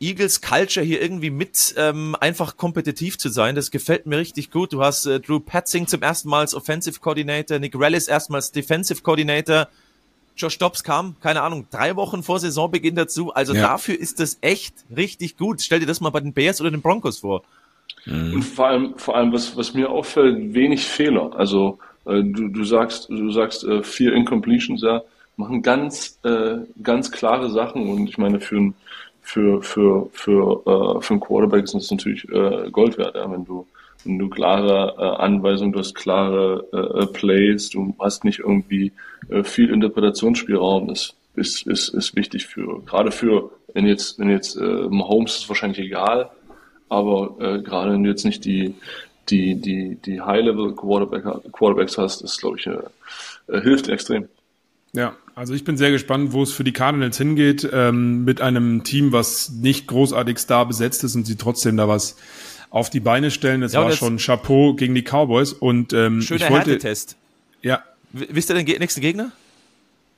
[0.00, 3.54] Eagles Culture hier irgendwie mit ähm, einfach kompetitiv zu sein.
[3.54, 4.72] Das gefällt mir richtig gut.
[4.72, 9.02] Du hast äh, Drew Patzing zum ersten Mal als Offensive Coordinator, Nick Rellis erstmals Defensive
[9.02, 9.68] Coordinator.
[10.36, 13.34] Josh Dobbs kam, keine Ahnung, drei Wochen vor Saisonbeginn dazu.
[13.34, 13.62] Also ja.
[13.62, 15.60] dafür ist das echt richtig gut.
[15.60, 17.42] Stell dir das mal bei den Bears oder den Broncos vor.
[18.06, 18.34] Mhm.
[18.34, 21.34] Und vor allem, vor allem, was, was mir auffällt, wenig Fehler.
[21.34, 25.02] Also äh, du, du sagst, du sagst äh, vier Incompletions, ja,
[25.36, 28.74] machen ganz, äh, ganz klare Sachen und ich meine für ein
[29.28, 33.44] für, für, für, äh, für einen Quarterback ist das natürlich äh, Gold wert, ja, wenn
[33.44, 33.66] du,
[34.04, 38.90] wenn du klare äh, Anweisungen, du hast klare äh, Plays, du hast nicht irgendwie
[39.28, 44.56] äh, viel Interpretationsspielraum, das ist, ist, ist wichtig für, gerade für, wenn jetzt, wenn jetzt
[44.56, 46.30] äh, Mahomes ist wahrscheinlich egal,
[46.88, 48.74] aber äh, gerade wenn du jetzt nicht die,
[49.28, 52.78] die, die, die High-Level Quarterback, Quarterbacks hast, ist, glaube ich, äh,
[53.48, 54.26] äh, hilft extrem.
[54.94, 58.82] Ja, also ich bin sehr gespannt, wo es für die Cardinals hingeht, ähm, mit einem
[58.82, 62.16] Team, was nicht großartig star besetzt ist und sie trotzdem da was
[62.70, 63.60] auf die Beine stellen.
[63.60, 65.52] Das ja, war schon Chapeau gegen die Cowboys.
[65.52, 67.16] Und ähm, schöner ich wollte, Härtetest.
[67.62, 67.84] Ja.
[68.12, 69.30] Wisst ihr den nächsten Gegner?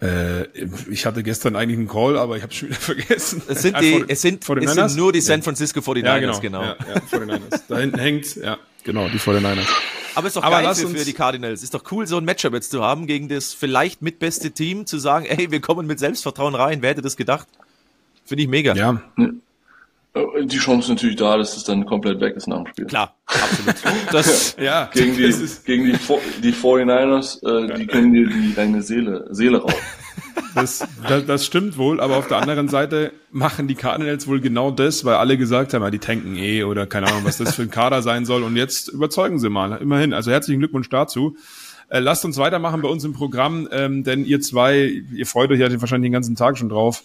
[0.01, 0.45] Äh,
[0.91, 3.43] ich hatte gestern eigentlich einen Call, aber ich habe schon wieder vergessen.
[3.47, 6.41] Es sind, die, es sind, es sind nur die San Francisco 49ers, ja, genau.
[6.41, 6.63] genau.
[6.63, 7.61] Ja, ja, 49ers.
[7.69, 9.69] da hinten hängt, ja, genau, die 49ers.
[10.15, 11.63] Aber ist doch Aber geil für, für, die Cardinals.
[11.63, 14.99] Ist doch cool, so ein Matchup jetzt zu haben gegen das vielleicht mitbeste Team, zu
[14.99, 16.83] sagen, ey, wir kommen mit Selbstvertrauen rein.
[16.83, 17.49] Wer hätte das gedacht?
[18.25, 18.75] Finde ich mega.
[18.75, 19.01] Ja.
[20.15, 22.87] Äh, die Chance ist natürlich da, dass es dann komplett weg ist nach dem Spiel.
[22.87, 23.75] Klar, absolut.
[24.13, 25.33] Das, ja, gegen die,
[25.65, 25.99] gegen die,
[26.43, 29.75] die 49ers, äh, die können dir die, deine Seele, Seele rauben.
[30.55, 34.71] Das, das, das stimmt wohl, aber auf der anderen Seite machen die Cardinals wohl genau
[34.71, 37.71] das, weil alle gesagt haben, die tanken eh oder keine Ahnung, was das für ein
[37.71, 38.43] Kader sein soll.
[38.43, 40.13] Und jetzt überzeugen sie mal, immerhin.
[40.13, 41.37] Also herzlichen Glückwunsch dazu.
[41.89, 45.61] Äh, lasst uns weitermachen bei uns im Programm, ähm, denn ihr zwei, ihr freut euch
[45.61, 47.03] ja wahrscheinlich den ganzen Tag schon drauf.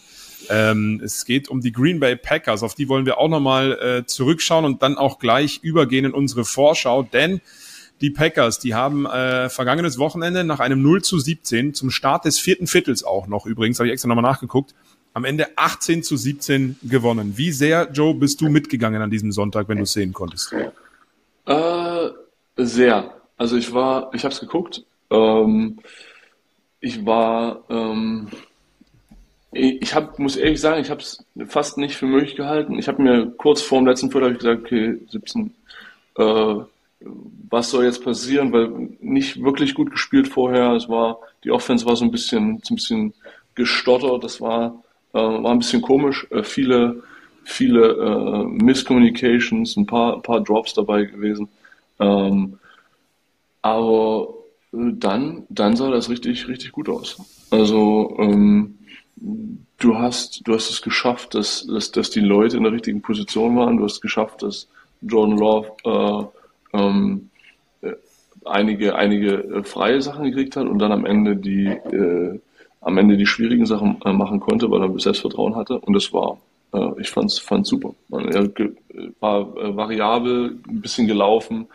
[0.50, 4.06] Ähm, es geht um die Green Bay Packers, auf die wollen wir auch nochmal äh,
[4.06, 7.42] zurückschauen und dann auch gleich übergehen in unsere Vorschau, denn
[8.02, 12.40] die Packers, die haben äh, vergangenes Wochenende nach einem 0 zu 17 zum Start des
[12.40, 14.76] vierten Viertels auch noch übrigens, habe ich extra nochmal nachgeguckt,
[15.14, 17.38] am Ende 18 zu 17 gewonnen.
[17.38, 20.54] Wie sehr, Joe, bist du mitgegangen an diesem Sonntag, wenn du es sehen konntest?
[21.46, 22.10] Äh,
[22.58, 23.14] sehr.
[23.38, 24.84] Also ich war, ich habe es geguckt.
[25.10, 25.80] Ähm,
[26.82, 28.28] ich war, ähm,
[29.52, 32.78] ich hab, muss ehrlich sagen, ich habe es fast nicht für möglich gehalten.
[32.78, 35.54] Ich habe mir kurz vor dem letzten Viertel ich gesagt, okay, 17,
[36.18, 36.56] äh,
[37.50, 40.72] was soll jetzt passieren, weil nicht wirklich gut gespielt vorher.
[40.72, 43.14] Es war, die Offense war so ein bisschen, so ein bisschen
[43.54, 44.84] gestottert, das war,
[45.14, 46.28] äh, war ein bisschen komisch.
[46.32, 47.04] Äh, viele,
[47.44, 51.48] viele äh, Miscommunications, ein paar, paar Drops dabei gewesen.
[52.00, 52.60] Ähm,
[53.62, 54.34] aber
[54.74, 57.22] äh, dann, dann sah das richtig, richtig gut aus.
[57.52, 58.78] Also ähm,
[59.16, 63.56] du hast, du hast es geschafft, dass, dass, dass die Leute in der richtigen Position
[63.56, 63.78] waren.
[63.78, 64.68] Du hast es geschafft, dass
[65.02, 66.45] Jordan Love äh,
[66.78, 67.30] ähm,
[67.82, 67.94] äh,
[68.46, 72.40] einige, einige äh, freie Sachen gekriegt hat und dann am Ende die äh,
[72.86, 75.80] am Ende die schwierigen Sachen äh, machen konnte, weil er Selbstvertrauen hatte.
[75.80, 76.38] Und das war,
[76.72, 77.96] äh, ich fand's, fand's super.
[78.12, 78.48] Er
[79.20, 81.68] war äh, variabel, ein bisschen gelaufen.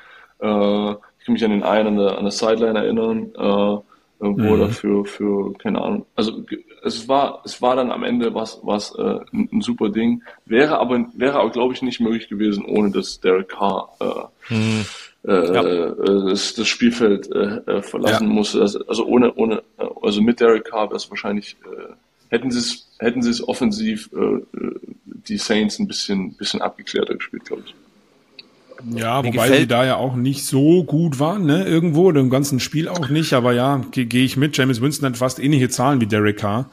[0.43, 3.85] Ich kann mich an den einen an der, an der Sideline erinnern, wo
[4.21, 4.61] mhm.
[4.63, 6.43] er für, für, keine Ahnung, also
[6.83, 10.23] es war, es war dann am Ende was, was äh, ein, ein super Ding.
[10.47, 14.85] Wäre aber, wäre aber, glaube ich, nicht möglich gewesen, ohne dass Derek Carr äh, mhm.
[15.27, 15.63] äh, ja.
[15.63, 18.35] Äh, das, das Spielfeld äh, äh, verlassen ja.
[18.35, 18.61] musste.
[18.61, 19.63] Also, also ohne, ohne,
[20.03, 21.93] also mit Derek Carr wäre es wahrscheinlich, äh,
[22.29, 24.41] hätten sie es, hätten sie es offensiv äh,
[25.05, 27.75] die Saints ein bisschen, bisschen abgeklärter gespielt, glaube ich.
[28.95, 31.65] Ja, Mir wobei sie da ja auch nicht so gut waren, ne?
[31.65, 34.57] Irgendwo, im ganzen Spiel auch nicht, aber ja, gehe geh ich mit.
[34.57, 36.71] James Winston hat fast ähnliche Zahlen wie Derek Carr.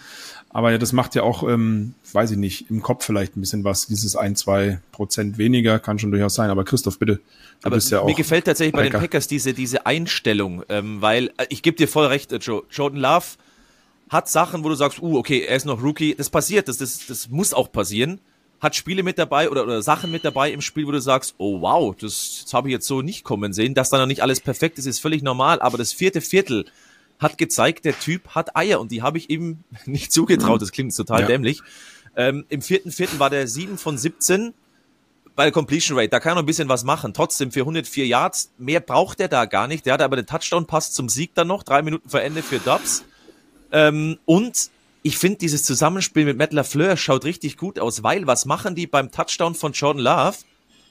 [0.50, 3.64] Aber ja, das macht ja auch, ähm, weiß ich nicht, im Kopf vielleicht ein bisschen
[3.64, 3.88] was.
[3.88, 6.50] Dieses ein, zwei Prozent weniger kann schon durchaus sein.
[6.50, 7.16] Aber Christoph, bitte.
[7.16, 7.22] Du
[7.64, 8.86] aber bist ja auch mir gefällt tatsächlich Packer.
[8.86, 12.38] bei den Packers diese, diese Einstellung, ähm, weil äh, ich gebe dir voll recht, äh,
[12.38, 13.26] Joe, Jordan Love
[14.10, 16.16] hat Sachen, wo du sagst, uh, okay, er ist noch Rookie.
[16.16, 18.20] Das passiert, das, das, das muss auch passieren
[18.60, 21.62] hat Spiele mit dabei oder, oder Sachen mit dabei im Spiel, wo du sagst, oh
[21.62, 23.76] wow, das, das habe ich jetzt so nicht kommen sehen.
[23.76, 25.62] Dass da noch nicht alles perfekt ist, ist völlig normal.
[25.62, 26.66] Aber das vierte Viertel
[27.20, 30.62] hat gezeigt, der Typ hat Eier und die habe ich ihm nicht zugetraut.
[30.62, 31.28] Das klingt total ja.
[31.28, 31.62] dämlich.
[32.16, 34.54] Ähm, Im vierten Viertel war der 7 von 17
[35.36, 36.10] bei der Completion Rate.
[36.10, 37.14] Da kann er noch ein bisschen was machen.
[37.14, 39.86] Trotzdem für 104 Yards, mehr braucht er da gar nicht.
[39.86, 43.06] Der hat aber den Touchdown-Pass zum Sieg dann noch, drei Minuten vor Ende für Dubs.
[43.72, 44.72] Ähm, und
[45.08, 48.88] ich finde, dieses Zusammenspiel mit Matt LaFleur schaut richtig gut aus, weil was machen die
[48.88, 50.40] beim Touchdown von Jordan Love?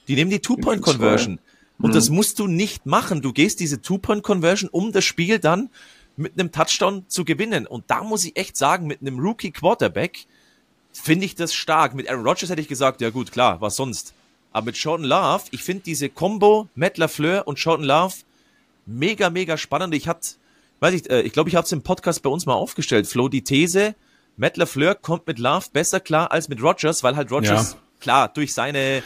[0.07, 1.37] Die nehmen die Two-Point-Conversion.
[1.79, 1.93] Und mhm.
[1.93, 3.21] das musst du nicht machen.
[3.21, 5.69] Du gehst diese Two-Point-Conversion, um das Spiel dann
[6.15, 7.67] mit einem Touchdown zu gewinnen.
[7.67, 10.25] Und da muss ich echt sagen, mit einem Rookie-Quarterback
[10.91, 11.93] finde ich das stark.
[11.93, 14.15] Mit Aaron Rodgers hätte ich gesagt, ja gut, klar, was sonst.
[14.51, 18.15] Aber mit Jordan Love, ich finde diese Combo Matt LaFleur und Jordan Love
[18.87, 19.93] mega, mega spannend.
[19.93, 20.27] Ich hatte,
[20.79, 23.29] weiß ich, äh, ich glaube, ich habe es im Podcast bei uns mal aufgestellt, Flo,
[23.29, 23.93] die These,
[24.37, 27.79] Matt LaFleur kommt mit Love besser klar als mit Rogers, weil halt Rogers, ja.
[27.99, 29.01] klar, durch seine,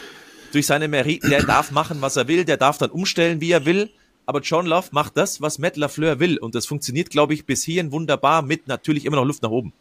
[0.52, 3.64] durch seine Meriten, der darf machen, was er will, der darf dann umstellen, wie er
[3.64, 3.90] will.
[4.26, 6.38] Aber John Love macht das, was Matt LaFleur will.
[6.38, 9.72] Und das funktioniert, glaube ich, bis hierhin wunderbar mit natürlich immer noch Luft nach oben.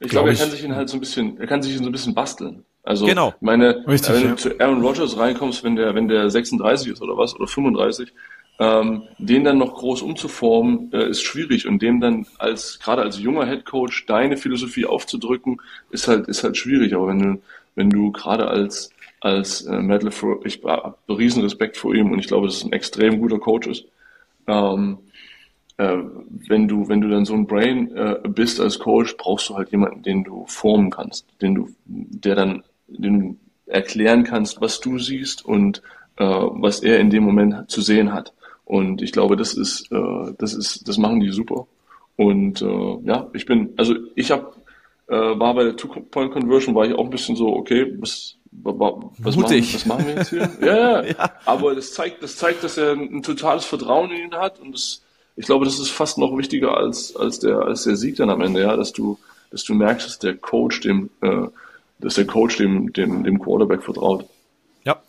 [0.00, 1.78] Ich glaube, glaub, er kann sich ihn halt so ein bisschen, er kann sich ihn
[1.78, 2.64] so ein bisschen basteln.
[2.82, 3.34] Also, genau.
[3.40, 4.30] meine, Richtig, wenn ja.
[4.30, 8.12] du zu Aaron Rodgers reinkommst, wenn der, wenn der 36 ist oder was, oder 35,
[8.60, 13.18] ähm, den dann noch groß umzuformen, äh, ist schwierig und dem dann als gerade als
[13.18, 16.94] junger Head Coach deine Philosophie aufzudrücken, ist halt ist halt schwierig.
[16.94, 17.42] Aber wenn du
[17.74, 18.90] wenn du gerade als
[19.20, 22.64] als äh, Matt LaFleur, ich habe riesen Respekt vor ihm und ich glaube, dass es
[22.64, 23.86] ein extrem guter Coach ist.
[24.46, 24.98] Ähm,
[25.78, 25.96] äh,
[26.48, 29.70] wenn du wenn du dann so ein Brain äh, bist als Coach, brauchst du halt
[29.70, 33.36] jemanden, den du formen kannst, den du der dann den du
[33.72, 35.80] erklären kannst, was du siehst und
[36.16, 38.34] äh, was er in dem Moment zu sehen hat.
[38.70, 41.66] Und ich glaube, das ist, äh, das ist, das machen die super.
[42.14, 44.52] Und äh, ja, ich bin, also ich habe,
[45.08, 49.10] äh, war bei der Two-Point-Conversion, war ich auch ein bisschen so, okay, was, was, machen,
[49.18, 50.48] was machen wir jetzt hier?
[50.60, 54.26] ja, ja, ja, aber das zeigt, das zeigt, dass er ein, ein totales Vertrauen in
[54.26, 55.02] ihn hat und das,
[55.34, 58.40] ich glaube, das ist fast noch wichtiger als, als der, als der Sieg dann am
[58.40, 59.18] Ende, ja, dass du,
[59.50, 61.48] dass du merkst, dass der Coach dem, äh,
[61.98, 64.26] dass der Coach dem, dem, dem Quarterback vertraut.
[64.84, 65.02] Ja,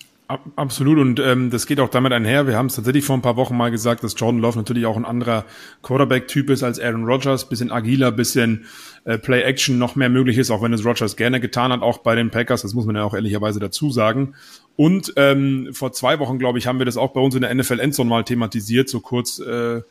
[0.55, 2.47] Absolut und ähm, das geht auch damit einher.
[2.47, 4.95] Wir haben es tatsächlich vor ein paar Wochen mal gesagt, dass Jordan Love natürlich auch
[4.95, 5.45] ein anderer
[5.81, 8.65] Quarterback-Typ ist als Aaron Rodgers, bisschen agiler, bisschen
[9.03, 12.15] äh, Play-Action noch mehr möglich ist, auch wenn es Rodgers gerne getan hat, auch bei
[12.15, 12.61] den Packers.
[12.61, 14.35] Das muss man ja auch ehrlicherweise dazu sagen.
[14.75, 17.53] Und ähm, vor zwei Wochen, glaube ich, haben wir das auch bei uns in der
[17.53, 19.81] NFL Endzone mal thematisiert, so kurz äh,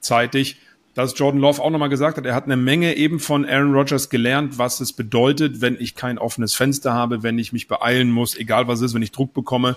[0.00, 0.60] zeitig
[0.94, 4.10] dass Jordan Love auch nochmal gesagt hat, er hat eine Menge eben von Aaron Rodgers
[4.10, 8.36] gelernt, was es bedeutet, wenn ich kein offenes Fenster habe, wenn ich mich beeilen muss,
[8.36, 9.76] egal was es ist, wenn ich Druck bekomme,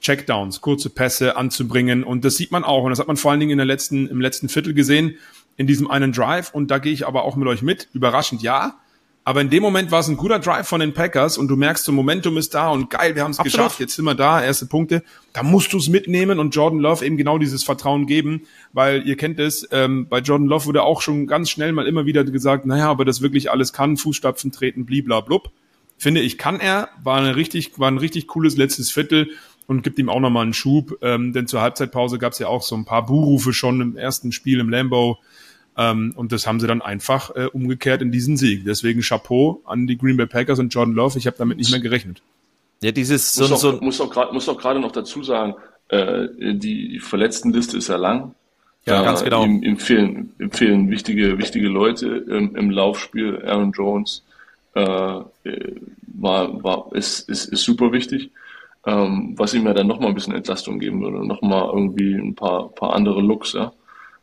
[0.00, 2.04] Checkdowns, kurze Pässe anzubringen.
[2.04, 2.84] Und das sieht man auch.
[2.84, 5.16] Und das hat man vor allen Dingen in der letzten, im letzten Viertel gesehen,
[5.56, 6.54] in diesem einen Drive.
[6.54, 7.88] Und da gehe ich aber auch mit euch mit.
[7.92, 8.78] Überraschend ja.
[9.22, 11.84] Aber in dem Moment war es ein guter Drive von den Packers und du merkst,
[11.84, 14.64] so Momentum ist da und geil, wir haben es geschafft, jetzt sind wir da, erste
[14.64, 15.02] Punkte.
[15.34, 19.16] Da musst du es mitnehmen und Jordan Love eben genau dieses Vertrauen geben, weil ihr
[19.16, 22.64] kennt es, ähm, bei Jordan Love wurde auch schon ganz schnell mal immer wieder gesagt,
[22.64, 25.50] naja, aber das wirklich alles kann, Fußstapfen treten, bliblablub.
[25.98, 29.28] Finde ich, kann er, war, eine richtig, war ein richtig cooles letztes Viertel
[29.66, 32.62] und gibt ihm auch nochmal einen Schub, ähm, denn zur Halbzeitpause gab es ja auch
[32.62, 35.18] so ein paar Buhrufe schon im ersten Spiel im Lambo
[35.76, 38.64] ähm, und das haben sie dann einfach äh, umgekehrt in diesen Sieg.
[38.64, 41.18] Deswegen Chapeau an die Green Bay Packers und Jordan Love.
[41.18, 42.22] Ich habe damit nicht mehr gerechnet.
[42.82, 45.54] Ja, dieses so, muss, auch, so muss auch gerade muss auch gerade noch dazu sagen,
[45.88, 48.34] äh, die Verletztenliste ist ja lang.
[48.86, 49.44] Ja, äh, ganz genau.
[49.44, 53.44] Ihm, ihm, fehlen, ihm fehlen wichtige wichtige Leute im, im Laufspiel.
[53.46, 54.24] Aaron Jones
[54.74, 55.24] äh, war
[56.64, 58.30] war ist, ist ist super wichtig.
[58.86, 62.70] Ähm, was ihm ja dann nochmal ein bisschen Entlastung geben würde, nochmal irgendwie ein paar,
[62.70, 63.72] paar andere Looks, ja.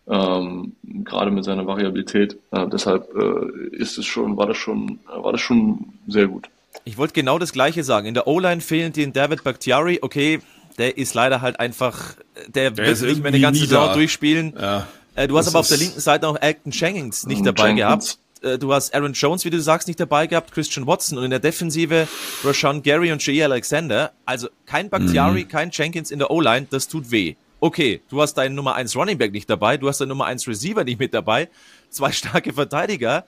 [0.09, 2.37] Ähm, gerade mit seiner Variabilität.
[2.51, 6.47] Äh, deshalb äh, ist es schon, war das schon, war das schon sehr gut.
[6.85, 8.07] Ich wollte genau das Gleiche sagen.
[8.07, 9.99] In der O-Line fehlen den David Bakhtiari.
[10.01, 10.39] Okay,
[10.77, 12.15] der ist leider halt einfach,
[12.47, 14.53] der, der wird nicht mehr eine ganze Saison durchspielen.
[14.59, 17.79] Ja, äh, du hast aber auf der linken Seite auch Acton Jennings nicht dabei Jenkins.
[17.79, 18.53] gehabt.
[18.53, 21.31] Äh, du hast Aaron Jones, wie du sagst, nicht dabei gehabt, Christian Watson und in
[21.31, 22.07] der Defensive
[22.43, 24.11] Rashawn Gary und Jay Alexander.
[24.25, 25.47] Also kein Bakhtiari, mhm.
[25.47, 27.35] kein Jenkins in der O-Line, das tut weh.
[27.59, 30.47] Okay, du hast deinen Nummer 1 Running Back nicht dabei, du hast deinen Nummer 1
[30.47, 31.49] Receiver nicht mit dabei,
[31.89, 33.25] zwei starke Verteidiger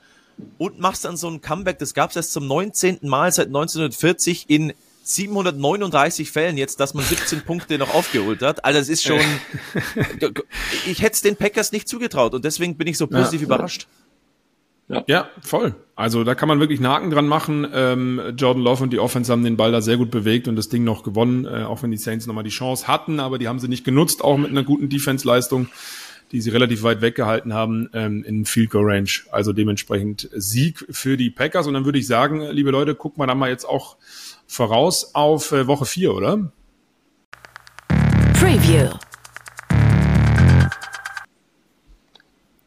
[0.58, 3.00] und machst dann so ein Comeback, das gab es erst zum 19.
[3.02, 4.74] Mal seit 1940 in
[5.04, 8.64] 739 Fällen jetzt, dass man 17 Punkte noch aufgeholt hat.
[8.64, 9.20] Also es ist schon,
[10.86, 13.88] ich hätte es den Packers nicht zugetraut und deswegen bin ich so positiv ja, überrascht.
[14.90, 15.04] Ja.
[15.06, 15.76] ja, voll.
[15.96, 17.68] Also da kann man wirklich einen Haken dran machen.
[17.72, 20.68] Ähm, Jordan Love und die Offense haben den Ball da sehr gut bewegt und das
[20.68, 23.60] Ding noch gewonnen, äh, auch wenn die Saints nochmal die Chance hatten, aber die haben
[23.60, 25.68] sie nicht genutzt, auch mit einer guten Defense-Leistung,
[26.32, 29.10] die sie relativ weit weggehalten haben ähm, in Field Goal Range.
[29.32, 31.68] Also dementsprechend Sieg für die Packers.
[31.68, 33.98] Und dann würde ich sagen, liebe Leute, gucken wir da mal jetzt auch
[34.48, 36.52] voraus auf äh, Woche 4, oder?
[38.34, 38.90] Preview.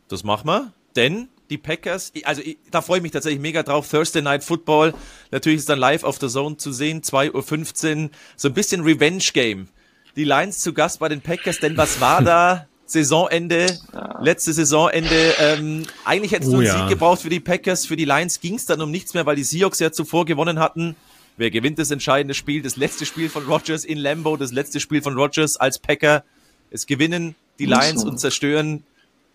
[0.07, 3.89] Das machen wir, denn die Packers, also da freue ich mich tatsächlich mega drauf.
[3.89, 4.95] Thursday Night Football,
[5.31, 9.69] natürlich ist dann live auf der Zone zu sehen, 2.15 Uhr, so ein bisschen Revenge-Game.
[10.17, 12.67] Die Lions zu Gast bei den Packers, denn was war da?
[12.87, 13.79] Saisonende,
[14.21, 15.35] letzte Saisonende.
[15.39, 16.79] Ähm, eigentlich hättest du oh, einen ja.
[16.81, 17.87] Sieg gebraucht für die Packers.
[17.87, 20.59] Für die Lions ging es dann um nichts mehr, weil die Seahawks ja zuvor gewonnen
[20.59, 20.97] hatten.
[21.39, 22.61] Wer gewinnt das entscheidende Spiel?
[22.61, 26.25] Das letzte Spiel von Rogers in Lambo, das letzte Spiel von Rogers als Packer.
[26.71, 28.85] Es gewinnen die Lions und zerstören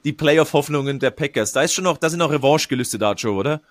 [0.08, 1.52] die Playoff-Hoffnungen der Packers.
[1.52, 3.62] Da ist schon noch, da sind noch Revanche-Gelüste da, Joe, oder?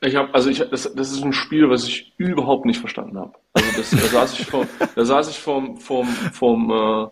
[0.00, 3.34] Ich habe, also ich, das, das ist ein Spiel, was ich überhaupt nicht verstanden habe.
[3.52, 4.66] Also das, da saß ich vor,
[4.96, 7.06] da saß ich vom, vom, vom, äh,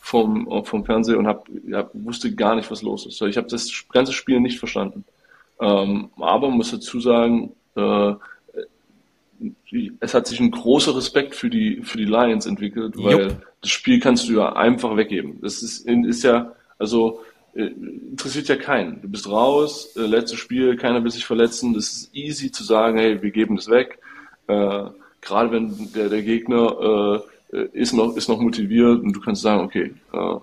[0.00, 3.22] vom, vom Fernseher und hab, ja, wusste gar nicht, was los ist.
[3.22, 5.04] Ich habe das ganze Spiel nicht verstanden.
[5.60, 8.14] Ähm, aber muss dazu sagen, äh,
[10.00, 13.46] es hat sich ein großer Respekt für die, für die Lions entwickelt, weil Jupp.
[13.60, 15.38] das Spiel kannst du ja einfach weggeben.
[15.42, 19.00] Das ist, ist ja, also äh, interessiert ja keinen.
[19.02, 21.74] Du bist raus, äh, letztes Spiel, keiner will sich verletzen.
[21.74, 23.98] Das ist easy zu sagen, hey, wir geben das weg.
[24.46, 24.84] Äh,
[25.22, 29.64] Gerade wenn der, der Gegner äh, ist, noch, ist noch motiviert und du kannst sagen,
[29.64, 30.36] okay, äh,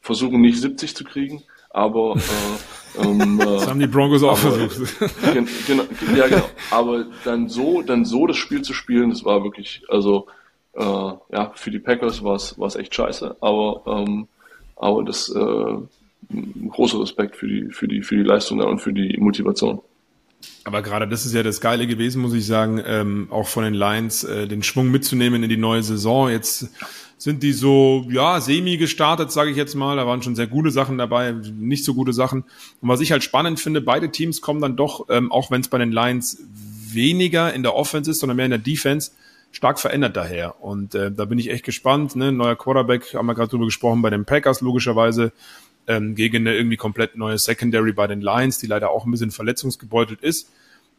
[0.00, 4.94] versuchen nicht 70 zu kriegen, aber äh, ähm, das haben die Broncos auch aber, versucht.
[5.66, 5.82] Genau,
[6.16, 6.48] ja, genau.
[6.70, 10.26] Aber dann so, dann so das Spiel zu spielen, das war wirklich, also
[10.74, 14.28] äh, ja, für die Packers war es echt scheiße, aber ähm,
[14.78, 15.76] aber das äh,
[16.68, 19.80] großer Respekt für die für die für die Leistung und für die Motivation.
[20.64, 23.74] Aber gerade das ist ja das Geile gewesen, muss ich sagen, ähm, auch von den
[23.74, 26.28] Lions, äh, den Schwung mitzunehmen in die neue Saison.
[26.28, 26.70] Jetzt
[27.16, 29.96] sind die so, ja, semi gestartet, sage ich jetzt mal.
[29.96, 32.44] Da waren schon sehr gute Sachen dabei, nicht so gute Sachen.
[32.80, 35.68] Und was ich halt spannend finde, beide Teams kommen dann doch, ähm, auch wenn es
[35.68, 36.38] bei den Lions
[36.92, 39.10] weniger in der Offense ist, sondern mehr in der Defense,
[39.50, 40.62] stark verändert daher.
[40.62, 42.14] Und äh, da bin ich echt gespannt.
[42.14, 42.30] Ne?
[42.30, 45.32] Neuer Quarterback, haben wir gerade drüber gesprochen, bei den Packers logischerweise
[45.88, 49.32] ähm, gegen eine irgendwie komplett neue Secondary bei den Lions, die leider auch ein bisschen
[49.32, 50.50] verletzungsgebeutelt ist.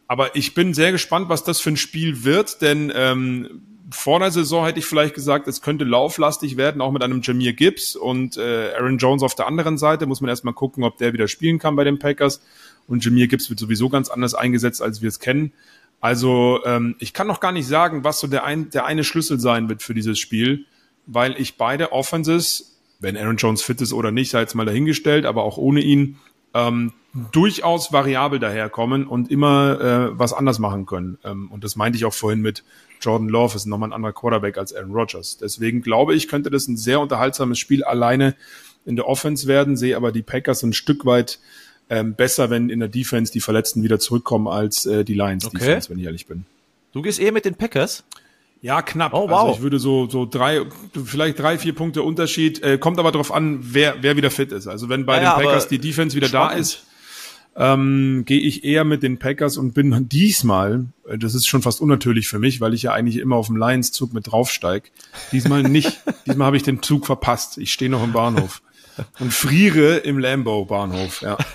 [0.08, 3.62] Aber ich bin sehr gespannt, was das für ein Spiel wird, denn ähm,
[3.92, 7.54] vor der Saison hätte ich vielleicht gesagt, es könnte lauflastig werden, auch mit einem Jameer
[7.54, 10.06] Gibbs und äh, Aaron Jones auf der anderen Seite.
[10.06, 12.42] Muss man erstmal gucken, ob der wieder spielen kann bei den Packers.
[12.88, 15.54] Und Jameer Gibbs wird sowieso ganz anders eingesetzt, als wir es kennen.
[16.02, 19.40] Also ähm, ich kann noch gar nicht sagen, was so der, ein, der eine Schlüssel
[19.40, 20.66] sein wird für dieses Spiel,
[21.06, 25.26] weil ich beide Offenses wenn Aaron Jones fit ist oder nicht, sei jetzt mal dahingestellt,
[25.26, 26.18] aber auch ohne ihn,
[26.54, 26.94] ähm,
[27.32, 31.18] durchaus variabel daherkommen und immer äh, was anders machen können.
[31.24, 32.64] Ähm, und das meinte ich auch vorhin mit
[33.02, 35.38] Jordan Love, ist nochmal ein anderer Quarterback als Aaron Rodgers.
[35.38, 38.36] Deswegen glaube ich, könnte das ein sehr unterhaltsames Spiel alleine
[38.86, 41.40] in der Offense werden, sehe aber die Packers ein Stück weit
[41.90, 45.58] ähm, besser, wenn in der Defense die Verletzten wieder zurückkommen als äh, die Lions okay.
[45.58, 46.46] Defense, wenn ich ehrlich bin.
[46.92, 48.04] Du gehst eher mit den Packers?
[48.62, 49.14] Ja, knapp.
[49.14, 49.40] Oh, wow.
[49.40, 50.62] Also ich würde so, so drei,
[51.06, 52.62] vielleicht drei, vier Punkte Unterschied.
[52.62, 54.68] Äh, kommt aber darauf an, wer, wer wieder fit ist.
[54.68, 56.52] Also wenn bei ja, den Packers die Defense wieder spannend.
[56.52, 56.84] da ist,
[57.56, 61.80] ähm, gehe ich eher mit den Packers und bin diesmal, äh, das ist schon fast
[61.80, 64.92] unnatürlich für mich, weil ich ja eigentlich immer auf dem Lions-Zug mit draufsteig.
[65.32, 66.02] Diesmal nicht.
[66.26, 67.58] diesmal habe ich den Zug verpasst.
[67.58, 68.62] Ich stehe noch im Bahnhof
[69.20, 71.22] und friere im Lambo-Bahnhof.
[71.22, 71.38] Ja.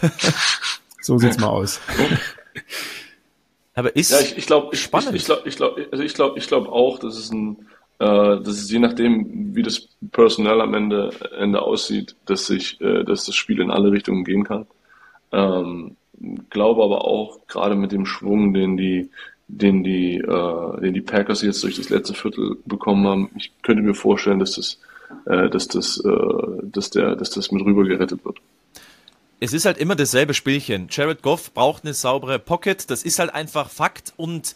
[1.04, 1.80] So sieht's mal aus.
[3.74, 5.14] Aber ist ja, ich, ich glaube, spannend.
[5.14, 7.66] Ich, ich glaube, ich glaube, also ich glaube, ich glaube auch, dass es ein,
[7.98, 13.04] äh, dass es je nachdem, wie das Personal am Ende, Ende aussieht, dass sich, äh,
[13.04, 14.66] dass das Spiel in alle Richtungen gehen kann.
[15.32, 15.96] Ähm,
[16.50, 19.10] glaube aber auch gerade mit dem Schwung, den die,
[19.48, 23.82] den die, äh, den die Packers jetzt durch das letzte Viertel bekommen haben, ich könnte
[23.82, 24.80] mir vorstellen, dass das,
[25.26, 28.38] äh, dass das, äh, dass der, dass das mit rüber gerettet wird.
[29.40, 30.88] Es ist halt immer dasselbe Spielchen.
[30.90, 34.12] Jared Goff braucht eine saubere Pocket, das ist halt einfach Fakt.
[34.16, 34.54] Und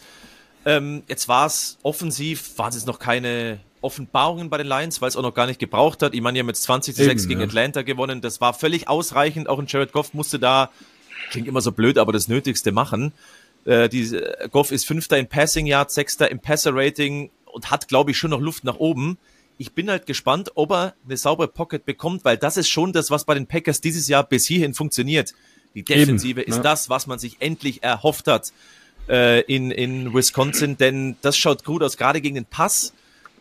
[0.65, 5.15] ähm, jetzt war es offensiv, waren es noch keine Offenbarungen bei den Lions, weil es
[5.15, 6.13] auch noch gar nicht gebraucht hat.
[6.13, 7.45] Ich meine, die haben jetzt 20 zu 6 gegen ja.
[7.47, 8.21] Atlanta gewonnen.
[8.21, 9.47] Das war völlig ausreichend.
[9.47, 10.69] Auch ein Jared Goff musste da,
[11.31, 13.13] klingt immer so blöd, aber das Nötigste machen.
[13.65, 17.87] Äh, die, äh, Goff ist Fünfter in Passing Yard, Sechster im Passer Rating und hat,
[17.87, 19.17] glaube ich, schon noch Luft nach oben
[19.59, 23.11] ich bin halt gespannt, ob er eine saubere Pocket bekommt, weil das ist schon das,
[23.11, 25.33] was bei den Packers dieses Jahr bis hierhin funktioniert.
[25.75, 26.63] Die Defensive Eben, ist ja.
[26.63, 28.53] das, was man sich endlich erhofft hat
[29.09, 32.93] äh, in, in Wisconsin, denn das schaut gut aus, gerade gegen den Pass.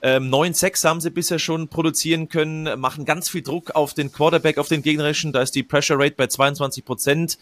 [0.03, 4.59] Ähm, 9-6 haben sie bisher schon produzieren können, machen ganz viel Druck auf den Quarterback,
[4.59, 5.33] auf den gegnerischen.
[5.33, 7.39] Da ist die Pressure Rate bei 22 Prozent.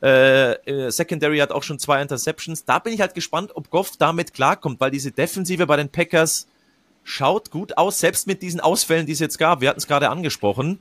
[0.00, 2.64] Äh, äh, Secondary hat auch schon zwei Interceptions.
[2.64, 6.46] Da bin ich halt gespannt, ob Goff damit klarkommt, weil diese Defensive bei den Packers
[7.04, 9.60] schaut gut aus, selbst mit diesen Ausfällen, die es jetzt gab.
[9.60, 10.78] Wir hatten es gerade angesprochen.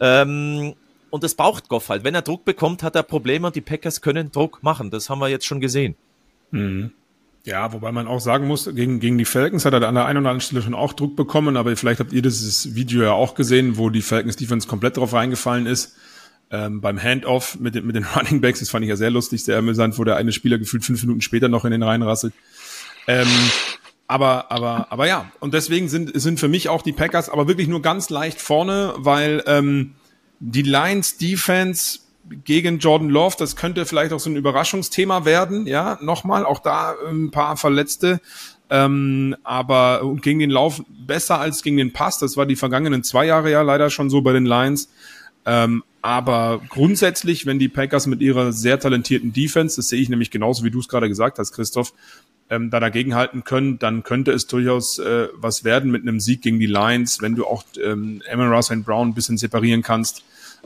[0.00, 0.74] Ähm,
[1.10, 2.04] und das braucht Goff halt.
[2.04, 4.90] Wenn er Druck bekommt, hat er Probleme und die Packers können Druck machen.
[4.90, 5.94] Das haben wir jetzt schon gesehen.
[6.50, 6.92] Mhm.
[7.44, 10.18] Ja, wobei man auch sagen muss, gegen, gegen die Falcons hat er an der einen
[10.18, 13.34] oder anderen Stelle schon auch Druck bekommen, aber vielleicht habt ihr dieses Video ja auch
[13.34, 15.96] gesehen, wo die Falcons Defense komplett drauf reingefallen ist.
[16.52, 19.42] Ähm, beim Handoff mit, den, mit den Running Backs, das fand ich ja sehr lustig,
[19.42, 22.32] sehr amüsant, wo der eine Spieler gefühlt fünf Minuten später noch in den Reihen rasselt.
[23.08, 23.26] Ähm,
[24.12, 27.66] aber, aber, aber ja, und deswegen sind, sind für mich auch die Packers aber wirklich
[27.66, 29.94] nur ganz leicht vorne, weil ähm,
[30.38, 32.00] die Lions Defense
[32.44, 36.94] gegen Jordan Love, das könnte vielleicht auch so ein Überraschungsthema werden, ja, nochmal, auch da
[37.08, 38.20] ein paar Verletzte,
[38.68, 43.02] ähm, aber und gegen den Lauf besser als gegen den Pass, das war die vergangenen
[43.04, 44.90] zwei Jahre ja leider schon so bei den Lions,
[45.46, 50.30] ähm, aber grundsätzlich, wenn die Packers mit ihrer sehr talentierten Defense, das sehe ich nämlich
[50.30, 51.94] genauso wie du es gerade gesagt hast, Christoph,
[52.50, 56.58] ähm, da dagegenhalten können, dann könnte es durchaus äh, was werden mit einem Sieg gegen
[56.58, 60.24] die Lions, wenn du auch ähm, Amon Ross und Brown ein bisschen separieren kannst.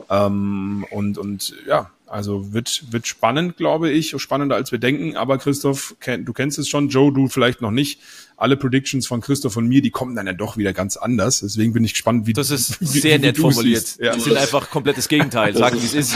[0.09, 5.17] Ähm, und, und ja, also wird, wird spannend, glaube ich, spannender als wir denken.
[5.17, 7.99] Aber Christoph, du kennst es schon, Joe, du vielleicht noch nicht.
[8.37, 11.39] Alle Predictions von Christoph und mir, die kommen dann ja doch wieder ganz anders.
[11.39, 13.97] Deswegen bin ich gespannt, wie Das ist wie, sehr wie, nett formuliert.
[13.99, 14.13] Ja.
[14.13, 15.55] Die sind einfach komplettes Gegenteil.
[15.55, 16.15] Sag, wie es ist.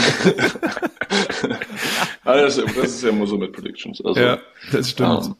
[2.24, 4.00] das, das ist ja immer so mit Predictions.
[4.04, 4.38] Also, ja,
[4.70, 5.26] das stimmt.
[5.26, 5.36] Um,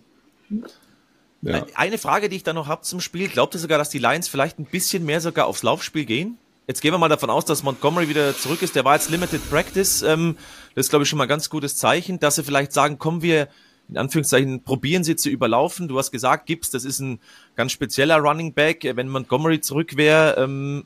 [1.43, 1.67] ja.
[1.75, 3.29] Eine Frage, die ich da noch habe zum Spiel.
[3.29, 6.39] Glaubt ihr sogar, dass die Lions vielleicht ein bisschen mehr sogar aufs Laufspiel gehen?
[6.69, 8.77] Jetzt gehen wir mal davon aus, dass Montgomery wieder zurück ist.
[8.77, 10.03] Der war jetzt Limited Practice.
[10.03, 10.37] Ähm,
[10.75, 13.23] das ist, glaube ich, schon mal ein ganz gutes Zeichen, dass sie vielleicht sagen, kommen
[13.23, 13.49] wir,
[13.89, 15.89] in Anführungszeichen, probieren sie zu überlaufen.
[15.89, 17.19] Du hast gesagt, Gibbs, das ist ein
[17.57, 18.89] ganz spezieller Running Back.
[18.95, 20.85] Wenn Montgomery zurück wäre, ähm,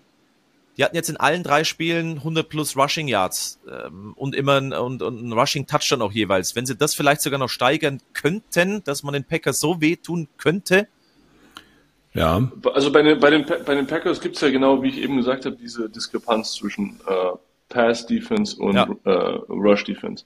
[0.77, 4.73] die hatten jetzt in allen drei Spielen 100 plus Rushing Yards ähm, und immer ein,
[4.73, 6.55] und, und ein Rushing Touchdown auch jeweils.
[6.55, 10.89] Wenn sie das vielleicht sogar noch steigern könnten, dass man den Packers so wehtun könnte.
[12.13, 12.51] Ja.
[12.75, 15.17] Also bei den, bei den, bei den Packers gibt es ja genau, wie ich eben
[15.17, 17.37] gesagt habe, diese Diskrepanz zwischen äh,
[17.69, 18.89] Pass Defense und ja.
[19.05, 19.11] äh,
[19.49, 20.25] Rush Defense.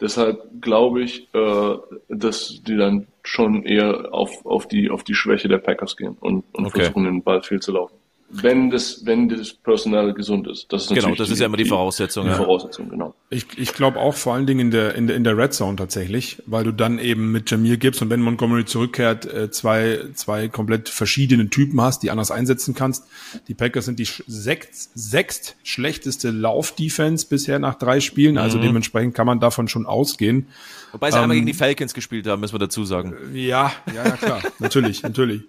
[0.00, 1.76] Deshalb glaube ich, äh,
[2.08, 6.44] dass die dann schon eher auf, auf, die, auf die Schwäche der Packers gehen und,
[6.52, 6.80] und okay.
[6.80, 8.01] versuchen, den Ball viel zu laufen
[8.32, 10.72] wenn das, wenn das Personal gesund ist.
[10.72, 12.24] Das ist genau, das ist ja immer die, Voraussetzung.
[12.24, 13.14] Die, die Voraussetzung, genau.
[13.28, 15.76] Ich, ich glaube auch vor allen Dingen in der, in der, in der Red Zone
[15.76, 20.48] tatsächlich, weil du dann eben mit Jamir Gibbs und Ben Montgomery zurückkehrt, äh, zwei, zwei
[20.48, 23.04] komplett verschiedene Typen hast, die anders einsetzen kannst.
[23.48, 28.62] Die Packers sind die sechst, sechst schlechteste Lauf-Defense bisher nach drei Spielen, also mhm.
[28.62, 30.46] dementsprechend kann man davon schon ausgehen.
[30.92, 33.14] Wobei sie ähm, einmal gegen die Falcons gespielt haben, müssen wir dazu sagen.
[33.34, 35.42] Ja, ja, ja klar, natürlich, natürlich.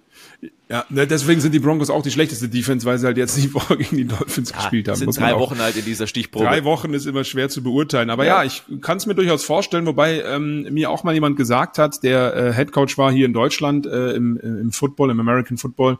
[0.69, 3.53] Ja, ne, deswegen sind die Broncos auch die schlechteste Defense, weil sie halt jetzt die
[3.53, 4.97] Woche gegen die Dolphins ja, gespielt haben.
[4.97, 6.45] Sind drei Wochen halt in dieser Stichprobe.
[6.45, 8.09] Drei Wochen ist immer schwer zu beurteilen.
[8.09, 11.37] Aber ja, ja ich kann es mir durchaus vorstellen, wobei ähm, mir auch mal jemand
[11.37, 15.19] gesagt hat, der äh, Head Coach war hier in Deutschland äh, im, im Football, im
[15.19, 15.99] American Football.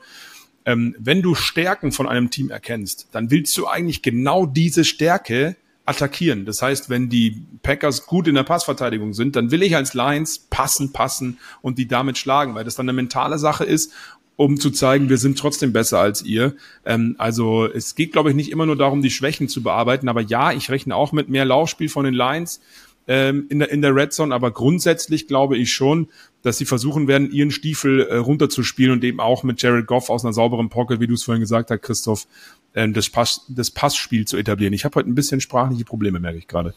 [0.66, 5.56] Ähm, wenn du Stärken von einem Team erkennst, dann willst du eigentlich genau diese Stärke
[5.86, 6.46] attackieren.
[6.46, 10.39] Das heißt, wenn die Packers gut in der Passverteidigung sind, dann will ich als Lions
[10.39, 13.91] passen, passen und die damit schlagen, weil das dann eine mentale Sache ist
[14.36, 16.56] um zu zeigen, wir sind trotzdem besser als ihr.
[16.86, 20.22] Ähm, also es geht, glaube ich, nicht immer nur darum, die Schwächen zu bearbeiten, aber
[20.22, 22.60] ja, ich rechne auch mit mehr Laufspiel von den Lions
[23.08, 26.08] ähm, in, der, in der Red Zone, aber grundsätzlich glaube ich schon,
[26.42, 30.24] dass sie versuchen werden, ihren Stiefel äh, runterzuspielen und eben auch mit Jared Goff aus
[30.24, 32.28] einer sauberen Pocket, wie du es vorhin gesagt hast, Christoph,
[32.74, 34.74] äh, das, Pass, das Passspiel zu etablieren.
[34.74, 36.74] Ich habe heute ein bisschen sprachliche Probleme, merke ich gerade.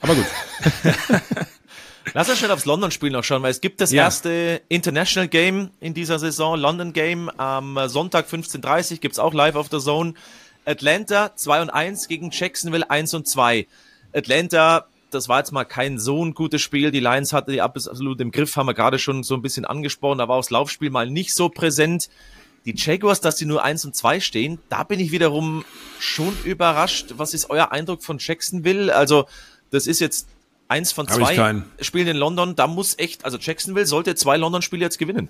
[0.00, 0.26] Aber gut.
[2.14, 4.04] Lass uns schnell aufs London-Spiel noch schauen, weil es gibt das ja.
[4.04, 7.28] erste International Game in dieser Saison, London Game.
[7.36, 10.14] Am Sonntag 15.30 gibt's auch live auf der Zone.
[10.64, 13.66] Atlanta 2 und 1 gegen Jacksonville 1 und 2.
[14.12, 16.90] Atlanta, das war jetzt mal kein so ein gutes Spiel.
[16.90, 20.18] Die Lions hatte die absolut im Griff, haben wir gerade schon so ein bisschen angesprochen.
[20.18, 22.08] Da war das Laufspiel mal nicht so präsent.
[22.64, 25.64] Die Jaguars, dass die nur eins und zwei stehen, da bin ich wiederum
[26.00, 27.14] schon überrascht.
[27.16, 28.94] Was ist euer Eindruck von Jacksonville?
[28.94, 29.26] Also,
[29.70, 30.26] das ist jetzt
[30.68, 32.56] eins von zwei Spielen in London.
[32.56, 35.28] Da muss echt, also Jacksonville sollte zwei London-Spiele jetzt gewinnen.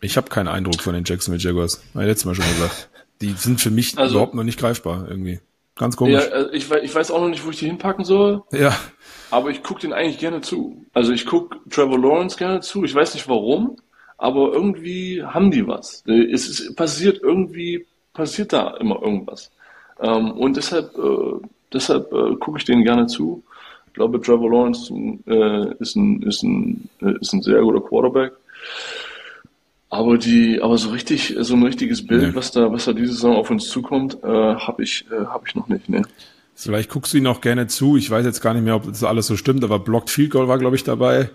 [0.00, 1.82] Ich habe keinen Eindruck von den Jacksonville Jaguars.
[1.94, 2.88] Habe ich letztes Mal schon gesagt.
[3.20, 5.40] Die sind für mich also, überhaupt noch nicht greifbar irgendwie.
[5.74, 6.14] Ganz komisch.
[6.14, 8.42] Ja, also ich, ich weiß auch noch nicht, wo ich die hinpacken soll.
[8.52, 8.76] Ja.
[9.30, 10.84] Aber ich gucke den eigentlich gerne zu.
[10.92, 12.84] Also ich gucke Trevor Lawrence gerne zu.
[12.84, 13.76] Ich weiß nicht warum
[14.18, 16.02] aber irgendwie haben die was.
[16.06, 19.50] Es ist, passiert irgendwie, passiert da immer irgendwas.
[20.00, 23.44] Ähm, und deshalb, äh, deshalb äh, gucke ich denen gerne zu.
[23.98, 24.94] Ich glaube, Trevor Lawrence
[25.26, 28.32] äh, ist, ein, ist, ein, äh, ist ein sehr guter Quarterback.
[29.90, 32.34] Aber die, aber so richtig, so ein richtiges Bild, nee.
[32.36, 35.56] was da, was da diese Saison auf uns zukommt, äh, habe ich, äh, habe ich
[35.56, 35.88] noch nicht.
[35.88, 36.02] Ne.
[36.54, 37.96] Vielleicht guckst du ihn auch gerne zu.
[37.96, 40.46] Ich weiß jetzt gar nicht mehr, ob das alles so stimmt, aber Blocked Field Goal
[40.46, 41.30] war, glaube ich, dabei.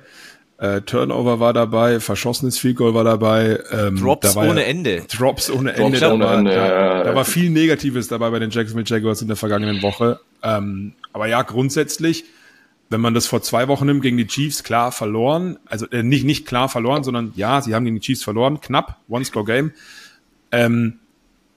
[0.58, 3.60] Äh, Turnover war dabei, verschossenes Field Goal war dabei.
[3.72, 5.04] Ähm, Drops ohne ja, Ende.
[5.14, 6.00] Drops ohne Ende.
[6.00, 9.22] Drops ohne da, Ende da, ja, da, war viel Negatives dabei bei den Jacksonville Jaguars
[9.22, 10.22] in der vergangenen Woche.
[10.42, 12.26] Ähm, aber ja, grundsätzlich,
[12.94, 15.58] wenn man das vor zwei Wochen nimmt gegen die Chiefs, klar verloren.
[15.66, 18.62] Also äh, nicht, nicht klar verloren, sondern ja, sie haben gegen die Chiefs verloren.
[18.62, 19.72] Knapp, One-Score-Game.
[20.52, 21.00] Ähm,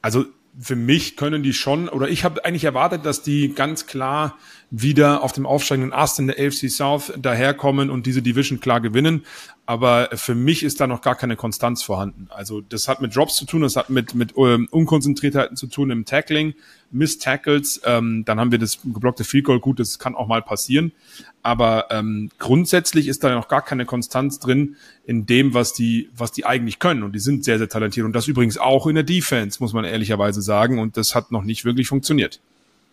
[0.02, 0.24] also
[0.58, 4.38] für mich können die schon, oder ich habe eigentlich erwartet, dass die ganz klar
[4.70, 9.24] wieder auf dem aufsteigenden Ast in der AFC South daherkommen und diese Division klar gewinnen.
[9.64, 12.28] Aber für mich ist da noch gar keine Konstanz vorhanden.
[12.30, 15.90] Also das hat mit Drops zu tun, das hat mit, mit ähm, Unkonzentriertheiten zu tun
[15.90, 16.54] im Tackling,
[16.90, 17.80] Miss Tackles.
[17.84, 19.60] Ähm, dann haben wir das geblockte Field Goal.
[19.60, 20.92] Gut, das kann auch mal passieren.
[21.42, 26.32] Aber ähm, grundsätzlich ist da noch gar keine Konstanz drin in dem, was die, was
[26.32, 27.02] die eigentlich können.
[27.02, 28.06] Und die sind sehr, sehr talentiert.
[28.06, 30.78] Und das übrigens auch in der Defense, muss man ehrlicherweise sagen.
[30.78, 32.40] Und das hat noch nicht wirklich funktioniert.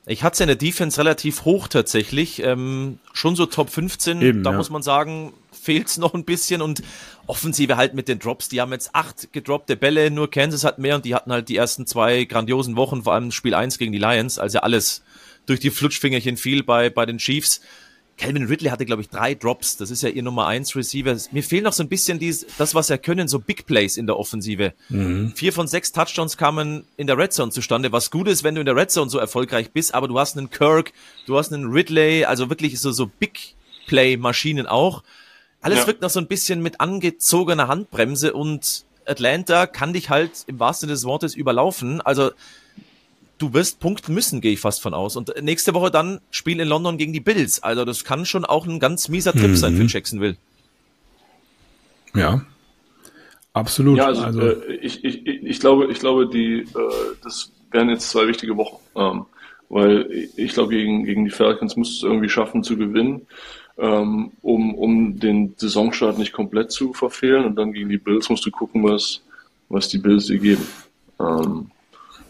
[0.05, 2.43] Ich hatte es ja in der Defense relativ hoch tatsächlich.
[2.43, 4.21] Ähm, schon so Top 15.
[4.21, 4.57] Eben, da ja.
[4.57, 6.61] muss man sagen, fehlt es noch ein bisschen.
[6.61, 6.83] Und
[7.25, 8.49] Offensive halt mit den Drops.
[8.49, 11.55] Die haben jetzt acht gedroppte Bälle, nur Kansas hat mehr und die hatten halt die
[11.55, 15.03] ersten zwei grandiosen Wochen, vor allem Spiel 1 gegen die Lions, also alles
[15.45, 17.61] durch die Flutschfingerchen fiel bei, bei den Chiefs.
[18.17, 19.77] Calvin Ridley hatte, glaube ich, drei Drops.
[19.77, 21.15] Das ist ja ihr Nummer eins Receiver.
[21.31, 24.05] Mir fehlt noch so ein bisschen dies, das, was er können, so Big Plays in
[24.05, 24.73] der Offensive.
[24.89, 25.33] Mhm.
[25.35, 28.61] Vier von sechs Touchdowns kamen in der Red Zone zustande, was gut ist, wenn du
[28.61, 30.93] in der Red Zone so erfolgreich bist, aber du hast einen Kirk,
[31.25, 33.55] du hast einen Ridley, also wirklich so, so Big
[33.87, 35.03] Play Maschinen auch.
[35.61, 35.87] Alles ja.
[35.87, 40.87] wirkt noch so ein bisschen mit angezogener Handbremse und Atlanta kann dich halt im wahrsten
[40.87, 42.01] Sinne des Wortes überlaufen.
[42.01, 42.31] Also
[43.37, 45.15] du wirst punkten müssen, gehe ich fast von aus.
[45.15, 47.61] Und nächste Woche dann Spiel in London gegen die Bills.
[47.61, 49.55] Also das kann schon auch ein ganz mieser Trip mhm.
[49.55, 50.37] sein für Jacksonville.
[52.15, 52.45] Ja,
[53.53, 53.97] absolut.
[53.97, 56.65] Ja, also, also äh, ich, ich, ich glaube, ich glaube, die äh,
[57.23, 59.25] das wären jetzt zwei wichtige Wochen, ähm,
[59.69, 63.25] weil ich glaube gegen gegen die Falcons musst du es irgendwie schaffen zu gewinnen,
[63.77, 68.45] ähm, um um den Saisonstart nicht komplett zu verfehlen und dann gegen die Bills musst
[68.45, 69.21] du gucken, was
[69.69, 70.67] was die Bills dir geben.
[71.19, 71.71] Ähm,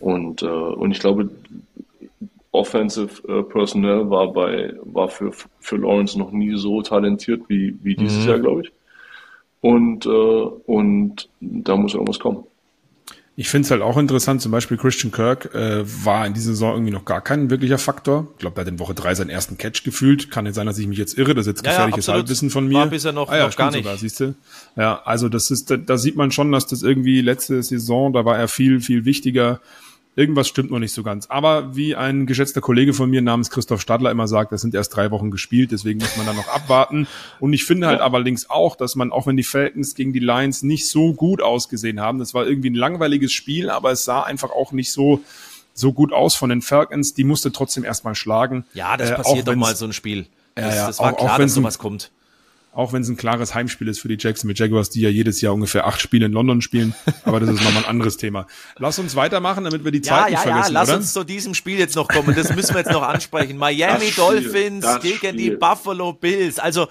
[0.04, 1.30] und, äh, und ich glaube,
[2.52, 7.96] Offensive äh, Personnel war bei war für, für Lawrence noch nie so talentiert wie, wie
[7.96, 8.30] dieses mhm.
[8.30, 8.72] Jahr, glaube ich.
[9.62, 12.44] Und, äh, und da muss irgendwas kommen.
[13.36, 16.74] Ich finde es halt auch interessant, zum Beispiel Christian Kirk äh, war in dieser Saison
[16.74, 18.28] irgendwie noch gar kein wirklicher Faktor.
[18.34, 20.30] Ich glaube, er hat in Woche drei seinen ersten Catch gefühlt.
[20.30, 22.50] Kann jetzt sein, dass ich mich jetzt irre, das ist jetzt gefährliches ja, ja, Halbwissen
[22.50, 22.76] von mir.
[22.76, 23.88] War bisher noch, ah, ja, noch gar nicht.
[23.88, 24.36] Sogar?
[24.76, 28.26] Ja, also das ist, da, da sieht man schon, dass das irgendwie letzte Saison, da
[28.26, 29.62] war er viel, viel wichtiger
[30.16, 31.28] irgendwas stimmt noch nicht so ganz.
[31.28, 34.96] Aber wie ein geschätzter Kollege von mir namens Christoph Stadler immer sagt, das sind erst
[34.96, 37.08] drei Wochen gespielt, deswegen muss man da noch abwarten.
[37.40, 38.06] Und ich finde halt ja.
[38.06, 42.00] allerdings auch, dass man, auch wenn die Falcons gegen die Lions nicht so gut ausgesehen
[42.00, 45.22] haben, das war irgendwie ein langweiliges Spiel, aber es sah einfach auch nicht so
[45.76, 48.64] so gut aus von den Falcons, die musste trotzdem erstmal schlagen.
[48.76, 50.28] Ja, das äh, passiert doch mal so ein Spiel.
[50.54, 52.12] Das, ja, ja, das war auch, klar, auch dass sowas kommt
[52.74, 55.54] auch wenn es ein klares Heimspiel ist für die Jacksonville Jaguars, die ja jedes Jahr
[55.54, 56.96] ungefähr acht Spiele in London spielen.
[57.24, 58.48] Aber das ist nochmal ein anderes Thema.
[58.78, 60.98] Lass uns weitermachen, damit wir die Zeit ja, nicht ja, vergessen, ja, lass oder?
[60.98, 62.36] uns zu diesem Spiel jetzt noch kommen.
[62.36, 63.58] Das müssen wir jetzt noch ansprechen.
[63.58, 65.34] Miami Dolphins gegen Spiel.
[65.34, 66.58] die Buffalo Bills.
[66.58, 66.88] Also,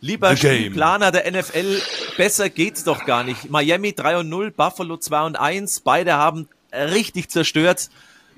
[0.00, 1.80] lieber Spielplaner der NFL,
[2.16, 3.48] besser geht's doch gar nicht.
[3.48, 5.80] Miami 3 und 0, Buffalo 2 und 1.
[5.80, 7.90] Beide haben richtig zerstört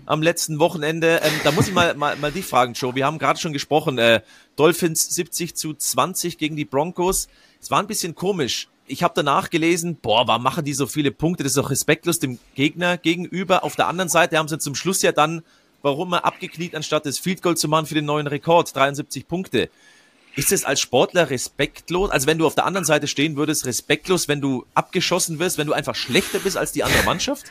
[0.07, 1.21] am letzten Wochenende.
[1.23, 2.95] Ähm, da muss ich mal, mal, mal dich fragen, Joe.
[2.95, 4.21] Wir haben gerade schon gesprochen, äh,
[4.57, 7.29] Dolphins 70 zu 20 gegen die Broncos.
[7.61, 8.69] Es war ein bisschen komisch.
[8.87, 11.43] Ich habe danach gelesen, boah, warum machen die so viele Punkte?
[11.43, 13.65] Das ist doch respektlos dem Gegner gegenüber.
[13.65, 15.43] Auf der anderen Seite haben sie zum Schluss ja dann,
[15.81, 19.71] warum er abgekniet, anstatt das Field Goal zu machen für den neuen Rekord, 73 Punkte.
[20.37, 22.11] Ist es als Sportler respektlos?
[22.11, 25.67] Also wenn du auf der anderen Seite stehen würdest, respektlos, wenn du abgeschossen wirst, wenn
[25.67, 27.47] du einfach schlechter bist als die andere Mannschaft?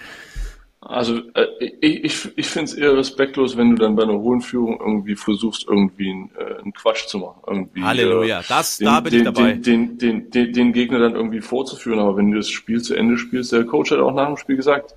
[0.86, 1.48] Also äh,
[1.80, 5.16] ich, ich, ich finde es eher respektlos, wenn du dann bei einer hohen Führung irgendwie
[5.16, 7.42] versuchst, irgendwie einen, äh, einen Quatsch zu machen.
[7.48, 9.54] Irgendwie, Halleluja, äh, das, den, da bin den, ich dabei.
[9.54, 13.18] Den, den, den, den, Gegner dann irgendwie vorzuführen, aber wenn du das Spiel zu Ende
[13.18, 14.94] spielst, der Coach hat auch nach dem Spiel gesagt,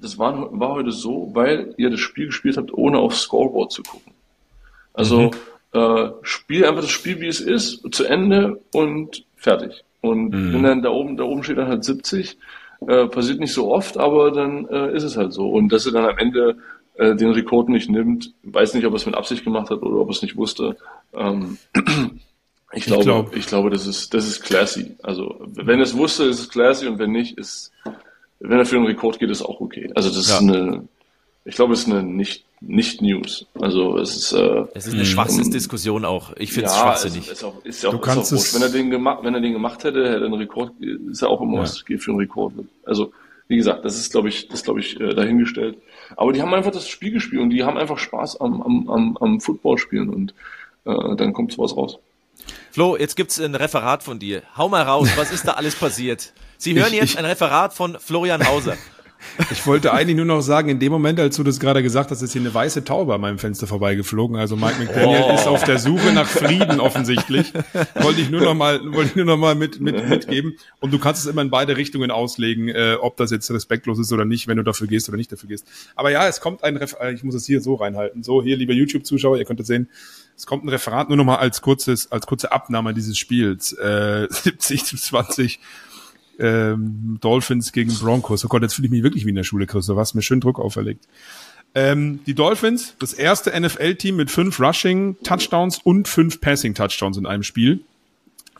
[0.00, 3.82] das war, war heute so, weil ihr das Spiel gespielt habt, ohne aufs Scoreboard zu
[3.82, 4.12] gucken.
[4.92, 5.30] Also mhm.
[5.72, 9.84] äh, spiel einfach das Spiel, wie es ist, zu Ende und fertig.
[10.00, 10.52] Und mhm.
[10.52, 12.36] wenn dann da oben, da oben steht dann halt 70,
[12.86, 15.48] äh, passiert nicht so oft, aber dann äh, ist es halt so.
[15.50, 16.58] Und dass er dann am Ende
[16.94, 20.00] äh, den Rekord nicht nimmt, weiß nicht, ob er es mit Absicht gemacht hat oder
[20.00, 20.76] ob er es nicht wusste.
[21.14, 21.58] Ähm,
[22.72, 23.36] ich, glaube, ich, glaub.
[23.36, 24.96] ich glaube, das ist, das ist classy.
[25.02, 27.72] Also, wenn er es wusste, ist es classy und wenn nicht, ist,
[28.40, 29.90] wenn er für einen Rekord geht, ist auch okay.
[29.94, 30.34] Also, das ja.
[30.34, 30.88] ist eine,
[31.44, 33.46] ich glaube, es ist eine nicht nicht News.
[33.54, 36.32] Also es ist äh, es ist eine Schwachsinnsdiskussion auch.
[36.36, 37.26] Ich finde es ja, schwachsinnig.
[37.26, 39.34] Ist, ist auch, ist ja auch, du kannst ist auch wenn er den gemacht, wenn
[39.34, 41.62] er den gemacht hätte, hätte er einen Rekord, ist ja auch immer ja.
[41.62, 42.54] was geht für einen Rekord.
[42.84, 43.12] Also
[43.46, 45.78] wie gesagt, das ist glaube ich, das glaube ich äh, dahingestellt.
[46.16, 49.16] Aber die haben einfach das Spiel gespielt und die haben einfach Spaß am am am,
[49.18, 50.34] am Football spielen und
[50.84, 51.98] äh, dann kommt sowas raus.
[52.70, 54.42] Flo, jetzt gibt's ein Referat von dir.
[54.56, 56.32] Hau mal raus, was ist da alles passiert?
[56.56, 58.76] Sie hören ich, jetzt ich, ein Referat von Florian Hauser.
[59.50, 62.22] Ich wollte eigentlich nur noch sagen, in dem Moment, als du das gerade gesagt hast,
[62.22, 64.36] ist hier eine weiße Taube an meinem Fenster vorbeigeflogen.
[64.36, 65.34] Also Mike McDaniel oh.
[65.34, 67.52] ist auf der Suche nach Frieden offensichtlich.
[67.94, 70.56] Wollte ich nur noch mal, wollte ich nur noch mal mit, mit, mitgeben.
[70.80, 74.12] Und du kannst es immer in beide Richtungen auslegen, äh, ob das jetzt respektlos ist
[74.12, 75.66] oder nicht, wenn du dafür gehst oder nicht dafür gehst.
[75.96, 78.22] Aber ja, es kommt ein Referat, äh, ich muss es hier so reinhalten.
[78.22, 79.88] So, hier, liebe YouTube-Zuschauer, ihr könnt es sehen.
[80.36, 83.72] Es kommt ein Referat nur noch mal als kurzes, als kurze Abnahme dieses Spiels.
[83.72, 85.58] Äh, 70 zu 20
[86.38, 88.44] ähm, Dolphins gegen Broncos.
[88.44, 89.86] Oh Gott, jetzt fühle ich mich wirklich wie in der Schule, Chris.
[89.86, 91.06] Du hast mir schön Druck auferlegt.
[91.74, 97.80] Ähm, die Dolphins, das erste NFL-Team mit fünf Rushing-Touchdowns und fünf Passing-Touchdowns in einem Spiel.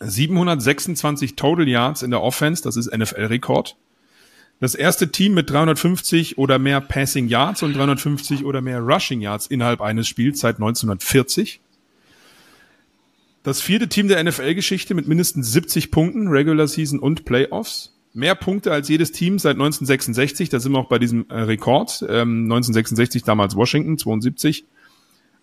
[0.01, 3.77] 726 Total Yards in der Offense, das ist NFL-Rekord.
[4.61, 9.47] Das erste Team mit 350 oder mehr Passing Yards und 350 oder mehr Rushing Yards
[9.47, 11.61] innerhalb eines Spiels seit 1940
[13.43, 17.95] das vierte Team der NFL-Geschichte mit mindestens 70 Punkten, Regular Season und Playoffs.
[18.15, 22.03] Mehr Punkte als jedes Team seit 1966, da sind wir auch bei diesem äh, Rekord.
[22.03, 24.65] Ähm, 1966 damals Washington, 72.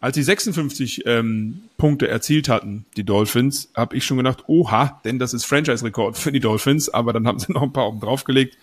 [0.02, 5.20] Als sie 56 ähm, Punkte erzielt hatten, die Dolphins, habe ich schon gedacht, oha, denn
[5.20, 8.58] das ist Franchise-Rekord für die Dolphins, aber dann haben sie noch ein paar oben draufgelegt.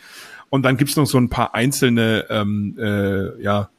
[0.51, 3.71] Und dann gibt's noch so ein paar einzelne ähm, äh, ja,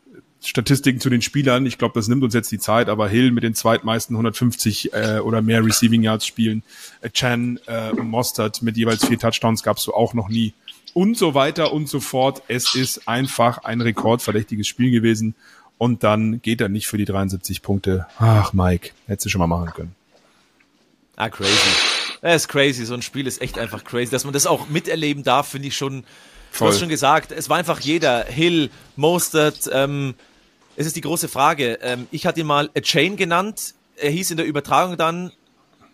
[0.44, 1.66] Statistiken zu den Spielern.
[1.66, 5.20] Ich glaube, das nimmt uns jetzt die Zeit, aber Hill mit den zweitmeisten 150 äh,
[5.20, 6.64] oder mehr Receiving Yards spielen,
[7.02, 10.54] äh, Chan äh, und Mostert mit jeweils vier Touchdowns gab es so auch noch nie
[10.94, 12.44] und so weiter und so fort.
[12.48, 15.36] Es ist einfach ein rekordverdächtiges Spiel gewesen
[15.78, 18.08] und dann geht er nicht für die 73 Punkte.
[18.20, 19.96] Ach, Mike, hättest du schon mal machen können.
[21.16, 21.52] Ah, crazy.
[22.22, 22.86] Das ist crazy.
[22.86, 24.12] So ein Spiel ist echt einfach crazy.
[24.12, 26.04] Dass man das auch miterleben darf, finde ich schon.
[26.52, 26.68] Voll.
[26.68, 28.26] Du hast schon gesagt, es war einfach jeder.
[28.26, 30.14] Hill, Mostert, ähm,
[30.76, 31.80] es ist die große Frage.
[31.82, 33.74] Ähm, ich hatte ihn mal A Chain genannt.
[33.96, 35.32] Er hieß in der Übertragung dann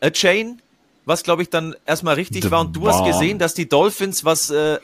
[0.01, 0.61] A Chain,
[1.05, 2.61] was glaube ich dann erstmal richtig The war.
[2.61, 2.93] Und du Bomb.
[2.93, 4.79] hast gesehen, dass die Dolphins was äh,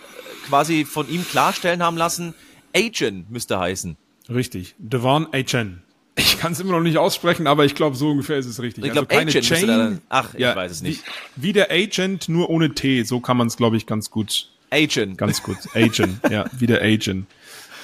[0.47, 2.33] quasi von ihm klarstellen haben lassen.
[2.75, 3.95] Agent müsste heißen.
[4.29, 4.75] Richtig.
[4.77, 5.79] Devon Agent.
[6.17, 8.85] Ich kann es immer noch nicht aussprechen, aber ich glaube, so ungefähr ist es richtig.
[8.85, 10.01] Ich glaube, also keine Agent Chain.
[10.07, 11.03] ach, ich ja, weiß es nicht.
[11.35, 13.03] Wie der Agent, nur ohne T.
[13.03, 14.49] So kann man es, glaube ich, ganz gut.
[14.69, 15.17] Agent.
[15.17, 15.57] Ganz gut.
[15.73, 17.27] Agent, ja, wie der Agent.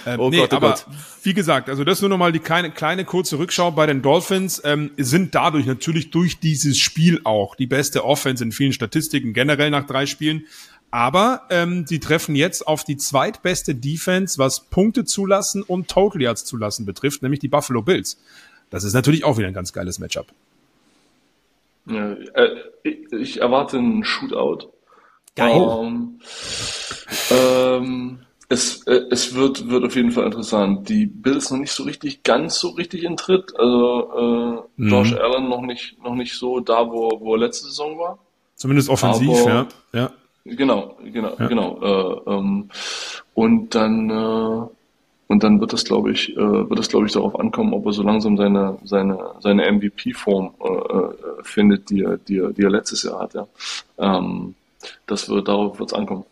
[0.05, 0.85] Ähm, oh nee, Gott, oh aber Gott.
[1.23, 4.91] wie gesagt, also das nur nochmal die kleine, kleine kurze Rückschau bei den Dolphins, ähm,
[4.97, 9.85] sind dadurch natürlich durch dieses Spiel auch die beste Offense in vielen Statistiken, generell nach
[9.85, 10.45] drei Spielen.
[10.91, 16.43] Aber ähm, sie treffen jetzt auf die zweitbeste Defense, was Punkte zulassen und Total Yards
[16.43, 18.21] zulassen betrifft, nämlich die Buffalo Bills.
[18.69, 20.27] Das ist natürlich auch wieder ein ganz geiles Matchup.
[21.85, 24.71] Ja, äh, ich, ich erwarte einen Shootout.
[25.35, 25.61] Geil.
[25.61, 26.19] Um,
[27.29, 28.19] ähm, ähm
[28.51, 30.89] es, äh, es wird, wird auf jeden Fall interessant.
[30.89, 33.57] Die Bills noch nicht so richtig, ganz so richtig in Tritt.
[33.57, 34.89] Also äh, mhm.
[34.89, 38.19] Josh Allen noch nicht, noch nicht so da, wo, wo er letzte Saison war.
[38.55, 39.67] Zumindest offensiv, Aber, ja.
[39.93, 40.11] ja.
[40.43, 41.47] Genau, genau, ja.
[41.47, 41.79] genau.
[41.81, 42.69] Äh, ähm,
[43.33, 44.67] und dann äh,
[45.27, 47.93] und dann wird das, glaube ich, äh, wird das, glaube ich, darauf ankommen, ob er
[47.93, 52.69] so langsam seine seine seine MVP-Form äh, äh, findet, die er, die er, die er
[52.69, 53.33] letztes Jahr hat.
[53.33, 53.47] Ja.
[53.97, 54.55] Ähm,
[55.07, 56.25] das wird darauf wird's ankommen.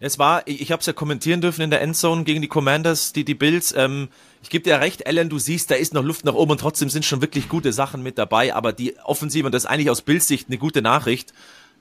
[0.00, 3.24] Es war, ich habe es ja kommentieren dürfen in der Endzone gegen die Commanders, die
[3.24, 3.72] die Bills.
[3.76, 4.08] Ähm,
[4.42, 6.90] ich gebe dir recht, Alan, du siehst, da ist noch Luft nach oben und trotzdem
[6.90, 8.54] sind schon wirklich gute Sachen mit dabei.
[8.54, 11.32] Aber die Offensive, und das ist eigentlich aus Bills Sicht eine gute Nachricht,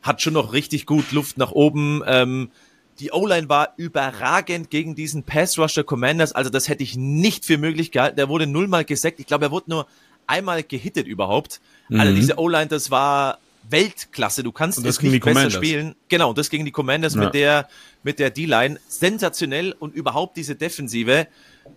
[0.01, 2.03] hat schon noch richtig gut Luft nach oben.
[2.05, 2.51] Ähm,
[2.99, 6.33] die O-Line war überragend gegen diesen Pass Rush der Commanders.
[6.33, 8.17] Also das hätte ich nicht für möglich gehalten.
[8.17, 9.19] Der wurde nullmal gesackt.
[9.19, 9.87] Ich glaube, er wurde nur
[10.27, 11.59] einmal gehittet überhaupt.
[11.89, 11.99] Mhm.
[11.99, 13.39] Also diese O-Line, das war
[13.69, 14.43] Weltklasse.
[14.43, 15.95] Du kannst es nicht besser spielen.
[16.09, 17.21] Genau, das gegen die Commanders ja.
[17.21, 17.67] mit der
[18.03, 21.27] mit der D-Line sensationell und überhaupt diese Defensive.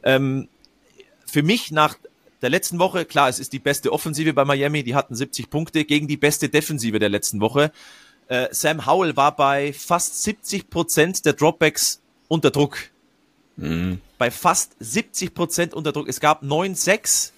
[0.03, 0.49] Ähm,
[1.26, 1.97] für mich nach
[2.43, 5.84] der letzten Woche, klar, es ist die beste Offensive bei Miami, die hatten 70 Punkte
[5.84, 7.72] gegen die beste Defensive der letzten Woche.
[8.28, 12.78] Äh, Sam Howell war bei fast 70 Prozent der Dropbacks unter Druck.
[13.57, 14.01] Mhm.
[14.18, 16.09] Bei fast 70 Prozent unter Druck.
[16.09, 17.32] Es gab 9-6.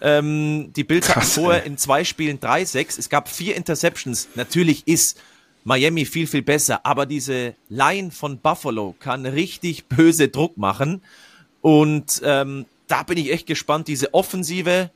[0.00, 2.98] Ähm, die Bills hatten vorher in zwei Spielen 3-6.
[2.98, 4.28] Es gab vier Interceptions.
[4.34, 5.20] Natürlich ist
[5.64, 11.02] Miami viel, viel besser, aber diese Line von Buffalo kann richtig böse Druck machen.
[11.62, 13.88] Und ähm, da bin ich echt gespannt.
[13.88, 14.90] Diese Offensive,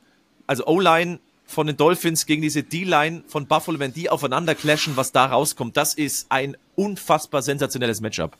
[0.45, 5.11] also O-Line von den Dolphins gegen diese D-Line von Buffalo, wenn die aufeinander clashen, was
[5.11, 8.37] da rauskommt, das ist ein unfassbar sensationelles Matchup.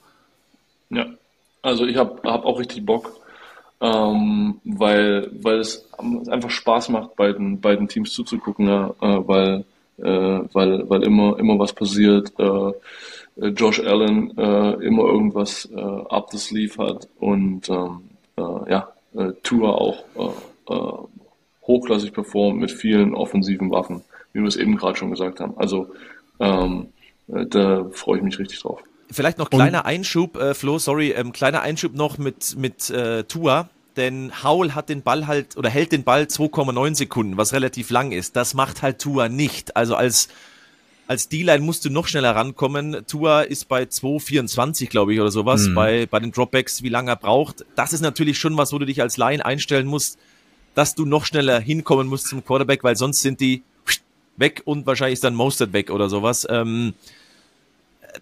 [0.91, 1.07] Ja,
[1.63, 3.18] also ich habe hab auch richtig Bock,
[3.81, 5.87] ähm, weil, weil es
[6.29, 9.65] einfach Spaß macht, beiden, beiden Teams zuzugucken, ja, äh, weil,
[9.97, 12.33] äh, weil, weil immer, immer was passiert.
[12.37, 12.71] Äh,
[13.41, 18.01] äh Josh Allen äh, immer irgendwas äh, up the sleeve hat und ähm,
[18.69, 18.87] ja,
[19.43, 20.05] Tour auch
[21.67, 24.01] hochklassig performt mit vielen offensiven Waffen,
[24.31, 25.57] wie wir es eben gerade schon gesagt haben.
[25.57, 25.87] Also
[26.39, 26.87] ähm,
[27.27, 28.81] da freue ich mich richtig drauf.
[29.11, 33.23] Vielleicht noch kleiner und, Einschub, äh, Flo, sorry, ähm, kleiner Einschub noch mit, mit äh,
[33.23, 33.69] Tua.
[33.97, 38.11] Denn Howell hat den Ball halt oder hält den Ball 2,9 Sekunden, was relativ lang
[38.11, 38.35] ist.
[38.35, 39.75] Das macht halt Tua nicht.
[39.75, 40.29] Also als,
[41.07, 42.97] als D-Line musst du noch schneller rankommen.
[43.07, 45.75] Tua ist bei 2,24, glaube ich, oder sowas, mhm.
[45.75, 47.65] bei, bei den Dropbacks, wie lange er braucht.
[47.75, 50.19] Das ist natürlich schon was, wo du dich als Line einstellen musst,
[50.75, 53.63] dass du noch schneller hinkommen musst zum Quarterback, weil sonst sind die
[54.37, 56.47] weg und wahrscheinlich ist dann Mostert weg oder sowas.
[56.49, 56.93] Ähm,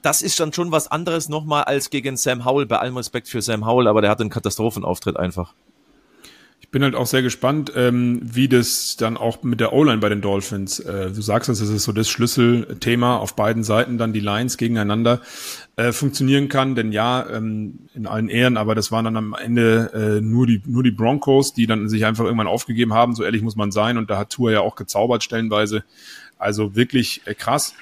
[0.01, 3.41] das ist dann schon was anderes nochmal als gegen Sam Howell, bei allem Respekt für
[3.41, 5.53] Sam Howell, aber der hat einen Katastrophenauftritt einfach.
[6.59, 10.09] Ich bin halt auch sehr gespannt, ähm, wie das dann auch mit der O-Line bei
[10.09, 14.11] den Dolphins, äh, du sagst es, es ist so das Schlüsselthema auf beiden Seiten, dann
[14.11, 15.21] die Lines gegeneinander
[15.77, 16.75] äh, funktionieren kann.
[16.75, 20.61] Denn ja, ähm, in allen Ehren, aber das waren dann am Ende äh, nur, die,
[20.65, 23.97] nur die Broncos, die dann sich einfach irgendwann aufgegeben haben, so ehrlich muss man sein.
[23.97, 25.85] Und da hat Tour ja auch gezaubert stellenweise.
[26.37, 27.75] Also wirklich äh, krass.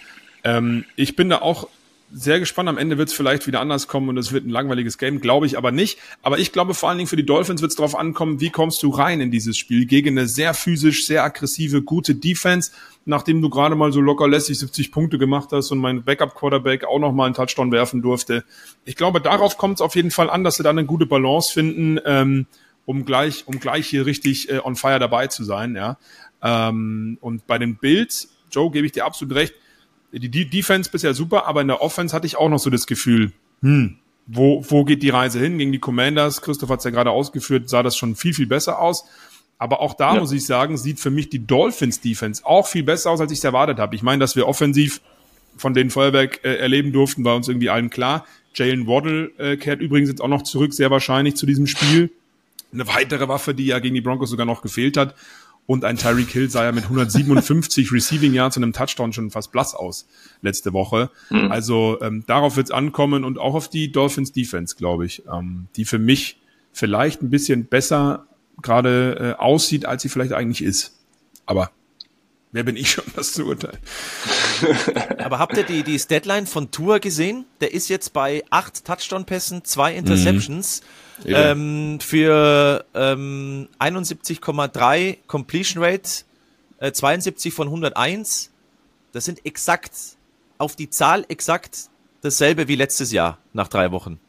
[0.44, 1.70] Ähm, ich bin da auch
[2.18, 2.70] sehr gespannt.
[2.70, 5.46] Am Ende wird es vielleicht wieder anders kommen und es wird ein langweiliges Game, glaube
[5.46, 6.00] ich aber nicht.
[6.22, 8.82] Aber ich glaube vor allen Dingen für die Dolphins wird es darauf ankommen, wie kommst
[8.84, 12.72] du rein in dieses Spiel gegen eine sehr physisch, sehr aggressive, gute Defense,
[13.04, 17.00] nachdem du gerade mal so locker lässig 70 Punkte gemacht hast und mein Backup-Quarterback auch
[17.00, 18.46] noch mal einen Touchdown werfen durfte.
[18.86, 21.52] Ich glaube, darauf kommt es auf jeden Fall an, dass sie da eine gute Balance
[21.52, 22.46] finden, ähm,
[22.86, 25.76] um gleich, um gleich hier richtig äh, on fire dabei zu sein.
[25.76, 25.98] Ja.
[26.42, 29.54] Ähm, und bei den Bills, Joe, gebe ich dir absolut recht,
[30.20, 33.32] die Defense bisher super, aber in der Offense hatte ich auch noch so das Gefühl,
[33.62, 33.98] hm,
[34.28, 35.58] wo, wo geht die Reise hin?
[35.58, 38.80] Gegen die Commanders, Christoph hat es ja gerade ausgeführt, sah das schon viel, viel besser
[38.80, 39.06] aus.
[39.58, 40.20] Aber auch da ja.
[40.20, 43.38] muss ich sagen, sieht für mich die Dolphins Defense auch viel besser aus, als ich
[43.38, 43.96] es erwartet habe.
[43.96, 45.02] Ich meine, dass wir offensiv
[45.58, 48.26] von den Feuerwerk äh, erleben durften, war uns irgendwie allen klar.
[48.54, 52.12] Jalen Waddle äh, kehrt übrigens jetzt auch noch zurück, sehr wahrscheinlich zu diesem Spiel.
[52.74, 55.16] Eine weitere Waffe, die ja gegen die Broncos sogar noch gefehlt hat.
[55.68, 59.52] Und ein Tyreek Hill sah ja mit 157 Receiving Yards und einem Touchdown schon fast
[59.52, 60.08] blass aus
[60.42, 61.10] letzte Woche.
[61.30, 61.52] Mhm.
[61.52, 65.68] Also ähm, darauf wird es ankommen und auch auf die Dolphins Defense, glaube ich, ähm,
[65.76, 66.40] die für mich
[66.72, 68.28] vielleicht ein bisschen besser
[68.62, 71.00] gerade äh, aussieht, als sie vielleicht eigentlich ist.
[71.48, 71.72] Aber
[72.52, 73.78] wer bin ich schon, das zu urteilen?
[75.18, 77.46] Aber habt ihr die, die Deadline von Tour gesehen?
[77.60, 80.82] Der ist jetzt bei acht Touchdown-Pässen, zwei Interceptions.
[80.82, 86.26] Mhm ähm, für ähm, 71,3 Completion Rate,
[86.80, 88.52] äh, 72 von 101.
[89.14, 89.94] Das sind exakt,
[90.58, 91.90] auf die Zahl exakt
[92.22, 94.20] dasselbe wie letztes Jahr nach drei Wochen.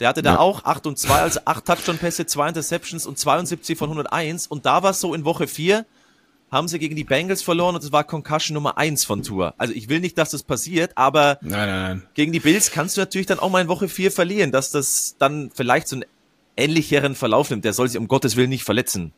[0.00, 0.38] Der hatte da ja.
[0.38, 4.46] auch 8 und 2, also 8 Touchdown-Pässe, 2 Interceptions und 72 von 101.
[4.46, 5.84] Und da war es so in Woche 4,
[6.50, 9.54] haben sie gegen die Bengals verloren und es war Concussion Nummer 1 von Tour.
[9.58, 12.02] Also ich will nicht, dass das passiert, aber nein, nein, nein.
[12.14, 15.16] gegen die Bills kannst du natürlich dann auch mal in Woche 4 verlieren, dass das
[15.18, 16.04] dann vielleicht so einen
[16.56, 17.64] ähnlicheren Verlauf nimmt.
[17.64, 19.12] Der soll sich um Gottes Willen nicht verletzen.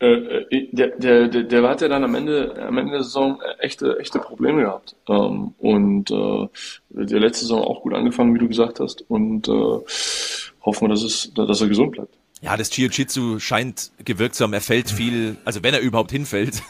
[0.00, 3.40] Äh, äh, der, der, der, der hat ja dann am Ende, am Ende der Saison
[3.58, 4.96] echte, echte Probleme gehabt.
[5.08, 6.48] Ähm, und äh,
[6.88, 9.04] der letzte Saison auch gut angefangen, wie du gesagt hast.
[9.08, 12.14] Und äh, hoffen wir, dass, es, dass er gesund bleibt.
[12.42, 14.52] Ja, das Jiu-Jitsu scheint gewirkt zu haben.
[14.52, 16.62] Er fällt viel, also wenn er überhaupt hinfällt.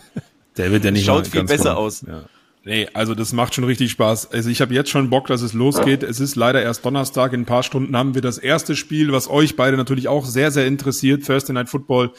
[0.56, 1.86] Der wird ja nicht Schaut viel besser kommen.
[1.86, 2.02] aus.
[2.06, 2.24] Ja.
[2.64, 4.30] Nee, also das macht schon richtig Spaß.
[4.32, 6.02] Also ich habe jetzt schon Bock, dass es losgeht.
[6.02, 7.32] Es ist leider erst Donnerstag.
[7.32, 10.50] In ein paar Stunden haben wir das erste Spiel, was euch beide natürlich auch sehr,
[10.52, 11.26] sehr interessiert.
[11.26, 12.12] Thursday Night Football.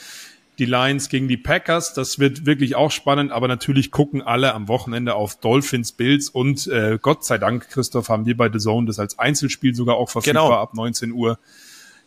[0.59, 1.93] Die Lions gegen die Packers.
[1.93, 3.31] Das wird wirklich auch spannend.
[3.31, 6.30] Aber natürlich gucken alle am Wochenende auf Dolphins Bills.
[6.30, 9.95] Und äh, Gott sei Dank, Christoph, haben wir bei The Zone das als Einzelspiel sogar
[9.95, 10.61] auch verfügbar genau.
[10.61, 11.39] ab 19 Uhr.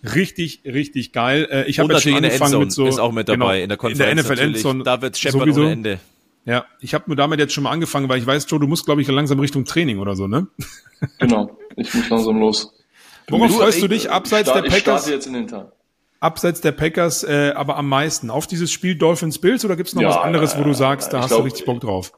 [0.02, 1.48] Richtig, richtig geil.
[1.50, 3.78] Äh, ich habe jetzt schon angefangen mit so ist auch mit dabei genau, in der
[3.78, 4.20] Konferenz.
[4.20, 4.84] In der NFL Endzone.
[4.84, 5.98] Da wird scheppern ohne Ende.
[6.44, 8.86] Ja, ich habe nur damit jetzt schon mal angefangen, weil ich weiß, Joe, du musst,
[8.86, 10.46] glaube ich, langsam Richtung Training oder so, ne?
[11.18, 12.72] Genau, ich muss langsam los.
[13.28, 15.06] Worauf freust du dich abseits start, der Packers?
[15.06, 15.72] Ich jetzt in den Tag.
[16.20, 20.02] Abseits der Packers, äh, aber am meisten auf dieses Spiel Dolphins Bills oder gibt's noch
[20.02, 22.12] ja, was anderes, wo du sagst, da hast glaub, du richtig Bock drauf?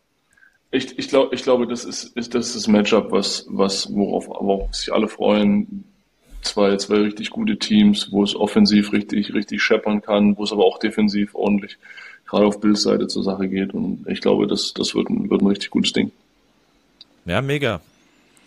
[0.70, 4.28] Ich, ich glaube, ich glaube, das ist, ist das, ist das Matchup, was, was worauf,
[4.28, 5.84] worauf sich alle freuen.
[6.42, 10.64] Zwei, zwei richtig gute Teams, wo es offensiv richtig, richtig scheppern kann, wo es aber
[10.64, 11.78] auch defensiv ordentlich
[12.28, 13.74] gerade auf Bills Seite zur Sache geht.
[13.74, 16.12] Und ich glaube, das, das wird ein, wird ein richtig gutes Ding.
[17.24, 17.80] Ja, mega.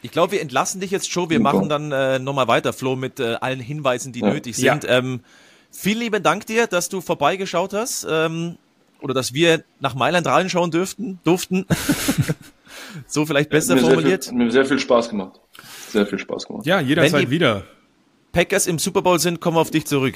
[0.04, 1.30] Ich glaube, wir entlassen dich jetzt, Joe.
[1.30, 1.54] Wir Super.
[1.54, 4.34] machen dann äh, nochmal weiter, Flo, mit äh, allen Hinweisen, die ja.
[4.34, 4.84] nötig sind.
[4.84, 4.98] Ja.
[4.98, 5.22] Ähm,
[5.72, 8.08] vielen lieben Dank dir, dass du vorbeigeschaut hast.
[8.10, 8.58] Ähm,
[9.02, 11.66] oder dass wir nach Mailand reinschauen dürften, durften.
[13.08, 14.24] so vielleicht besser mir formuliert.
[14.24, 15.40] Sehr viel, mir sehr viel Spaß gemacht.
[15.90, 16.66] Sehr viel Spaß gemacht.
[16.66, 17.64] Ja, jederzeit wieder.
[18.32, 20.16] Packers im Super Bowl sind, kommen wir auf dich zurück.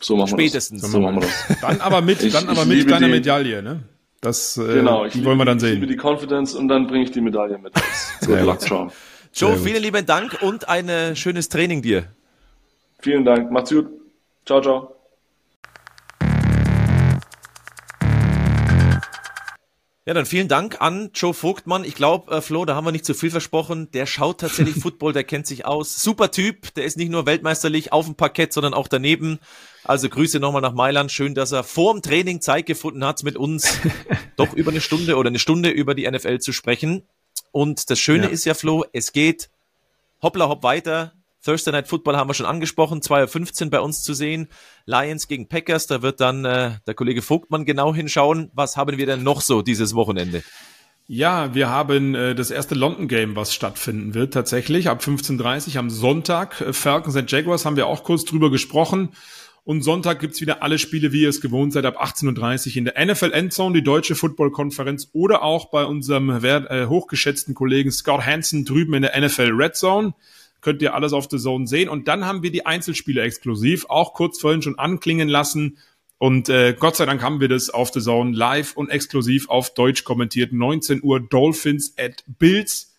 [0.00, 0.82] So machen Spätestens.
[0.82, 0.92] wir das.
[0.92, 1.60] So machen wir das.
[1.60, 3.80] Dann aber mit, ich, dann aber mit deiner Medaille, ne?
[4.22, 5.74] Das, äh, genau, die wollen wir dann sehen.
[5.74, 7.72] Ich liebe die Confidence und dann bringe ich die Medaille mit.
[8.26, 8.90] Good luck, Joe.
[9.32, 12.04] Joe, vielen lieben Dank und ein äh, schönes Training dir.
[12.98, 13.50] Vielen Dank.
[13.50, 13.86] Macht's gut.
[14.44, 14.99] Ciao, ciao.
[20.06, 21.84] Ja, dann vielen Dank an Joe Vogtmann.
[21.84, 23.90] Ich glaube, äh, Flo, da haben wir nicht zu viel versprochen.
[23.92, 26.00] Der schaut tatsächlich Football, der kennt sich aus.
[26.02, 29.40] Super Typ, der ist nicht nur weltmeisterlich auf dem Parkett, sondern auch daneben.
[29.84, 31.12] Also Grüße nochmal nach Mailand.
[31.12, 33.78] Schön, dass er vor dem Training Zeit gefunden hat, mit uns
[34.36, 37.02] doch über eine Stunde oder eine Stunde über die NFL zu sprechen.
[37.52, 38.30] Und das Schöne ja.
[38.30, 39.50] ist ja, Flo, es geht
[40.22, 41.12] hoppla hopp weiter.
[41.44, 44.48] Thursday Night Football haben wir schon angesprochen, 2.15 Uhr bei uns zu sehen.
[44.86, 48.50] Lions gegen Packers, da wird dann äh, der Kollege Vogtmann genau hinschauen.
[48.54, 50.42] Was haben wir denn noch so dieses Wochenende?
[51.06, 55.76] Ja, wir haben äh, das erste London Game, was stattfinden wird, tatsächlich ab 15.30 Uhr
[55.80, 56.60] am Sonntag.
[56.60, 59.08] Äh, Falcons and Jaguars haben wir auch kurz drüber gesprochen.
[59.64, 62.84] Und Sonntag gibt's wieder alle Spiele, wie ihr es gewohnt seid, ab 18.30 Uhr in
[62.84, 68.64] der NFL Endzone, die Deutsche Football-Konferenz oder auch bei unserem äh, hochgeschätzten Kollegen Scott Hansen
[68.64, 70.14] drüben in der NFL Red Zone
[70.60, 71.88] könnt ihr alles auf The Zone sehen.
[71.88, 75.78] Und dann haben wir die Einzelspiele exklusiv, auch kurz vorhin schon anklingen lassen.
[76.18, 79.72] Und äh, Gott sei Dank haben wir das auf The Zone live und exklusiv auf
[79.72, 80.52] Deutsch kommentiert.
[80.52, 82.94] 19 Uhr Dolphins at Bills.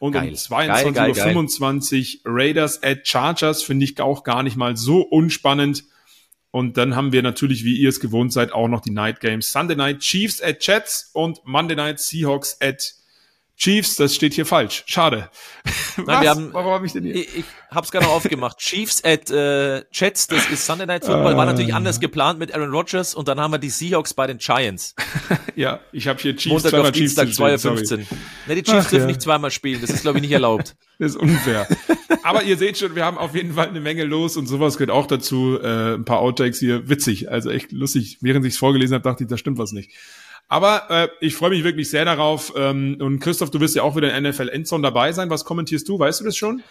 [0.00, 0.28] und geil.
[0.30, 5.84] um 22.25 Uhr Raiders at Chargers finde ich auch gar nicht mal so unspannend.
[6.50, 9.50] Und dann haben wir natürlich, wie ihr es gewohnt seid, auch noch die Night Games.
[9.50, 12.94] Sunday Night Chiefs at Jets und Monday Night Seahawks at
[13.56, 14.82] Chiefs, das steht hier falsch.
[14.86, 15.30] Schade.
[15.96, 17.14] Nein, wir haben, Warum habe ich denn hier?
[17.14, 18.58] Ich, ich hab's gerade noch aufgemacht.
[18.58, 21.76] Chiefs at äh, Jets, das ist Sunday Night Football, war natürlich ah.
[21.76, 24.96] anders geplant mit Aaron Rodgers und dann haben wir die Seahawks bei den Giants.
[25.54, 27.98] ja, ich habe hier Chiefs Montag auf Dienstag 2.15 Uhr.
[28.46, 29.06] Ne, die Chiefs Ach, dürfen ja.
[29.06, 30.74] nicht zweimal spielen, das ist glaube ich nicht erlaubt.
[30.98, 31.68] das ist unfair.
[32.24, 34.90] Aber ihr seht schon, wir haben auf jeden Fall eine Menge los und sowas gehört
[34.90, 35.58] auch dazu.
[35.62, 38.18] Äh, ein paar Outtakes hier, witzig, also echt lustig.
[38.20, 39.92] Während ich es vorgelesen habe, dachte ich, da stimmt was nicht.
[40.48, 42.52] Aber äh, ich freue mich wirklich sehr darauf.
[42.56, 45.30] Ähm, und Christoph, du wirst ja auch wieder in NFL Endzone dabei sein.
[45.30, 45.98] Was kommentierst du?
[45.98, 46.62] Weißt du das schon?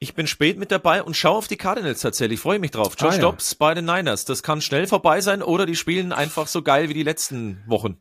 [0.00, 2.38] Ich bin spät mit dabei und schaue auf die Cardinals tatsächlich.
[2.38, 2.94] Freue mich drauf.
[2.98, 3.22] Josh ah, ja.
[3.22, 4.24] Dobbs bei den Niners.
[4.24, 7.98] Das kann schnell vorbei sein oder die spielen einfach so geil wie die letzten Wochen.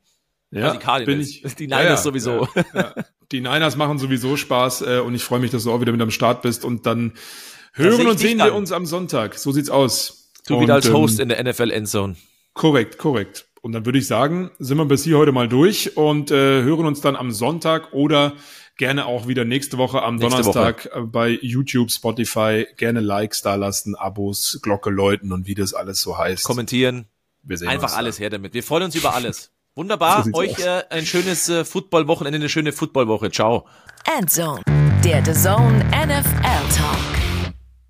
[0.51, 1.27] Ja, also die Cardinals.
[1.27, 2.47] Ich, die Niners ja, ja, sowieso.
[2.73, 2.93] Ja,
[3.31, 6.01] die Niners machen sowieso Spaß äh, und ich freue mich, dass du auch wieder mit
[6.01, 7.13] am Start bist und dann
[7.73, 9.35] hören und sehen wir uns am Sonntag.
[9.35, 10.31] So sieht's aus.
[10.45, 12.15] Du und, wieder als Host ähm, in der NFL Endzone.
[12.53, 13.46] Korrekt, korrekt.
[13.67, 16.85] Und dann würde ich sagen, sind wir bis hier heute mal durch und äh, hören
[16.85, 18.31] uns dann am Sonntag oder
[18.77, 20.99] gerne auch wieder nächste Woche am nächste Donnerstag Woche.
[20.99, 22.65] Äh, bei YouTube, Spotify.
[22.77, 26.45] Gerne Likes da lassen, Abos, Glocke läuten und wie das alles so heißt.
[26.45, 27.07] Kommentieren.
[27.43, 28.21] Wir sehen Einfach alles da.
[28.21, 28.53] her damit.
[28.53, 29.51] Wir freuen uns über alles.
[29.75, 30.23] Wunderbar.
[30.23, 33.31] So Euch äh, ein schönes äh, Footballwochenende, eine schöne Footballwoche.
[33.31, 33.67] Ciao.
[34.17, 34.61] Endzone,
[35.03, 37.06] der The Zone NFL Talk.